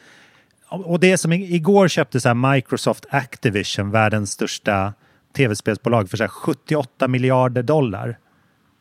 och 0.69 1.01
det 1.01 1.19
som 1.19 1.33
igår 1.33 1.89
köpte 1.89 2.21
så 2.21 2.29
här 2.29 2.53
Microsoft 2.55 3.07
Activision, 3.11 3.91
världens 3.91 4.31
största 4.31 4.95
tv-spelsbolag 5.37 6.11
för 6.11 6.17
så 6.17 6.29
78 6.29 7.09
miljarder 7.09 7.63
dollar. 7.63 8.19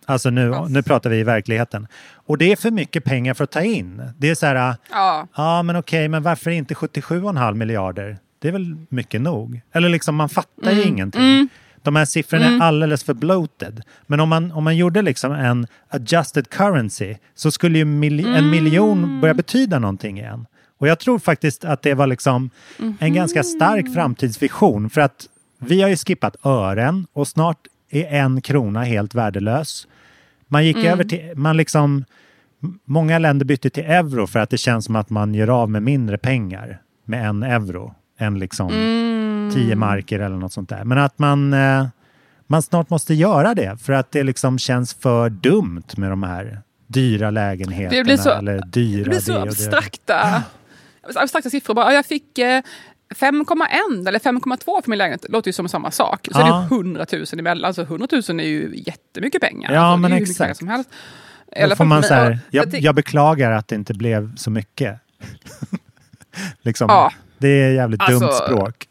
Alltså 0.09 0.29
nu, 0.29 0.55
nu 0.69 0.83
pratar 0.83 1.09
vi 1.09 1.19
i 1.19 1.23
verkligheten. 1.23 1.87
Och 2.13 2.37
det 2.37 2.51
är 2.51 2.55
för 2.55 2.71
mycket 2.71 3.03
pengar 3.03 3.33
för 3.33 3.43
att 3.43 3.51
ta 3.51 3.61
in. 3.61 4.01
Det 4.17 4.29
är 4.29 4.35
så 4.35 4.45
här, 4.45 4.75
ja, 4.91 5.27
ja 5.35 5.63
men 5.63 5.75
okej, 5.75 6.07
men 6.07 6.23
varför 6.23 6.51
inte 6.51 6.73
77,5 6.73 7.53
miljarder? 7.53 8.17
Det 8.39 8.47
är 8.47 8.51
väl 8.51 8.75
mycket 8.89 9.21
nog? 9.21 9.61
Eller 9.71 9.89
liksom, 9.89 10.15
man 10.15 10.29
fattar 10.29 10.71
ju 10.71 10.81
mm. 10.81 10.87
ingenting. 10.87 11.21
Mm. 11.21 11.49
De 11.83 11.95
här 11.95 12.05
siffrorna 12.05 12.45
mm. 12.45 12.61
är 12.61 12.65
alldeles 12.65 13.03
för 13.03 13.13
bloated. 13.13 13.81
Men 14.07 14.19
om 14.19 14.29
man, 14.29 14.51
om 14.51 14.63
man 14.63 14.77
gjorde 14.77 15.01
liksom 15.01 15.31
en 15.31 15.67
adjusted 15.89 16.49
currency 16.49 17.15
så 17.35 17.51
skulle 17.51 17.77
ju 17.77 17.85
mil 17.85 18.19
en 18.19 18.35
mm. 18.35 18.49
miljon 18.49 19.21
börja 19.21 19.33
betyda 19.33 19.79
någonting 19.79 20.19
igen. 20.19 20.45
Och 20.79 20.87
jag 20.87 20.99
tror 20.99 21.19
faktiskt 21.19 21.65
att 21.65 21.81
det 21.81 21.93
var 21.93 22.07
liksom 22.07 22.49
en 22.99 23.13
ganska 23.13 23.43
stark 23.43 23.85
mm. 23.85 23.93
framtidsvision. 23.93 24.89
För 24.89 25.01
att 25.01 25.27
vi 25.59 25.81
har 25.81 25.89
ju 25.89 25.95
skippat 25.95 26.45
ören 26.45 27.07
och 27.13 27.27
snart 27.27 27.67
är 27.89 28.05
en 28.05 28.41
krona 28.41 28.83
helt 28.83 29.15
värdelös. 29.15 29.87
Man 30.51 30.65
gick 30.65 30.77
mm. 30.77 30.91
över 30.91 31.03
till, 31.03 31.31
man 31.35 31.57
liksom, 31.57 32.05
många 32.85 33.19
länder 33.19 33.45
bytte 33.45 33.69
till 33.69 33.83
euro 33.83 34.27
för 34.27 34.39
att 34.39 34.49
det 34.49 34.57
känns 34.57 34.85
som 34.85 34.95
att 34.95 35.09
man 35.09 35.33
gör 35.33 35.47
av 35.47 35.69
med 35.69 35.83
mindre 35.83 36.17
pengar 36.17 36.81
med 37.05 37.29
en 37.29 37.43
euro 37.43 37.95
än 38.19 38.39
liksom 38.39 38.69
mm. 38.69 39.51
tio 39.53 39.75
marker 39.75 40.19
eller 40.19 40.37
något 40.37 40.53
sånt 40.53 40.69
där. 40.69 40.83
Men 40.83 40.97
att 40.97 41.19
man, 41.19 41.53
eh, 41.53 41.87
man 42.47 42.61
snart 42.61 42.89
måste 42.89 43.13
göra 43.13 43.55
det 43.55 43.77
för 43.81 43.93
att 43.93 44.11
det 44.11 44.23
liksom 44.23 44.59
känns 44.59 44.93
för 44.93 45.29
dumt 45.29 45.87
med 45.97 46.09
de 46.09 46.23
här 46.23 46.61
dyra 46.87 47.31
lägenheterna. 47.31 47.97
Det 47.97 48.03
blir 48.03 48.17
så, 48.17 48.29
eller 48.29 48.61
dyra 48.65 49.03
det 49.03 49.09
blir 49.09 49.19
så 49.19 49.37
abstrakta, 49.37 50.43
abstrakta 51.15 51.49
siffror. 51.49 51.75
Bara, 51.75 51.93
jag 51.93 52.05
fick 52.05 52.37
eh, 52.37 52.61
5,1 53.15 54.07
eller 54.07 54.19
5,2 54.19 54.81
för 54.83 54.89
min 54.89 54.97
lägenhet 54.97 55.25
låter 55.29 55.49
ju 55.49 55.53
som 55.53 55.69
samma 55.69 55.91
sak. 55.91 56.27
Så 56.31 56.39
ja. 56.39 56.57
är 56.57 56.69
det 56.69 56.75
100 56.75 57.05
000 57.11 57.25
emellan. 57.33 57.65
Alltså 57.65 57.81
100 57.81 58.07
000 58.11 58.39
är 58.39 58.43
ju 58.43 58.73
jättemycket 58.85 59.41
pengar. 59.41 59.73
Ja, 59.73 59.79
alltså, 59.79 60.09
men 60.09 60.13
exakt. 60.13 60.57
Som 60.57 60.67
helst. 60.67 60.89
Då 61.69 61.75
får 61.75 61.85
man 61.85 62.03
så 62.03 62.13
här, 62.13 62.39
jag, 62.49 62.73
jag, 62.73 62.95
beklagar 62.95 63.51
att 63.51 63.67
det 63.67 63.75
inte 63.75 63.93
blev 63.93 64.35
så 64.35 64.51
mycket. 64.51 64.99
liksom, 66.61 66.89
ja. 66.89 67.11
Det 67.37 67.47
är 67.47 67.71
jävligt 67.71 68.01
alltså, 68.01 68.19
dumt 68.19 68.33
språk. 68.33 68.87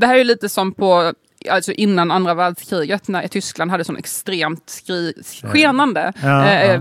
Det 0.00 0.06
här 0.06 0.14
är 0.14 0.18
ju 0.18 0.24
lite 0.24 0.48
som 0.48 0.72
på 0.72 1.12
alltså 1.50 1.72
innan 1.72 2.10
andra 2.10 2.34
världskriget 2.34 3.08
när 3.08 3.28
Tyskland 3.28 3.70
hade 3.70 3.84
sån 3.84 3.96
extremt 3.96 4.70
skri, 4.70 5.14
skenande 5.42 6.12
ja, 6.22 6.50
eh, 6.50 6.80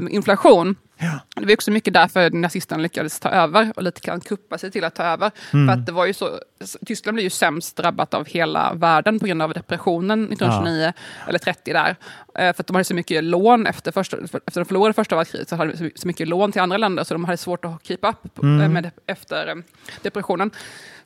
ja. 0.98 1.20
Det 1.36 1.46
var 1.46 1.54
också 1.54 1.72
mycket 1.72 1.94
därför 1.94 2.30
nazisterna 2.32 2.82
lyckades 2.82 3.20
ta 3.20 3.30
över 3.30 3.74
och 3.76 3.84
lite 3.84 4.02
grann 4.02 4.22
kuppa 4.22 4.58
sig 4.58 4.72
till 4.72 4.84
att 4.84 4.96
ta 4.96 5.04
över. 5.04 5.32
Mm. 5.54 5.68
För 5.68 5.74
att 5.74 5.86
det 5.86 5.92
var 5.92 6.06
ju 6.06 6.14
så, 6.14 6.40
Tyskland 6.86 7.16
blev 7.16 7.24
ju 7.24 7.30
sämst 7.30 7.78
drabbat 7.78 8.14
av 8.14 8.26
hela 8.26 8.74
världen 8.74 9.20
på 9.20 9.26
grund 9.28 9.42
av 9.42 9.54
depressionen 9.54 10.24
1929, 10.24 10.94
eller 11.28 11.40
30 11.40 11.74
där. 11.74 11.90
Eh, 11.90 11.96
För 12.36 12.50
att 12.50 12.68
de 12.68 12.76
hade 12.76 12.84
så 12.84 12.96
mycket 12.96 13.24
lån 13.24 13.68
efter, 13.68 13.92
första, 13.92 14.18
efter 14.18 14.62
de 14.62 14.66
förlorade 14.66 14.94
första 14.94 15.16
världskriget, 15.16 15.50
så 15.50 15.56
hade 15.56 15.72
de 15.74 15.92
så- 15.96 16.08
mycket 16.08 16.28
lån 16.28 16.52
till 16.52 16.62
andra 16.62 16.78
länder, 16.78 17.04
så 17.04 17.14
de 17.14 17.26
hade 17.26 17.38
svårt 17.38 17.66
att 17.66 17.88
keep 17.88 18.00
up 18.02 18.40
Mm. 18.44 18.62
eh, 18.62 18.70
med, 18.70 18.84
det- 18.84 18.92
efter 19.12 19.48
eh, 19.48 19.56
depressionen. 20.02 20.52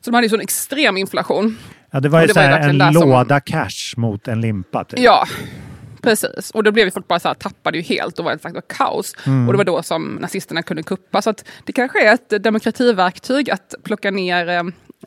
Så 0.01 0.11
de 0.11 0.15
hade 0.15 0.25
ju 0.25 0.29
sån 0.29 0.41
extrem 0.41 0.97
inflation. 0.97 1.57
Ja, 1.91 1.99
det 1.99 2.09
var 2.09 2.21
ju, 2.21 2.27
det 2.27 2.33
var 2.33 2.43
ju 2.43 2.49
en 2.49 2.77
där 2.77 2.91
som- 2.91 3.09
låda 3.09 3.39
cash 3.39 3.93
mot 3.97 4.27
en 4.27 4.41
limpa. 4.41 4.83
Typ. 4.83 4.99
Ja, 4.99 5.25
precis. 6.01 6.51
Och 6.51 6.63
då 6.63 6.71
blev 6.71 6.85
ju 6.87 6.91
folk 6.91 7.07
bara 7.07 7.19
så 7.19 7.27
här, 7.27 7.35
tappade 7.35 7.77
ju 7.77 7.83
helt 7.83 8.19
och 8.19 8.25
var 8.25 8.31
ett 8.31 8.41
faktiskt 8.41 8.67
kaos. 8.67 9.15
Mm. 9.25 9.47
Och 9.47 9.53
det 9.53 9.57
var 9.57 9.63
då 9.63 9.83
som 9.83 10.15
nazisterna 10.21 10.63
kunde 10.63 10.83
kuppa. 10.83 11.21
Så 11.21 11.33
det 11.63 11.71
kanske 11.73 12.07
är 12.09 12.13
ett 12.13 12.43
demokrativerktyg 12.43 13.49
att 13.51 13.75
plocka 13.83 14.11
ner 14.11 14.47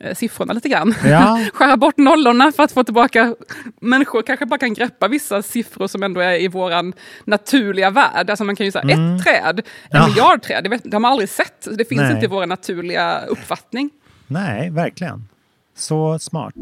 eh, 0.00 0.14
siffrorna 0.14 0.52
lite 0.52 0.68
grann. 0.68 0.94
Ja. 1.04 1.40
Skära 1.54 1.76
bort 1.76 1.96
nollorna 1.98 2.52
för 2.52 2.62
att 2.62 2.72
få 2.72 2.84
tillbaka... 2.84 3.34
Människor 3.80 4.22
kanske 4.22 4.46
bara 4.46 4.58
kan 4.58 4.74
greppa 4.74 5.08
vissa 5.08 5.42
siffror 5.42 5.86
som 5.86 6.02
ändå 6.02 6.20
är 6.20 6.40
i 6.42 6.48
våran 6.48 6.92
naturliga 7.24 7.90
värld. 7.90 8.30
Alltså 8.30 8.44
man 8.44 8.56
kan 8.56 8.66
ju 8.66 8.72
säga 8.72 8.82
Mm. 8.94 9.16
ett 9.16 9.24
träd, 9.24 9.58
en 9.58 9.62
Ja. 9.90 10.06
miljard 10.06 10.42
träd, 10.42 10.64
det, 10.64 10.70
vet, 10.70 10.82
det 10.84 10.94
har 10.94 11.00
man 11.00 11.12
aldrig 11.12 11.28
sett. 11.28 11.68
Det 11.78 11.84
finns 11.88 12.00
Nej. 12.00 12.12
inte 12.12 12.24
i 12.24 12.28
vår 12.28 12.46
naturliga 12.46 13.20
uppfattning. 13.28 13.90
Nej, 14.26 14.70
verkligen. 14.70 15.28
Så 15.76 16.18
smart. 16.18 16.54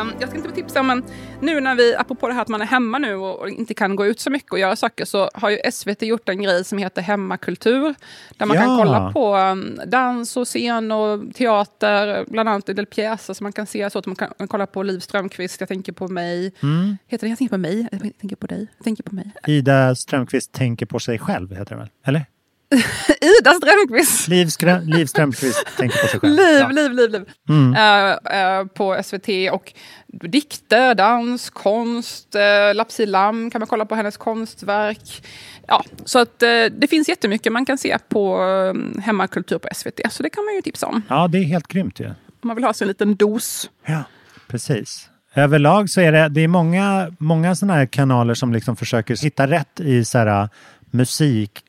Um, 0.00 0.12
jag 0.20 0.30
tänkte 0.30 0.50
tipsa 0.52 0.80
om 0.80 0.90
en, 0.90 1.02
nu 1.40 1.60
när 1.60 1.74
vi, 1.74 1.94
apropå 1.96 2.28
det 2.28 2.34
här 2.34 2.42
att 2.42 2.48
man 2.48 2.60
är 2.62 2.66
hemma 2.66 2.98
nu 2.98 3.14
och, 3.14 3.48
inte 3.48 3.74
kan 3.74 3.96
gå 3.96 4.06
ut 4.06 4.20
så 4.20 4.30
mycket 4.30 4.52
och 4.52 4.58
göra 4.58 4.76
saker, 4.76 5.04
så 5.04 5.30
har 5.34 5.50
ju 5.50 5.58
SVT 5.72 6.02
gjort 6.02 6.28
en 6.28 6.42
grej 6.42 6.64
som 6.64 6.78
heter 6.78 7.02
Hemmakultur. 7.02 7.94
Där 8.36 8.46
man 8.46 8.56
kan 8.56 8.70
Ja. 8.70 8.76
kolla 8.78 9.12
på 9.12 9.36
um, 9.36 9.80
dans 9.86 10.36
och 10.36 10.46
scen 10.46 10.92
och 10.92 11.34
teater, 11.34 12.24
bland 12.28 12.48
annat 12.48 12.68
en 12.68 12.76
del 12.76 12.86
pjäser 12.86 13.34
som 13.34 13.44
man 13.44 13.52
kan 13.52 13.66
se. 13.66 13.90
Så 13.90 13.98
att 13.98 14.06
man 14.06 14.16
kan 14.16 14.48
kolla 14.48 14.66
på 14.66 14.82
Liv 14.82 15.00
Strömquist, 15.00 15.60
Jag 15.60 15.68
tänker 15.68 15.92
på 15.92 16.08
mig. 16.08 16.52
Mm. 16.62 16.96
Heter 17.06 17.26
det 17.26 17.30
Jag 17.30 17.38
tänker 17.38 17.54
på 17.54 17.58
mig? 17.58 17.88
Jag 17.92 18.00
tänker 18.20 18.36
på 18.36 18.46
dig. 18.46 18.66
Jag 18.76 18.84
tänker 18.84 19.02
på 19.02 19.14
mig. 19.14 19.32
Ida 19.46 19.94
Strömqvist 19.94 20.52
tänker 20.52 20.86
på 20.86 20.98
sig 20.98 21.18
själv, 21.18 21.50
heter 21.56 21.74
det 21.74 21.76
väl? 21.80 21.88
Eller? 22.04 22.26
Ida 23.20 23.52
Strömquist! 23.54 24.28
Liv, 24.28 24.48
Liv 24.82 25.06
Strömqvist 25.06 25.66
tänker 25.76 25.98
på 26.02 26.06
sig 26.06 26.20
själv. 26.20 26.34
Liv, 26.34 26.58
Ja. 26.60 26.68
liv, 26.68 26.92
liv, 26.92 27.10
liv. 27.10 27.24
Mm. 27.48 27.74
Eh, 27.74 28.40
eh, 28.40 28.64
på 28.64 29.02
SVT 29.02 29.28
och 29.52 29.72
dikter, 30.06 30.94
dans, 30.94 31.50
konst, 31.50 32.34
uh, 32.36 32.74
Lapsi 32.74 33.06
Lam 33.06 33.50
kan 33.50 33.58
man 33.60 33.68
kolla 33.68 33.84
på 33.84 33.94
hennes 33.94 34.16
konstverk. 34.16 35.22
Ja, 35.66 35.84
så 36.04 36.18
att 36.18 36.42
eh, 36.42 36.48
det 36.48 36.90
finns 36.90 37.08
jättemycket 37.08 37.52
man 37.52 37.66
kan 37.66 37.78
se 37.78 37.98
på 38.08 38.42
uh, 38.42 39.00
hemmakultur 39.00 39.58
på 39.58 39.68
SVT, 39.74 40.00
så 40.10 40.22
det 40.22 40.30
kan 40.30 40.44
man 40.44 40.54
ju 40.54 40.62
tipsa 40.62 40.86
om. 40.86 41.02
Ja, 41.08 41.28
det 41.28 41.38
är 41.38 41.42
helt 41.44 41.68
grymt 41.68 42.00
ju. 42.00 42.06
Om 42.06 42.14
man 42.42 42.56
vill 42.56 42.64
ha 42.64 42.72
sig 42.72 42.84
en 42.84 42.88
liten 42.88 43.16
dos. 43.16 43.70
Ja, 43.86 44.02
precis. 44.48 45.08
Överlag 45.34 45.90
så 45.90 46.00
är 46.00 46.12
det, 46.12 46.28
det 46.28 46.40
är 46.40 46.48
många, 46.48 47.12
många 47.18 47.54
sådana 47.54 47.74
här 47.74 47.86
kanaler 47.86 48.34
som 48.34 48.52
liksom 48.52 48.76
försöker 48.76 49.16
hitta 49.16 49.46
rätt 49.46 49.80
i 49.80 50.04
så 50.04 50.18
här, 50.18 50.48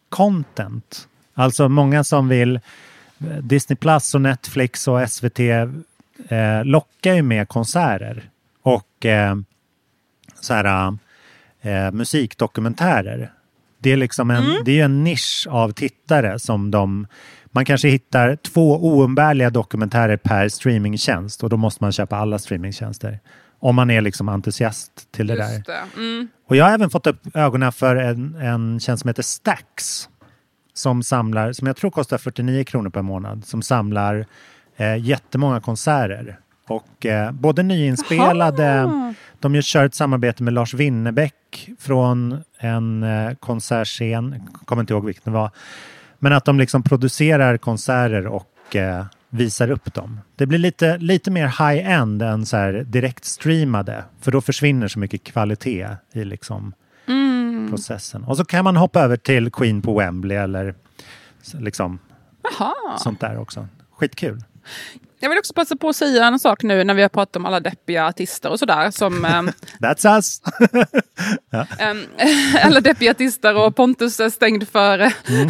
musikcontent. 0.09 1.07
Alltså 1.33 1.69
många 1.69 2.03
som 2.03 2.27
vill 2.27 2.59
Disney 3.41 3.75
Plus 3.77 4.15
och 4.15 4.21
Netflix 4.21 4.87
och 4.87 5.09
SVT 5.09 5.39
eh, 5.39 6.63
lockar 6.63 7.13
ju 7.13 7.21
med 7.21 7.47
konserter 7.47 8.29
och 8.63 9.05
eh, 9.05 9.35
så 10.41 10.53
här, 10.53 10.97
eh, 11.61 11.91
musikdokumentärer. 11.91 13.31
Det 13.81 13.91
är 13.91 13.97
liksom 13.97 14.31
en, 14.31 14.63
det 14.65 14.79
är 14.79 14.85
en 14.85 15.03
nisch 15.03 15.47
av 15.49 15.71
tittare 15.71 16.39
som 16.39 16.71
de 16.71 17.07
man 17.51 17.65
kanske 17.65 17.87
hittar 17.89 18.35
två 18.35 18.77
oumbärliga 18.77 19.49
dokumentärer 19.49 20.17
per 20.17 20.49
streamingtjänst 20.49 21.43
och 21.43 21.49
då 21.49 21.57
måste 21.57 21.83
man 21.83 21.91
köpa 21.91 22.17
alla 22.17 22.39
streamingtjänster. 22.39 23.19
Om 23.59 23.75
man 23.75 23.89
är 23.89 24.01
liksom 24.01 24.29
entusiast 24.29 25.11
till 25.11 25.27
det 25.27 25.35
där. 25.35 25.53
Just 25.53 25.65
det. 25.65 25.83
Mm. 25.95 26.27
Och 26.47 26.55
jag 26.55 26.65
har 26.65 26.71
även 26.71 26.89
fått 26.89 27.07
upp 27.07 27.35
ögonen 27.35 27.71
för 27.71 27.95
en, 27.95 28.35
en 28.35 28.79
tjänst 28.79 29.01
som 29.01 29.07
heter 29.07 29.23
Stax. 29.23 30.09
Som 30.73 31.03
samlar, 31.03 31.53
som 31.53 31.67
jag 31.67 31.75
tror 31.75 31.91
kostar 31.91 32.17
49 32.17 32.63
kronor 32.63 32.89
per 32.89 33.01
månad, 33.01 33.45
som 33.45 33.61
samlar 33.61 34.25
eh, 34.77 34.97
jättemånga 34.97 35.61
konserter. 35.61 36.39
Och 36.67 37.05
eh, 37.05 37.31
både 37.31 37.63
nyinspelade, 37.63 38.83
Aha. 38.83 39.13
de 39.39 39.55
ju 39.55 39.61
kör 39.61 39.85
ett 39.85 39.95
samarbete 39.95 40.43
med 40.43 40.53
Lars 40.53 40.73
Winnerbäck 40.73 41.69
från 41.79 42.43
en 42.57 43.03
eh, 43.03 43.33
konsertscen, 43.33 44.47
kommer 44.65 44.81
inte 44.81 44.93
ihåg 44.93 45.05
vilken 45.05 45.33
det 45.33 45.39
var. 45.39 45.51
Men 46.19 46.33
att 46.33 46.45
de 46.45 46.59
liksom 46.59 46.83
producerar 46.83 47.57
konserter 47.57 48.27
och 48.27 48.75
eh, 48.75 49.05
visar 49.29 49.71
upp 49.71 49.93
dem. 49.93 50.19
Det 50.35 50.45
blir 50.45 50.59
lite, 50.59 50.97
lite 50.97 51.31
mer 51.31 51.47
high-end 51.47 52.21
än 52.21 52.45
så 52.45 52.57
här 52.57 52.73
direkt 52.87 53.25
streamade. 53.25 54.03
För 54.21 54.31
då 54.31 54.41
försvinner 54.41 54.87
så 54.87 54.99
mycket 54.99 55.23
kvalitet 55.23 55.87
i 56.13 56.23
liksom 56.23 56.73
Mm. 57.07 57.69
processen. 57.69 58.23
Och 58.23 58.37
så 58.37 58.45
kan 58.45 58.63
man 58.63 58.75
hoppa 58.75 59.01
över 59.01 59.17
till 59.17 59.51
Queen 59.51 59.81
på 59.81 59.97
Wembley 59.99 60.37
eller 60.37 60.75
liksom 61.53 61.99
Jaha. 62.43 62.97
sånt 62.97 63.19
där 63.19 63.37
också. 63.37 63.67
Skitkul. 63.91 64.43
Jag 65.19 65.29
vill 65.29 65.39
också 65.39 65.53
passa 65.53 65.75
på 65.75 65.89
att 65.89 65.95
säga 65.95 66.25
en 66.25 66.39
sak 66.39 66.63
nu 66.63 66.83
när 66.83 66.93
vi 66.93 67.01
har 67.01 67.09
pratat 67.09 67.35
om 67.35 67.45
alla 67.45 67.59
deppiga 67.59 68.05
artister 68.07 68.49
och 68.49 68.59
sådär. 68.59 68.91
Som, 68.91 69.25
ehm, 69.25 69.51
That's 69.79 70.15
us! 70.15 70.41
ehm, 71.79 72.03
alla 72.63 72.81
deppiga 72.81 73.11
artister 73.11 73.55
och 73.55 73.75
Pontus 73.75 74.19
är 74.19 74.29
stängd 74.29 74.67
för 74.67 74.99
eh, 74.99 75.11
Mm. 75.29 75.49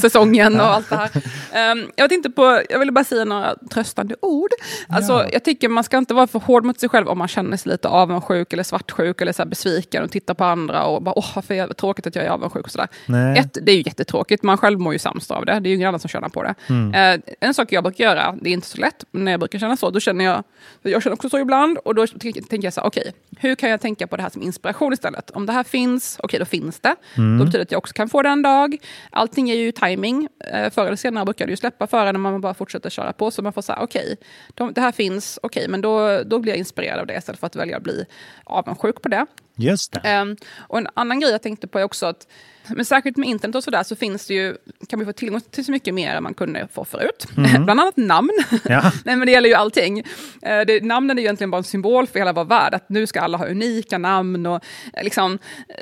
säsongen 0.00 0.60
och 0.60 0.66
allt 0.66 0.90
det 0.90 0.96
här. 0.96 1.10
Ehm, 1.52 1.90
jag, 1.96 2.08
tänkte 2.10 2.30
på, 2.30 2.62
jag 2.70 2.78
ville 2.78 2.92
bara 2.92 3.04
säga 3.04 3.24
några 3.24 3.54
tröstande 3.70 4.16
ord. 4.22 4.50
Alltså, 4.88 5.12
Ja. 5.12 5.28
Jag 5.32 5.44
tycker 5.44 5.68
man 5.68 5.84
ska 5.84 5.98
inte 5.98 6.14
vara 6.14 6.26
för 6.26 6.38
hård 6.38 6.64
mot 6.64 6.80
sig 6.80 6.88
själv 6.88 7.08
om 7.08 7.18
man 7.18 7.28
känner 7.28 7.56
sig 7.56 7.72
lite 7.72 7.88
avundsjuk 7.88 8.52
eller 8.52 8.62
svartsjuk 8.62 9.20
eller 9.20 9.32
så 9.32 9.44
besviken 9.44 10.04
och 10.04 10.10
tittar 10.10 10.34
på 10.34 10.44
andra 10.44 10.84
och 10.84 11.02
bara 11.02 11.18
åh, 11.18 11.26
varför 11.34 11.54
är 11.54 11.68
det 11.68 11.74
tråkigt 11.74 12.06
att 12.06 12.14
jag 12.14 12.24
är 12.24 12.28
avundsjuk 12.30 12.64
och 12.64 12.70
sådär. 12.70 12.88
Nej. 13.06 13.38
Ett, 13.38 13.58
det 13.62 13.72
är 13.72 13.76
ju 13.76 13.82
jättetråkigt, 13.86 14.42
man 14.42 14.58
själv 14.58 14.80
mår 14.80 14.92
ju 14.92 14.98
sämst 14.98 15.30
av 15.30 15.44
det. 15.46 15.60
Det 15.60 15.68
är 15.68 15.70
ju 15.70 15.74
ingen 15.76 15.88
annan 15.88 16.00
som 16.00 16.08
tjänar 16.08 16.28
på 16.28 16.42
det. 16.42 16.54
Mm. 16.68 17.22
En 17.40 17.54
sak 17.54 17.72
jag 17.72 17.84
brukar 17.84 18.04
göra, 18.04 18.34
det 18.42 18.48
är 18.50 18.52
inte 18.52 18.66
så 18.68 18.78
lätt, 18.78 18.87
men 19.10 19.24
när 19.24 19.32
jag 19.32 19.40
brukar 19.40 19.58
känna 19.58 19.76
så, 19.76 19.90
då 19.90 20.00
känner 20.00 20.24
jag, 20.24 20.44
jag 20.82 21.02
känner 21.02 21.14
också 21.14 21.28
så 21.28 21.38
ibland, 21.38 21.78
och 21.78 21.94
då 21.94 22.06
tänker 22.06 22.64
jag 22.64 22.72
så 22.72 22.80
här, 22.80 22.88
okej, 22.88 23.12
hur 23.38 23.54
kan 23.54 23.70
jag 23.70 23.80
tänka 23.80 24.06
på 24.06 24.16
det 24.16 24.22
här 24.22 24.30
som 24.30 24.42
inspiration 24.42 24.92
istället? 24.92 25.30
Om 25.30 25.46
det 25.46 25.52
här 25.52 25.62
finns, 25.64 26.18
okej 26.22 26.38
då 26.38 26.44
finns 26.44 26.80
det. 26.80 26.96
Mm. 27.16 27.38
Då 27.38 27.44
betyder 27.44 27.58
det 27.58 27.62
att 27.62 27.72
jag 27.72 27.78
också 27.78 27.94
kan 27.94 28.08
få 28.08 28.22
det 28.22 28.28
en 28.28 28.42
dag. 28.42 28.76
Allting 29.10 29.50
är 29.50 29.54
ju 29.54 29.72
timing. 29.72 30.28
Eh, 30.52 30.70
förr 30.70 30.86
eller 30.86 30.96
senare 30.96 31.24
brukar 31.24 31.46
det 31.46 31.50
ju 31.50 31.56
släppa 31.56 31.86
för 31.86 32.06
en 32.06 32.12
när 32.12 32.20
man 32.20 32.40
bara 32.40 32.54
fortsätter 32.54 32.90
köra 32.90 33.12
på, 33.12 33.30
så 33.30 33.42
man 33.42 33.52
får 33.52 33.62
säga, 33.62 33.78
okej, 33.82 34.16
de- 34.54 34.72
det 34.72 34.80
här 34.80 34.92
finns, 34.92 35.38
okej, 35.42 35.68
men 35.68 35.80
då, 35.80 36.22
då 36.26 36.38
blir 36.38 36.52
jag 36.52 36.58
inspirerad 36.58 36.98
av 37.00 37.06
det 37.06 37.14
istället 37.16 37.40
för 37.40 37.46
att 37.46 37.56
välja 37.56 37.76
att 37.76 37.82
bli 37.82 38.04
avundsjuk 38.44 39.02
på 39.02 39.08
det. 39.08 39.26
Just 39.56 39.92
det. 39.92 40.00
Ehm, 40.04 40.36
och 40.58 40.78
en 40.78 40.88
annan 40.94 41.20
grej 41.20 41.30
jag 41.30 41.42
tänkte 41.42 41.66
på 41.66 41.78
är 41.78 41.84
också 41.84 42.06
att, 42.06 42.26
men 42.76 42.84
särskilt 42.84 43.16
med 43.16 43.28
internet 43.28 43.56
och 43.56 43.64
sådär 43.64 43.82
så 43.82 43.96
finns 43.96 44.26
det 44.26 44.34
ju, 44.34 44.56
kan 44.88 44.98
vi 44.98 45.04
få 45.04 45.12
tillgång 45.12 45.40
till 45.40 45.64
så 45.64 45.72
mycket 45.72 45.94
mer 45.94 46.14
än 46.14 46.22
man 46.22 46.34
kunde 46.34 46.68
få 46.72 46.84
förut. 46.84 47.26
Mm. 47.36 47.64
Bland 47.64 47.80
annat 47.80 47.96
namn. 47.96 48.30
Ja. 48.64 48.92
Nej 49.04 49.16
men 49.16 49.26
det 49.26 49.32
gäller 49.32 49.48
ju 49.48 49.54
allting. 49.54 49.98
Eh, 50.42 50.60
det, 50.66 50.82
namnen 50.84 51.18
är 51.18 51.22
ju 51.22 51.26
egentligen 51.26 51.50
bara 51.50 51.58
en 51.58 51.64
symbol 51.64 52.06
för 52.06 52.18
hela 52.18 52.32
vår 52.32 52.44
värld, 52.44 52.74
att 52.74 52.88
nu 52.88 53.06
ska 53.06 53.20
alla 53.20 53.38
ha 53.38 53.46
unika 53.46 53.98
namn 53.98 54.46
och 54.46 54.64
eh, 54.94 55.04
liksom, 55.04 55.38
eh, 55.68 55.76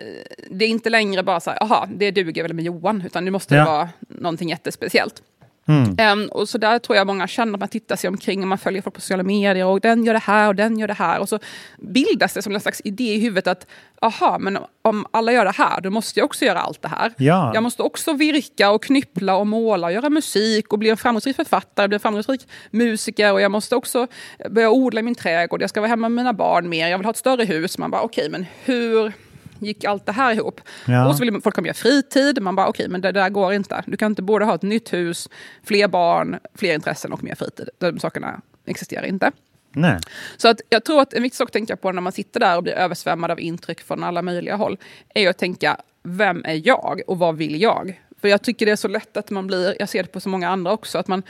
det 0.50 0.64
är 0.64 0.68
inte 0.68 0.90
längre 0.90 1.22
bara 1.22 1.40
så 1.40 1.50
här, 1.50 1.58
jaha, 1.60 1.88
det 1.94 2.10
duger 2.10 2.42
väl 2.42 2.54
med 2.54 2.64
Johan, 2.64 3.02
utan 3.06 3.24
nu 3.24 3.30
måste 3.30 3.54
Ja. 3.54 3.60
det 3.64 3.70
vara 3.70 3.88
någonting 4.08 4.48
jättespeciellt. 4.48 5.22
Mm. 5.68 5.94
Ehm, 5.98 6.28
och 6.28 6.48
så 6.48 6.58
där 6.58 6.78
tror 6.78 6.96
jag 6.96 7.06
många 7.06 7.26
känner 7.26 7.54
att 7.54 7.60
man 7.60 7.68
tittar 7.68 7.96
sig 7.96 8.08
omkring 8.08 8.42
och 8.42 8.48
man 8.48 8.58
följer 8.58 8.82
folk 8.82 8.94
på 8.94 9.00
sociala 9.00 9.22
medier 9.22 9.66
och 9.66 9.80
den 9.80 10.04
gör 10.04 10.12
det 10.12 10.18
här 10.18 10.48
och 10.48 10.54
den 10.54 10.78
gör 10.78 10.88
det 10.88 10.94
här. 10.94 11.20
Och 11.20 11.28
så 11.28 11.38
bildas 11.78 12.34
det 12.34 12.42
som 12.42 12.54
en 12.54 12.60
slags 12.60 12.80
idé 12.84 13.14
i 13.14 13.20
huvudet 13.20 13.46
att 13.46 13.66
aha, 14.02 14.38
men 14.38 14.58
om 14.82 15.06
alla 15.10 15.32
gör 15.32 15.44
det 15.44 15.56
här, 15.56 15.80
då 15.80 15.90
måste 15.90 16.20
jag 16.20 16.24
också 16.24 16.44
göra 16.44 16.60
allt 16.60 16.82
det 16.82 16.88
här. 16.88 17.12
Ja. 17.16 17.50
Jag 17.54 17.62
måste 17.62 17.82
också 17.82 18.12
virka 18.12 18.70
och 18.70 18.82
knyppla 18.82 19.36
och 19.36 19.46
måla 19.46 19.86
och 19.86 19.92
göra 19.92 20.10
musik 20.10 20.72
och 20.72 20.78
bli 20.78 20.90
en 20.90 20.96
framgångsrik 20.96 21.36
författare, 21.36 21.88
bli 21.88 21.94
en 21.94 22.00
framgångsrik 22.00 22.48
musiker 22.70 23.32
och 23.32 23.40
jag 23.40 23.50
måste 23.50 23.76
också 23.76 24.06
börja 24.50 24.70
odla 24.70 25.00
i 25.00 25.02
min 25.02 25.14
trädgård, 25.14 25.62
jag 25.62 25.70
ska 25.70 25.80
vara 25.80 25.88
hemma 25.88 26.08
med 26.08 26.16
mina 26.24 26.32
barn 26.32 26.68
mer, 26.68 26.88
jag 26.88 26.98
vill 26.98 27.04
ha 27.04 27.10
ett 27.10 27.16
större 27.16 27.44
hus. 27.44 27.78
Man 27.78 27.90
bara 27.90 28.02
okej, 28.02 28.30
men 28.30 28.46
hur 28.64 29.12
gick 29.58 29.84
allt 29.84 30.06
det 30.06 30.12
här 30.12 30.34
ihop? 30.34 30.60
Ja. 30.86 31.08
Och 31.08 31.16
så 31.16 31.24
vill 31.24 31.40
folk 31.40 31.56
ha 31.56 31.62
mer 31.62 31.72
fritid. 31.72 32.42
Man 32.42 32.56
bara, 32.56 32.68
okej, 32.68 32.88
men 32.88 33.00
det 33.00 33.12
där 33.12 33.28
går 33.28 33.52
inte. 33.52 33.84
Du 33.86 33.96
kan 33.96 34.12
inte 34.12 34.22
både 34.22 34.44
ha 34.44 34.54
ett 34.54 34.62
nytt 34.62 34.92
hus, 34.92 35.28
fler 35.64 35.88
barn, 35.88 36.38
fler 36.54 36.74
intressen 36.74 37.12
och 37.12 37.24
mer 37.24 37.34
fritid. 37.34 37.68
De 37.78 37.98
sakerna 37.98 38.40
existerar 38.66 39.06
inte. 39.06 39.32
Nej. 39.72 39.98
Så 40.36 40.48
att 40.48 40.60
jag 40.68 40.84
tror 40.84 41.00
att 41.00 41.14
en 41.14 41.22
viktig 41.22 41.36
sak 41.36 41.48
att 41.48 41.52
tänka 41.52 41.76
på 41.76 41.92
när 41.92 42.00
man 42.02 42.12
sitter 42.12 42.40
där 42.40 42.56
och 42.56 42.62
blir 42.62 42.72
översvämmad 42.72 43.30
av 43.30 43.40
intryck 43.40 43.80
från 43.80 44.04
alla 44.04 44.22
möjliga 44.22 44.56
håll, 44.56 44.78
är 45.14 45.30
att 45.30 45.38
tänka, 45.38 45.76
vem 46.02 46.44
är 46.44 46.66
jag 46.68 47.00
och 47.06 47.18
vad 47.18 47.36
vill 47.36 47.62
jag? 47.62 48.00
För 48.20 48.28
jag 48.28 48.42
tycker 48.42 48.66
det 48.66 48.72
är 48.72 48.76
så 48.76 48.88
lätt 48.88 49.16
att 49.16 49.30
man 49.30 49.46
blir, 49.46 49.76
jag 49.78 49.88
ser 49.88 50.02
det 50.02 50.08
på 50.08 50.20
så 50.20 50.28
många 50.28 50.48
andra 50.48 50.72
också, 50.72 50.98
att 50.98 51.08
man 51.08 51.22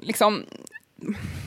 liksom 0.00 0.44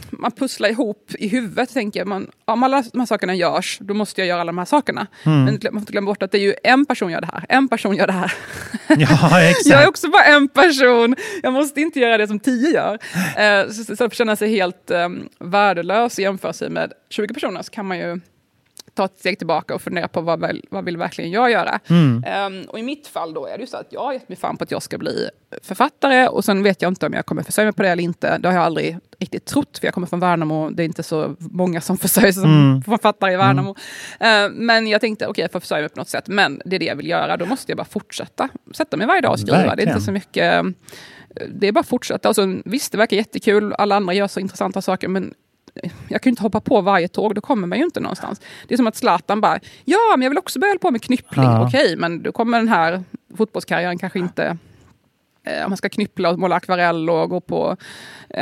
man 0.09 0.31
pusslar 0.31 0.69
ihop 0.69 1.11
i 1.19 1.27
huvudet. 1.27 1.73
Tänker 1.73 2.05
man, 2.05 2.31
om 2.45 2.63
alla 2.63 2.83
de 2.93 2.99
här 2.99 3.05
sakerna 3.05 3.35
görs, 3.35 3.77
då 3.81 3.93
måste 3.93 4.21
jag 4.21 4.27
göra 4.27 4.41
alla 4.41 4.51
de 4.51 4.57
här 4.57 4.65
sakerna. 4.65 5.07
Mm. 5.23 5.43
Men 5.43 5.53
man 5.53 5.61
får 5.61 5.79
inte 5.79 5.91
glömma 5.91 6.05
bort 6.05 6.23
att 6.23 6.31
det 6.31 6.37
är 6.37 6.41
ju 6.41 6.55
en 6.63 6.85
person 6.85 7.11
gör 7.11 7.21
det 7.21 7.29
här, 7.33 7.45
en 7.49 7.67
person 7.67 7.95
gör 7.95 8.07
det 8.07 8.13
här. 8.13 8.33
Ja, 8.87 9.41
exakt. 9.41 9.65
Jag 9.65 9.83
är 9.83 9.87
också 9.87 10.09
bara 10.09 10.23
en 10.23 10.47
person, 10.47 11.15
jag 11.43 11.53
måste 11.53 11.81
inte 11.81 11.99
göra 11.99 12.17
det 12.17 12.27
som 12.27 12.39
tio 12.39 12.69
gör. 12.69 12.93
Eh, 13.37 13.69
så 13.69 13.81
istället 13.81 13.97
för 13.97 14.05
att 14.05 14.13
känna 14.13 14.35
sig 14.35 14.49
helt 14.49 14.91
um, 14.91 15.29
värdelös 15.39 16.17
och 16.17 16.23
jämföra 16.23 16.53
sig 16.53 16.69
med 16.69 16.93
20 17.09 17.33
personer 17.33 17.61
så 17.61 17.71
kan 17.71 17.85
man 17.85 17.97
ju 17.97 18.19
ta 18.95 19.05
ett 19.05 19.19
steg 19.19 19.37
tillbaka 19.37 19.75
och 19.75 19.81
fundera 19.81 20.07
på 20.07 20.21
vad, 20.21 20.59
vad 20.69 20.85
vill 20.85 20.97
verkligen 20.97 21.31
jag 21.31 21.51
göra. 21.51 21.79
Mm. 21.89 22.23
Um, 22.59 22.65
och 22.69 22.79
i 22.79 22.83
mitt 22.83 23.07
fall 23.07 23.33
då 23.33 23.45
är 23.45 23.57
det 23.57 23.61
ju 23.61 23.67
så 23.67 23.77
att 23.77 23.87
jag 23.89 24.03
har 24.03 24.13
gett 24.13 24.29
mig 24.29 24.37
fan 24.37 24.57
på 24.57 24.63
att 24.63 24.71
jag 24.71 24.83
ska 24.83 24.97
bli 24.97 25.29
författare 25.61 26.27
och 26.27 26.45
sen 26.45 26.63
vet 26.63 26.81
jag 26.81 26.91
inte 26.91 27.05
om 27.05 27.13
jag 27.13 27.25
kommer 27.25 27.43
försörja 27.43 27.65
mig 27.65 27.73
på 27.73 27.83
det 27.83 27.89
eller 27.89 28.03
inte. 28.03 28.37
Det 28.37 28.47
har 28.47 28.55
jag 28.55 28.63
aldrig 28.63 28.97
riktigt 29.19 29.45
trott, 29.45 29.77
för 29.77 29.87
jag 29.87 29.93
kommer 29.93 30.07
från 30.07 30.19
Värnamo. 30.19 30.69
Det 30.69 30.83
är 30.83 30.85
inte 30.85 31.03
så 31.03 31.35
många 31.39 31.81
som 31.81 31.97
försörjer 32.03 32.31
sig 32.31 32.41
som 32.41 32.53
Mm. 32.53 32.81
författare 32.83 33.33
i 33.33 33.37
Värnamo. 33.37 33.69
Uh, 33.69 34.51
men 34.51 34.87
jag 34.87 35.01
tänkte, 35.01 35.25
okej, 35.25 35.31
okay, 35.31 35.41
jag 35.41 35.51
får 35.51 35.59
försörja 35.59 35.81
mig 35.81 35.89
på 35.89 35.99
något 35.99 36.09
sätt. 36.09 36.27
Men 36.27 36.61
det 36.65 36.75
är 36.75 36.79
det 36.79 36.85
jag 36.85 36.95
vill 36.95 37.07
göra. 37.09 37.37
Då 37.37 37.45
måste 37.45 37.71
jag 37.71 37.77
bara 37.77 37.85
fortsätta. 37.85 38.49
Sätta 38.73 38.97
mig 38.97 39.07
varje 39.07 39.21
dag 39.21 39.31
och 39.31 39.39
skriva. 39.39 39.57
Det 39.57 39.63
är 39.63 39.67
Verkligen. 39.67 39.89
inte 39.89 40.05
så 40.05 40.11
mycket... 40.11 40.65
Det 41.49 41.67
är 41.67 41.71
bara 41.71 41.79
att 41.79 41.87
fortsätta. 41.87 42.27
Alltså, 42.27 42.55
visst, 42.65 42.91
det 42.91 42.97
verkar 42.97 43.17
jättekul. 43.17 43.73
Alla 43.73 43.95
andra 43.95 44.13
gör 44.13 44.27
så 44.27 44.39
intressanta 44.39 44.81
saker, 44.81 45.07
men 45.07 45.33
jag 46.07 46.21
kan 46.21 46.29
ju 46.29 46.31
inte 46.31 46.43
hoppa 46.43 46.61
på 46.61 46.81
varje 46.81 47.07
tåg, 47.07 47.35
då 47.35 47.41
kommer 47.41 47.67
man 47.67 47.77
ju 47.77 47.83
inte 47.83 47.99
någonstans. 47.99 48.41
Det 48.67 48.73
är 48.73 48.77
som 48.77 48.87
att 48.87 48.95
Zlatan 48.95 49.41
bara, 49.41 49.59
ja, 49.85 49.97
men 50.17 50.21
jag 50.21 50.29
vill 50.29 50.37
också 50.37 50.59
börja 50.59 50.77
på 50.79 50.91
med 50.91 51.01
knyppling. 51.01 51.43
Ja. 51.45 51.67
Okej, 51.67 51.95
men 51.97 52.23
då 52.23 52.31
kommer 52.31 52.57
den 52.57 52.67
här 52.69 53.03
fotbollskarriären 53.37 53.97
kanske 53.97 54.19
inte... 54.19 54.57
Eh, 55.45 55.63
om 55.63 55.69
man 55.69 55.77
ska 55.77 55.89
knyppla 55.89 56.29
och 56.29 56.39
måla 56.39 56.55
akvarell 56.55 57.09
och 57.09 57.29
gå 57.29 57.41
på 57.41 57.77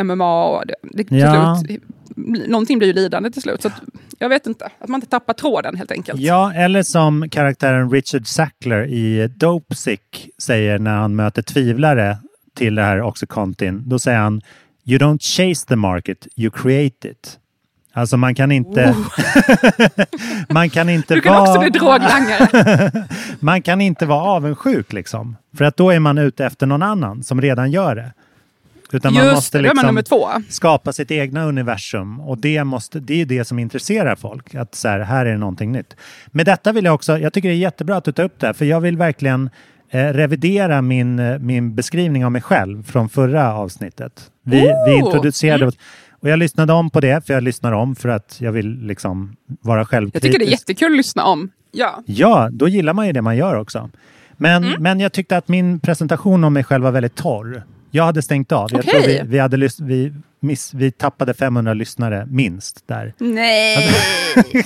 MMA. 0.04 0.46
Och 0.46 0.68
det, 0.68 0.76
det, 0.84 1.04
till 1.04 1.18
Ja. 1.18 1.62
slut, 1.66 1.82
någonting 2.48 2.78
blir 2.78 2.88
ju 2.88 2.94
lidande 2.94 3.32
till 3.32 3.42
slut. 3.42 3.62
Så 3.62 3.68
att, 3.68 3.82
jag 4.20 4.30
vet 4.30 4.48
inte, 4.48 4.70
att 4.80 4.90
man 4.90 4.98
inte 4.98 5.10
tappar 5.10 5.34
tråden 5.34 5.76
helt 5.76 5.92
enkelt. 5.92 6.22
Ja, 6.22 6.54
eller 6.54 6.84
som 6.84 7.30
karaktären 7.30 7.92
Richard 7.92 8.28
Sackler 8.28 8.86
i 8.88 9.28
Dopesick 9.28 10.30
säger 10.42 10.80
när 10.80 10.96
han 10.96 11.16
möter 11.16 11.42
tvivlare 11.42 12.18
till 12.56 12.76
det 12.76 12.82
här 12.82 13.02
Oxycontin. 13.02 13.90
Då 13.90 14.00
säger 14.00 14.20
han 14.20 14.42
You 14.92 15.00
don't 15.00 15.22
chase 15.22 15.68
the 15.68 15.76
market, 15.76 16.28
you 16.36 16.52
create 16.52 17.10
it. 17.10 17.40
Alltså 17.94 18.18
man 18.18 18.36
kan 18.36 18.52
inte... 18.52 18.96
man 20.50 20.70
kan 20.70 20.90
inte 20.90 21.16
Du 21.16 21.22
kan 21.22 21.34
vara... 21.34 21.50
också 21.50 21.60
bli 21.60 21.70
droglangare. 21.70 23.08
man 23.40 23.62
kan 23.62 23.82
inte 23.82 24.06
vara 24.06 24.22
avundsjuk 24.22 24.94
liksom. 24.94 25.38
För 25.58 25.66
att 25.66 25.78
då 25.78 25.90
är 25.90 26.00
man 26.00 26.18
ute 26.18 26.46
efter 26.46 26.66
någon 26.66 26.82
annan 26.82 27.24
som 27.24 27.42
redan 27.42 27.72
gör 27.72 27.96
det. 27.96 28.14
Utan 28.92 29.14
man 29.14 29.24
Just 29.24 29.36
måste 29.36 29.58
man 29.58 29.64
liksom 29.64 29.88
nummer 29.88 30.02
två. 30.02 30.30
skapa 30.50 30.94
sitt 30.94 31.12
egna 31.12 31.46
universum. 31.46 32.20
Och 32.20 32.38
det, 32.38 32.64
måste, 32.64 33.00
det 33.00 33.22
är 33.22 33.26
det 33.26 33.46
som 33.46 33.60
intresserar 33.60 34.16
folk. 34.16 34.56
Att 34.56 34.76
så 34.76 34.88
här, 34.88 35.00
här 35.00 35.26
är 35.26 35.32
det 35.32 35.38
någonting 35.38 35.72
nytt. 35.72 35.96
Med 36.28 36.46
detta 36.46 36.72
vill 36.72 36.86
jag 36.86 36.94
också, 36.94 37.18
jag 37.18 37.34
tycker 37.34 37.50
det 37.50 37.56
är 37.56 37.58
jättebra 37.58 37.98
att 37.98 38.04
du 38.04 38.12
tar 38.12 38.24
upp 38.24 38.40
det 38.40 38.46
här. 38.46 38.54
För 38.54 38.66
jag 38.66 38.82
vill 38.82 38.98
verkligen 38.98 39.50
revidera 39.92 40.82
min, 40.82 41.20
eh, 41.20 41.40
min 41.40 41.76
beskrivning 41.76 42.26
av 42.26 42.32
mig 42.32 42.42
själv 42.42 42.84
från 42.84 43.10
förra 43.10 43.54
avsnittet. 43.54 44.32
Vi, 44.44 44.62
vi 44.62 44.92
Oh! 44.94 45.00
introducerade 45.00 45.64
Mm. 45.64 45.74
och 46.20 46.30
jag 46.30 46.40
lyssnade 46.40 46.74
om 46.74 46.90
på 46.90 47.00
det, 47.00 47.26
för 47.28 47.34
jag 47.34 47.44
lyssnar 47.44 47.72
om 47.72 47.96
för 47.96 48.10
att 48.10 48.36
jag 48.40 48.52
vill 48.52 48.80
liksom 48.86 49.36
vara 49.62 49.80
Jag 49.80 49.88
självkritisk. 49.88 50.24
tycker 50.34 50.40
det 50.46 50.50
är 50.50 50.52
jättekul 50.52 50.92
att 50.92 50.98
lyssna 50.98 51.24
om. 51.24 51.50
Ja. 51.72 52.04
Ja, 52.06 52.50
då 52.52 52.68
gillar 52.68 52.94
man 52.94 53.08
ju 53.08 53.14
det 53.14 53.22
man 53.22 53.38
gör 53.38 53.56
också. 53.56 53.90
Men, 54.38 54.64
Mm. 54.64 54.84
men 54.84 55.00
jag 55.00 55.12
tyckte 55.14 55.38
att 55.38 55.48
min 55.48 55.80
presentation 55.80 56.44
om 56.44 56.54
mig 56.54 56.64
själv 56.64 56.84
var 56.84 56.92
väldigt 56.92 57.16
torr. 57.16 57.64
Jag 57.92 58.04
hade 58.04 58.22
stängt 58.22 58.52
av. 58.52 58.70
Jag 58.72 58.80
Okej. 58.80 58.92
tror 58.92 59.08
vi, 59.08 59.22
vi, 59.26 59.40
hade 59.40 59.70
vi, 59.82 60.14
miss, 60.40 60.74
vi 60.74 60.92
tappade 60.92 61.34
500 61.34 61.74
lyssnare 61.74 62.26
minst 62.30 62.88
där. 62.88 63.14
Nej. 63.18 63.90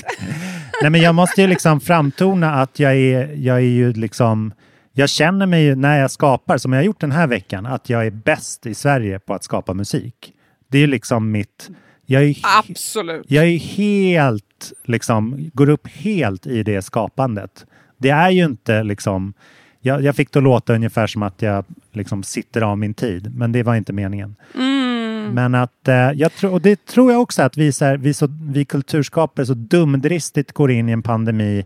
Nej, 0.82 0.92
men 0.92 1.02
jag 1.02 1.16
måste 1.16 1.42
ju 1.42 1.48
liksom 1.48 1.80
framtona 1.82 2.54
att 2.62 2.80
jag 2.80 2.96
är, 2.96 3.30
jag 3.36 3.58
är 3.58 3.62
ju 3.62 3.94
liksom... 3.94 4.52
Jag 4.98 5.10
känner 5.10 5.46
mig 5.46 5.64
ju 5.64 5.76
när 5.76 6.00
jag 6.00 6.12
skapar, 6.12 6.58
som 6.58 6.74
jag 6.74 6.80
har 6.80 6.86
gjort 6.86 7.00
den 7.00 7.12
här 7.12 7.28
veckan, 7.28 7.66
att 7.66 7.90
jag 7.90 8.06
är 8.06 8.12
bäst 8.12 8.66
i 8.66 8.74
Sverige 8.74 9.20
på 9.20 9.34
att 9.34 9.44
skapa 9.44 9.74
musik. 9.74 10.34
Det 10.68 10.78
är 10.78 10.88
liksom 10.88 11.32
mitt... 11.32 11.70
Jag 12.06 12.24
är, 12.24 12.36
Absolut. 12.70 13.26
jag 13.28 13.46
är 13.46 13.58
helt, 13.58 14.74
liksom, 14.84 15.50
går 15.54 15.70
upp 15.70 15.88
helt 15.88 16.48
i 16.48 16.64
det 16.64 16.82
skapandet. 16.82 17.66
Det 17.98 18.10
är 18.10 18.30
ju 18.30 18.46
inte 18.46 18.84
liksom... 18.84 19.34
Jag, 19.80 20.04
jag 20.04 20.16
fick 20.16 20.32
det 20.32 20.40
att 20.40 20.44
låta 20.44 20.76
ungefär 20.76 21.08
som 21.08 21.24
att 21.24 21.42
jag 21.42 21.66
liksom 21.92 22.24
sitter 22.24 22.62
av 22.62 22.78
min 22.78 22.94
tid, 22.94 23.36
men 23.36 23.52
det 23.52 23.64
var 23.64 23.76
inte 23.76 23.94
meningen. 23.94 24.36
Mm. 24.56 25.34
Men 25.34 25.56
att 25.56 25.88
eh, 25.88 26.12
jag 26.12 26.34
tror, 26.34 26.52
och 26.52 26.62
det 26.62 26.86
tror 26.86 27.12
jag 27.12 27.22
också 27.22 27.44
att 27.44 27.58
vi, 27.58 27.72
så 27.72 27.86
här, 27.86 27.98
vi, 27.98 28.14
så, 28.14 28.28
vi 28.42 28.66
kulturskapare 28.66 29.46
så 29.46 29.54
dumdristigt 29.54 30.52
går 30.52 30.72
in 30.72 30.90
i 30.90 30.92
en 30.92 31.04
pandemi 31.04 31.66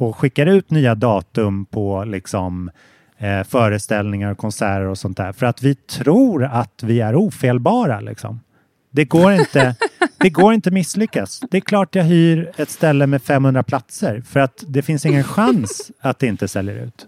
och 0.00 0.16
skickar 0.16 0.46
ut 0.46 0.70
nya 0.70 0.94
datum 0.94 1.66
på 1.66 2.04
liksom 2.04 2.70
eh, 3.18 3.42
föreställningar 3.44 4.30
och 4.30 4.38
konserter 4.38 4.86
och 4.86 4.98
sånt 4.98 5.16
där. 5.16 5.32
För 5.32 5.46
att 5.46 5.62
vi 5.62 5.74
tror 5.74 6.44
att 6.44 6.82
vi 6.82 7.00
är 7.00 7.16
ofelbara 7.16 8.00
liksom. 8.00 8.40
Det 8.90 9.04
går 9.04 9.32
inte, 9.32 9.76
det 10.18 10.30
går 10.30 10.54
inte 10.54 10.70
misslyckas. 10.70 11.40
Det 11.50 11.56
är 11.56 11.60
klart 11.60 11.94
jag 11.94 12.04
hyr 12.04 12.52
ett 12.56 12.70
ställe 12.70 13.06
med 13.06 13.22
500 13.22 13.62
platser 13.62 14.20
för 14.20 14.40
att 14.40 14.64
det 14.66 14.82
finns 14.82 15.06
ingen 15.06 15.24
chans 15.24 15.90
att 16.00 16.18
det 16.18 16.26
inte 16.26 16.48
säljer 16.48 16.74
ut. 16.84 17.06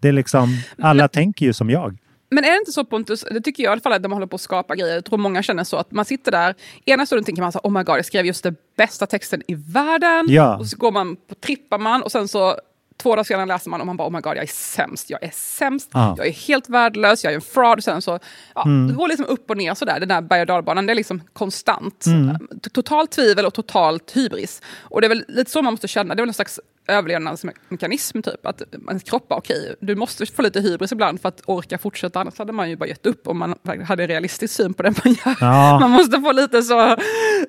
Det 0.00 0.08
är 0.08 0.12
liksom, 0.12 0.56
alla 0.78 1.08
tänker 1.08 1.46
ju 1.46 1.52
som 1.52 1.70
jag. 1.70 1.98
Men 2.30 2.44
är 2.44 2.50
det 2.50 2.56
inte 2.56 2.72
så 2.72 2.84
Pontus, 2.84 3.24
det 3.30 3.40
tycker 3.40 3.62
jag 3.62 3.70
i 3.70 3.72
alla 3.72 3.80
fall 3.80 3.92
att 3.92 4.02
de 4.02 4.12
håller 4.12 4.26
på 4.26 4.34
att 4.34 4.40
skapa 4.40 4.76
grejer, 4.76 4.94
jag 4.94 5.04
tror 5.04 5.18
många 5.18 5.42
känner 5.42 5.64
så 5.64 5.76
att 5.76 5.90
man 5.92 6.04
sitter 6.04 6.32
där, 6.32 6.54
ena 6.84 7.06
stunden 7.06 7.24
tänker 7.24 7.42
man 7.42 7.52
så 7.52 7.58
oh 7.62 7.70
my 7.72 7.82
god, 7.82 7.96
jag 7.98 8.04
skrev 8.04 8.26
just 8.26 8.42
den 8.42 8.56
bästa 8.76 9.06
texten 9.06 9.42
i 9.48 9.54
världen, 9.54 10.26
Ja. 10.28 10.56
och 10.58 10.66
så 10.66 10.76
går 10.76 10.92
man 10.92 11.16
på 11.16 11.34
trippar 11.34 11.78
man 11.78 12.02
och 12.02 12.12
sen 12.12 12.28
så 12.28 12.56
två 13.02 13.10
dagar 13.10 13.24
senare 13.24 13.46
läser 13.46 13.70
man 13.70 13.80
och 13.80 13.86
man 13.86 13.96
bara 13.96 14.08
oh 14.08 14.12
my 14.12 14.20
god, 14.20 14.36
jag 14.36 14.42
är 14.42 14.46
sämst, 14.46 15.10
jag 15.10 15.22
är 15.22 15.30
sämst, 15.34 15.90
Ja. 15.92 16.14
jag 16.18 16.26
är 16.26 16.32
helt 16.32 16.68
värdelös, 16.68 17.24
jag 17.24 17.30
är 17.32 17.34
en 17.34 17.40
fraud, 17.40 17.84
sen 17.84 18.02
så, 18.02 18.18
ja, 18.54 18.62
Mm. 18.64 18.88
det 18.88 18.94
går 18.94 19.08
liksom 19.08 19.26
upp 19.26 19.50
och 19.50 19.56
ner 19.56 19.74
sådär, 19.74 20.00
den 20.00 20.08
där 20.08 20.20
berg 20.20 20.40
och 20.40 20.46
dalbanan, 20.46 20.86
det 20.86 20.92
är 20.92 20.94
liksom 20.94 21.22
konstant. 21.32 22.06
Mm. 22.06 22.36
Totalt 22.72 23.10
tvivel 23.10 23.46
och 23.46 23.54
totalt 23.54 24.16
hybris. 24.16 24.62
Och 24.80 25.00
det 25.00 25.06
är 25.06 25.08
väl 25.08 25.24
lite 25.28 25.50
så 25.50 25.62
man 25.62 25.72
måste 25.72 25.88
känna, 25.88 26.14
det 26.14 26.20
är 26.20 26.22
väl 26.22 26.30
en 26.30 26.34
slags 26.34 26.60
överlevnadsmekanism 26.88 28.22
typ, 28.22 28.46
att 28.46 28.62
ens 28.88 29.02
kropp 29.02 29.28
bara 29.28 29.38
okej, 29.38 29.74
du 29.80 29.96
måste 29.96 30.26
få 30.26 30.42
lite 30.42 30.60
hybris 30.60 30.92
ibland 30.92 31.20
för 31.20 31.28
att 31.28 31.42
orka 31.46 31.78
fortsätta, 31.78 32.20
annars 32.20 32.38
hade 32.38 32.52
man 32.52 32.70
ju 32.70 32.76
bara 32.76 32.88
gett 32.88 33.06
upp 33.06 33.26
om 33.28 33.38
man 33.38 33.54
hade 33.84 34.02
en 34.02 34.08
realistisk 34.08 34.54
syn 34.54 34.74
på 34.74 34.82
det 34.82 34.94
man 35.04 35.14
gör. 35.24 35.36
Ja. 35.40 35.80
Man 35.80 35.90
måste 35.90 36.20
få 36.20 36.32
lite 36.32 36.62
så 36.62 36.96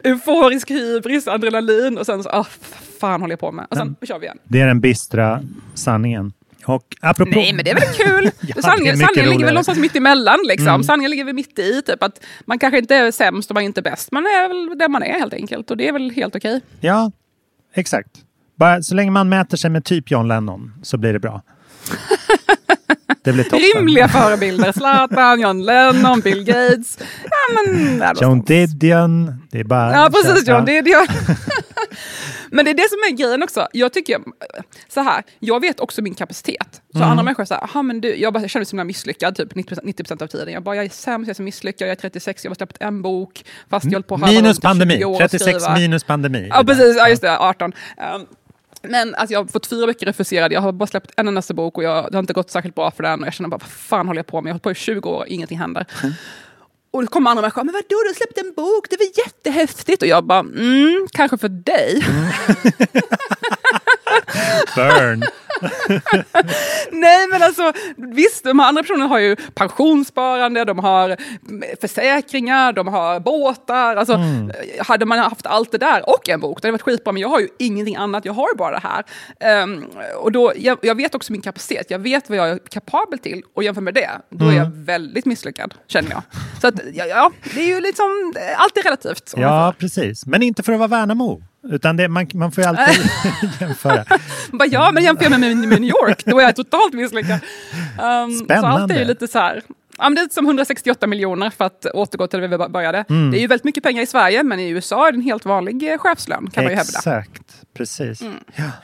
euforisk 0.04 0.72
hybris, 0.72 1.28
adrenalin 1.28 1.98
och 1.98 2.06
sen 2.06 2.24
så, 2.24 2.30
ah, 2.30 2.46
fan 3.00 3.22
håller 3.22 3.32
jag 3.32 3.40
på 3.40 3.52
med? 3.52 3.68
Och 3.70 3.78
sen 3.78 3.96
kör 4.02 4.20
vi 4.20 4.26
igen. 4.26 4.38
Det 4.44 4.62
är 4.62 4.68
den 4.68 4.82
bistra 4.82 5.44
sanningen. 5.74 6.34
Och 6.66 6.96
apropå... 7.02 7.32
Nej 7.36 7.54
men 7.54 7.66
det 7.66 7.72
är 7.72 7.76
väl 7.76 7.84
kul! 7.84 8.32
Ja, 8.42 8.62
sanningen 8.62 8.98
sanningen 8.98 9.30
ligger 9.30 9.46
väl 9.46 9.54
någonstans 9.54 9.78
mitt 9.78 9.96
emellan 9.96 10.40
liksom. 10.44 10.68
Mm. 10.68 10.84
Sanningen 10.84 11.12
ligger 11.12 11.24
väl 11.24 11.36
mitt 11.36 11.60
i, 11.60 11.82
typ 11.82 12.04
att 12.04 12.24
man 12.46 12.60
kanske 12.60 12.78
inte 12.78 12.96
är 12.96 13.12
sämst 13.12 13.50
och 13.50 13.54
man 13.54 13.64
är 13.64 13.66
inte 13.66 13.82
bäst. 13.82 14.12
Man 14.12 14.26
är 14.26 14.48
väl 14.48 14.78
där 14.78 14.90
man 14.90 15.04
är 15.04 15.20
helt 15.20 15.34
enkelt 15.34 15.72
och 15.72 15.78
det 15.78 15.88
är 15.88 15.94
väl 15.94 16.12
helt 16.12 16.36
okej. 16.36 16.62
Ja, 16.80 17.12
exakt. 17.74 18.10
Bara, 18.62 18.82
så 18.82 18.96
länge 18.96 19.12
man 19.12 19.30
mäter 19.30 19.58
sig 19.58 19.70
med 19.70 19.84
typ 19.86 20.12
John 20.12 20.28
Lennon 20.28 20.74
så 20.84 20.98
blir 20.98 21.14
det 21.14 21.20
bra. 21.20 21.42
Det 23.24 23.34
blir 23.34 23.44
toppen. 23.44 23.60
Rimliga 23.76 24.08
förebilder. 24.08 24.72
Zlatan, 24.72 25.42
John 25.42 25.64
Lennon, 25.66 26.20
Bill 26.20 26.44
Gates. 26.44 26.98
Ja, 27.24 27.64
men, 27.66 28.14
John. 28.22 28.42
Didion. 28.42 29.42
Det 29.52 29.60
är 29.60 29.64
bara... 29.64 29.92
Ja, 29.94 30.10
precis. 30.14 30.48
John. 30.48 30.66
Det 30.66 30.78
är 30.78 30.82
det. 30.82 31.08
Men 32.52 32.66
det 32.66 32.72
är 32.72 32.76
det 32.76 32.90
som 32.90 32.98
är 32.98 33.18
grejen 33.18 33.44
också. 33.44 33.68
Jag 33.74 33.94
tycker, 33.94 34.20
så 34.90 35.02
här, 35.02 35.24
jag 35.40 35.60
vet 35.60 35.80
också 35.80 36.02
min 36.02 36.16
kapacitet. 36.16 36.82
Så 36.92 36.98
Mm. 36.98 37.10
andra 37.10 37.24
människor 37.24 37.46
säger, 37.46 37.64
aha 37.64 37.82
men 37.82 38.02
du, 38.02 38.16
jag 38.16 38.34
bara 38.34 38.48
känner 38.48 38.60
mig 38.62 38.66
så 38.66 38.72
himla 38.72 38.84
misslyckad 38.84 39.36
typ 39.36 39.54
90%, 39.54 39.80
90 39.84 40.24
av 40.24 40.28
tiden. 40.28 40.54
Jag 40.54 40.64
bara, 40.64 40.76
jag 40.76 40.86
är 40.86 40.90
sämst, 40.90 41.28
jag 41.28 41.34
är 41.34 41.36
så 41.36 41.42
misslyckad, 41.44 41.88
jag 41.88 41.92
är 41.92 41.96
36, 41.96 42.44
jag 42.44 42.50
har 42.52 42.56
släppt 42.56 42.78
en 42.80 43.02
bok, 43.02 43.46
fast 43.70 43.86
jag 43.92 44.08
på 44.08 44.16
halva 44.16 44.28
Minus 44.28 44.44
runt 44.44 44.52
i 44.52 44.56
20 44.56 44.62
pandemi. 44.62 45.06
år 45.06 45.12
och 45.12 45.18
36 45.18 45.64
skriva. 45.64 45.78
minus 45.80 46.04
pandemi. 46.04 46.48
Ja, 46.50 46.64
precis. 46.64 46.96
Ja, 46.98 47.10
just 47.10 47.22
det. 47.22 47.38
18. 47.40 47.74
Um, 48.16 48.26
men 48.82 49.16
alltså, 49.16 49.34
jag 49.34 49.40
har 49.40 49.48
fått 49.48 49.68
fyra 49.68 49.86
böcker 49.86 50.06
refuserade, 50.06 50.54
jag 50.54 50.62
har 50.62 50.72
bara 50.72 50.88
släppt 50.88 51.12
en 51.18 51.28
endaste 51.28 51.54
bok 51.54 51.78
och 51.78 51.84
jag, 51.84 52.12
det 52.12 52.18
har 52.18 52.20
inte 52.20 52.34
gått 52.34 52.52
särskilt 52.52 52.76
bra 52.76 52.92
för 52.92 53.04
den. 53.04 53.20
Och 53.22 53.28
jag 53.28 53.34
känner 53.34 53.50
bara, 53.50 53.58
vad 53.58 53.70
fan 53.70 54.08
håller 54.08 54.20
jag 54.20 54.28
på 54.28 54.42
med? 54.42 54.50
Jag 54.50 54.54
har 54.54 54.56
hållit 54.56 54.64
på 54.64 54.72
i 54.72 54.76
20 54.76 55.10
år 55.10 55.18
och 55.18 55.28
ingenting 55.28 55.60
händer. 55.60 55.86
Och 56.92 57.02
då 57.02 57.08
kommer 57.08 57.32
andra 57.32 57.42
människor, 57.42 57.64
men 57.64 57.74
vadå, 57.74 57.86
du 57.90 57.96
har 57.96 58.14
släppt 58.14 58.38
en 58.38 58.54
bok, 58.54 58.88
det 58.90 58.98
väl 58.98 59.08
jättehäftigt? 59.26 60.02
Och 60.02 60.08
jag 60.08 60.24
bara, 60.24 60.40
mm, 60.40 61.08
kanske 61.12 61.38
för 61.38 61.50
dig. 61.50 62.06
Burn. 64.76 65.24
Nej, 66.92 67.28
men 67.32 67.44
alltså 67.44 67.74
visst, 67.98 68.44
de 68.44 68.60
här 68.60 68.68
andra 68.68 68.82
personerna 68.84 69.08
har 69.08 69.20
ju 69.20 69.36
pensionssparande, 69.36 70.66
de 70.66 70.80
har 70.80 71.18
försäkringar, 71.82 72.74
de 72.74 72.88
har 72.88 73.20
båtar. 73.20 73.96
Alltså, 73.96 74.14
Mm. 74.22 74.52
Hade 74.80 75.06
man 75.06 75.20
haft 75.20 75.46
allt 75.46 75.72
det 75.72 75.78
där 75.78 76.10
och 76.10 76.30
en 76.30 76.40
bok, 76.40 76.62
det 76.62 76.68
hade 76.68 76.72
varit 76.72 76.82
skitbra, 76.82 77.12
men 77.14 77.22
jag 77.22 77.30
har 77.30 77.40
ju 77.40 77.48
ingenting 77.60 77.96
annat, 77.96 78.26
jag 78.26 78.34
har 78.34 78.48
ju 78.54 78.58
bara 78.58 78.72
det 78.80 78.88
här. 78.88 79.04
Ehm, 79.40 79.86
och 80.18 80.32
då, 80.32 80.54
jag, 80.56 80.78
jag 80.82 80.96
vet 80.96 81.16
också 81.16 81.32
min 81.32 81.42
kapacitet, 81.42 81.86
jag 81.92 82.00
vet 82.00 82.30
vad 82.30 82.38
jag 82.38 82.50
är 82.50 82.60
kapabel 82.70 83.20
till 83.20 83.44
och 83.56 83.64
jämför 83.64 83.82
med 83.82 83.94
det, 83.94 84.10
då 84.30 84.46
är 84.46 84.52
jag 84.54 84.66
Mm. 84.66 84.84
väldigt 84.86 85.26
misslyckad, 85.26 85.74
känner 85.88 86.12
jag. 86.12 86.22
Så 86.62 86.68
att, 86.68 86.74
ja, 86.94 87.06
ja, 87.06 87.32
det 87.54 87.62
är 87.62 87.68
ju 87.68 87.82
liksom, 87.82 88.34
allt 88.58 88.78
är 88.78 88.84
relativt. 88.84 89.34
Ja, 89.38 89.74
precis. 89.80 90.26
Men 90.26 90.44
inte 90.44 90.64
för 90.64 90.74
att 90.74 90.80
vara 90.80 90.88
Värnamo. 90.88 91.42
Utan 91.64 91.98
det, 91.98 92.08
man, 92.08 92.28
man 92.34 92.52
får 92.52 92.64
ju 92.64 92.70
alltid 92.70 93.10
jämföra. 93.60 94.06
Bara, 94.52 94.68
ja, 94.68 94.92
men 94.94 95.04
jämför 95.04 95.24
jag 95.24 95.40
med, 95.40 95.58
med 95.58 95.82
New 95.82 95.90
York, 95.90 96.26
då 96.26 96.40
är 96.40 96.44
jag 96.44 96.56
totalt 96.56 96.94
misslyckad. 96.94 97.34
Um, 97.34 97.40
så 97.98 98.06
allt 98.06 98.42
är 98.42 98.46
Spännande. 98.46 99.00
ju 99.00 99.06
lite 99.06 99.28
så 99.28 99.40
här. 99.40 99.62
Ja, 99.98 100.10
men 100.10 100.16
det 100.16 100.22
är 100.22 100.30
som 100.30 100.46
168 100.46 101.08
miljoner 101.08 101.50
för 101.50 101.66
att 101.66 101.86
återgå 101.86 102.28
till 102.28 102.40
där 102.40 102.48
vi 102.48 102.58
började. 102.58 103.06
Mm. 103.10 103.32
Det 103.32 103.38
är 103.38 103.42
ju 103.42 103.48
väldigt 103.48 103.66
mycket 103.66 103.84
pengar 103.84 104.02
i 104.02 104.06
Sverige, 104.06 104.44
men 104.44 104.60
i 104.60 104.70
USA 104.70 105.08
är 105.08 105.12
det 105.12 105.18
en 105.18 105.22
helt 105.22 105.46
vanlig 105.46 105.92
eh, 105.92 105.98
chefslön 105.98 106.50
kan 106.50 106.64
man 106.64 106.72
ju 106.72 106.78
hävda. 106.78 106.98
Exakt, 106.98 107.44
precis. 107.74 108.22
Mm. 108.22 108.36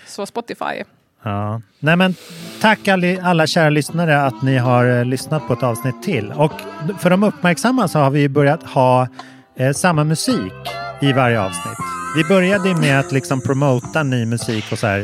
Så 0.08 0.26
Spotify. 0.26 0.84
Ja. 1.24 1.62
Nej, 1.80 1.96
men 1.96 2.16
tack 2.62 2.88
alla, 2.88 3.22
alla 3.24 3.48
kära 3.48 3.70
lyssnare 3.70 4.24
att 4.24 4.42
ni 4.42 4.58
har 4.58 4.86
eh, 4.86 5.06
lyssnat 5.06 5.48
på 5.48 5.54
ett 5.54 5.64
avsnitt 5.64 6.04
till. 6.04 6.32
Och 6.32 6.54
för 7.00 7.10
de 7.10 7.24
uppmärksamma 7.24 7.88
så 7.88 8.00
har 8.00 8.10
vi 8.10 8.30
börjat 8.30 8.64
ha 8.64 9.08
eh, 9.56 9.72
samma 9.72 10.04
musik 10.04 10.54
i 11.02 11.14
varje 11.14 11.42
avsnitt. 11.42 11.97
Vi 12.18 12.24
började 12.24 12.76
med 12.76 13.00
att 13.00 13.12
liksom 13.12 13.42
promota 13.42 14.04
ny 14.04 14.26
musik 14.26 14.66
och 14.72 14.80
så 14.80 14.88
här. 14.88 15.00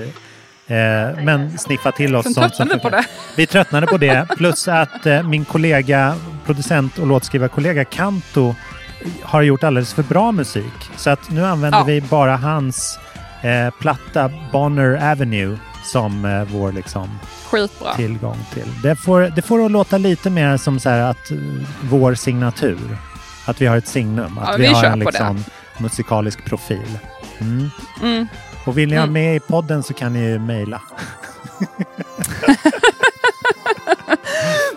Eh, 0.67 1.23
men 1.23 1.57
sniffa 1.57 1.91
till 1.91 2.15
oss 2.15 2.23
Sen 2.23 2.33
sånt 2.33 2.55
som 2.55 2.67
tröttnade 2.67 2.73
vi 2.75 2.79
på 2.89 2.89
funkar. 2.89 3.05
Vi 3.37 3.47
tröttnade 3.47 3.87
på 3.87 3.97
det. 3.97 4.27
Plus 4.37 4.67
att 4.67 5.05
eh, 5.05 5.23
min 5.23 5.45
kollega, 5.45 6.15
producent 6.45 6.99
och 6.99 7.07
låtskrivarkollega 7.07 7.85
Kanto 7.85 8.55
har 9.21 9.41
gjort 9.41 9.63
alldeles 9.63 9.93
för 9.93 10.03
bra 10.03 10.31
musik. 10.31 10.73
Så 10.97 11.09
att 11.09 11.29
nu 11.31 11.45
använder 11.45 11.77
Ja. 11.79 11.83
vi 11.83 12.01
bara 12.01 12.35
hans 12.37 12.99
eh, 13.41 13.73
platta 13.79 14.31
Bonner 14.51 15.11
Avenue 15.11 15.57
som 15.83 16.25
eh, 16.25 16.43
vår 16.43 16.71
liksom, 16.71 17.19
Skitbra. 17.51 17.93
tillgång 17.95 18.37
till. 18.53 18.67
Det 18.83 18.95
får, 18.95 19.21
det 19.35 19.41
får 19.41 19.65
att 19.65 19.71
låta 19.71 19.97
lite 19.97 20.29
mer 20.29 20.57
som 20.57 20.79
så 20.79 20.89
här 20.89 20.99
att 20.99 21.31
eh, 21.31 21.37
vår 21.81 22.13
signatur. 22.15 22.97
Att 23.45 23.61
vi 23.61 23.65
har 23.65 23.77
ett 23.77 23.87
signum. 23.87 24.37
Att 24.37 24.47
Ja, 24.49 24.55
vi, 24.57 24.67
vi 24.67 24.73
har 24.73 24.83
en 24.83 24.99
liksom, 24.99 25.43
musikalisk 25.77 26.45
profil. 26.45 26.99
Mm. 27.41 27.69
Mm. 28.01 28.27
Och 28.65 28.77
vill 28.77 28.89
ni 28.89 28.95
ha 28.95 29.03
Mm. 29.03 29.13
med 29.13 29.35
i 29.35 29.39
podden 29.39 29.83
så 29.83 29.93
kan 29.93 30.13
ni 30.13 30.19
ju 30.29 30.39
mejla. 30.39 30.81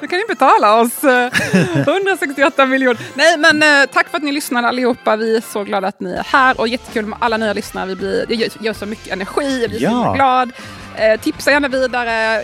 Då 0.00 0.06
kan 0.06 0.18
ni 0.18 0.24
betala 0.28 0.80
oss 0.80 1.04
eh, 1.04 1.32
168 1.76 2.66
miljoner. 2.66 2.98
Nej, 3.14 3.38
men 3.38 3.62
eh, 3.62 3.86
tack 3.92 4.08
för 4.08 4.16
att 4.16 4.22
ni 4.22 4.32
lyssnade 4.32 4.68
allihopa. 4.68 5.16
Vi 5.16 5.36
är 5.36 5.40
så 5.52 5.64
glada 5.64 5.88
att 5.88 6.00
ni 6.00 6.12
är 6.12 6.22
här 6.24 6.60
och 6.60 6.68
jättekul 6.68 7.06
med 7.06 7.18
alla 7.20 7.36
nya 7.36 7.52
lyssnare. 7.52 7.86
Vi 7.86 7.94
blir, 7.96 8.24
det 8.28 8.34
ger, 8.34 8.72
så 8.72 8.86
mycket 8.86 9.12
energi. 9.12 9.60
Jag 9.60 9.70
blir 9.70 9.82
Ja. 9.82 9.90
så 9.90 9.96
himla 9.96 10.14
glad. 10.14 10.52
Eh, 10.98 11.20
tipsa 11.20 11.50
gärna 11.50 11.68
vidare. 11.68 12.42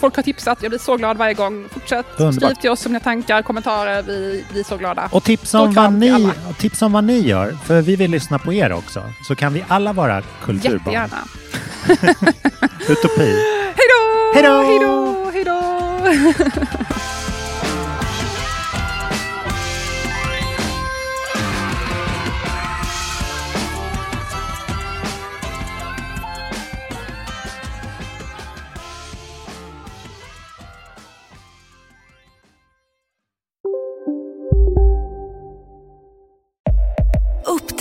Folk 0.00 0.16
har 0.16 0.22
tipsat. 0.22 0.58
Jag 0.62 0.70
blir 0.70 0.78
så 0.78 0.96
glad 0.96 1.16
varje 1.16 1.34
gång. 1.34 1.68
Fortsätt. 1.72 2.06
Underbart. 2.16 2.50
Skriv 2.50 2.60
till 2.60 2.70
oss 2.70 2.86
om 2.86 2.92
ni 2.92 3.00
tankar, 3.00 3.42
kommentarer. 3.42 4.02
Vi 4.02 4.44
blir 4.52 4.64
så 4.64 4.76
glada. 4.76 5.08
Och 5.12 5.24
tips 5.24 5.48
Stor 5.48 5.60
om, 5.60 5.74
vad 5.74 5.92
ni, 5.92 6.10
alla. 6.10 6.34
tips 6.58 6.82
om 6.82 6.92
vad 6.92 7.04
ni 7.04 7.18
gör, 7.18 7.56
för 7.64 7.80
vi 7.80 7.96
vill 7.96 8.10
lyssna 8.10 8.38
på 8.38 8.52
er 8.52 8.72
också. 8.72 9.02
Så 9.28 9.34
kan 9.34 9.52
vi 9.52 9.64
alla 9.68 9.92
vara 9.92 10.22
kulturbarn. 10.44 10.78
Jättegärna. 10.78 11.18
Utopi. 12.88 13.36
Hej 13.76 13.86
då! 13.88 14.32
Hej 14.34 14.42
då! 14.42 14.62
Hej 14.62 14.78
då! 14.78 15.30
Hej 15.32 15.44
då! 15.44 16.60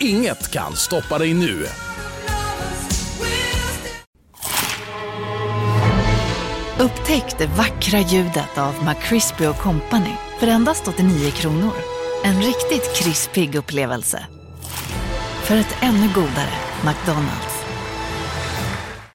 Inget 0.00 0.50
kan 0.52 0.76
stoppa 0.76 1.18
dig 1.18 1.34
nu. 1.34 1.66
Upptäck 6.78 7.38
det 7.38 7.46
vackra 7.46 7.98
ljudet 8.00 8.58
av 8.58 8.74
McCrispy 8.84 9.44
Company 9.52 10.12
för 10.40 10.46
endast 10.46 10.88
89 10.88 11.30
kronor. 11.30 11.72
En 12.24 12.42
riktigt 12.42 12.96
krispig 12.96 13.54
upplevelse. 13.54 14.26
För 15.42 15.56
ett 15.56 15.76
ännu 15.82 16.08
godare 16.14 16.54
McDonalds. 16.84 17.55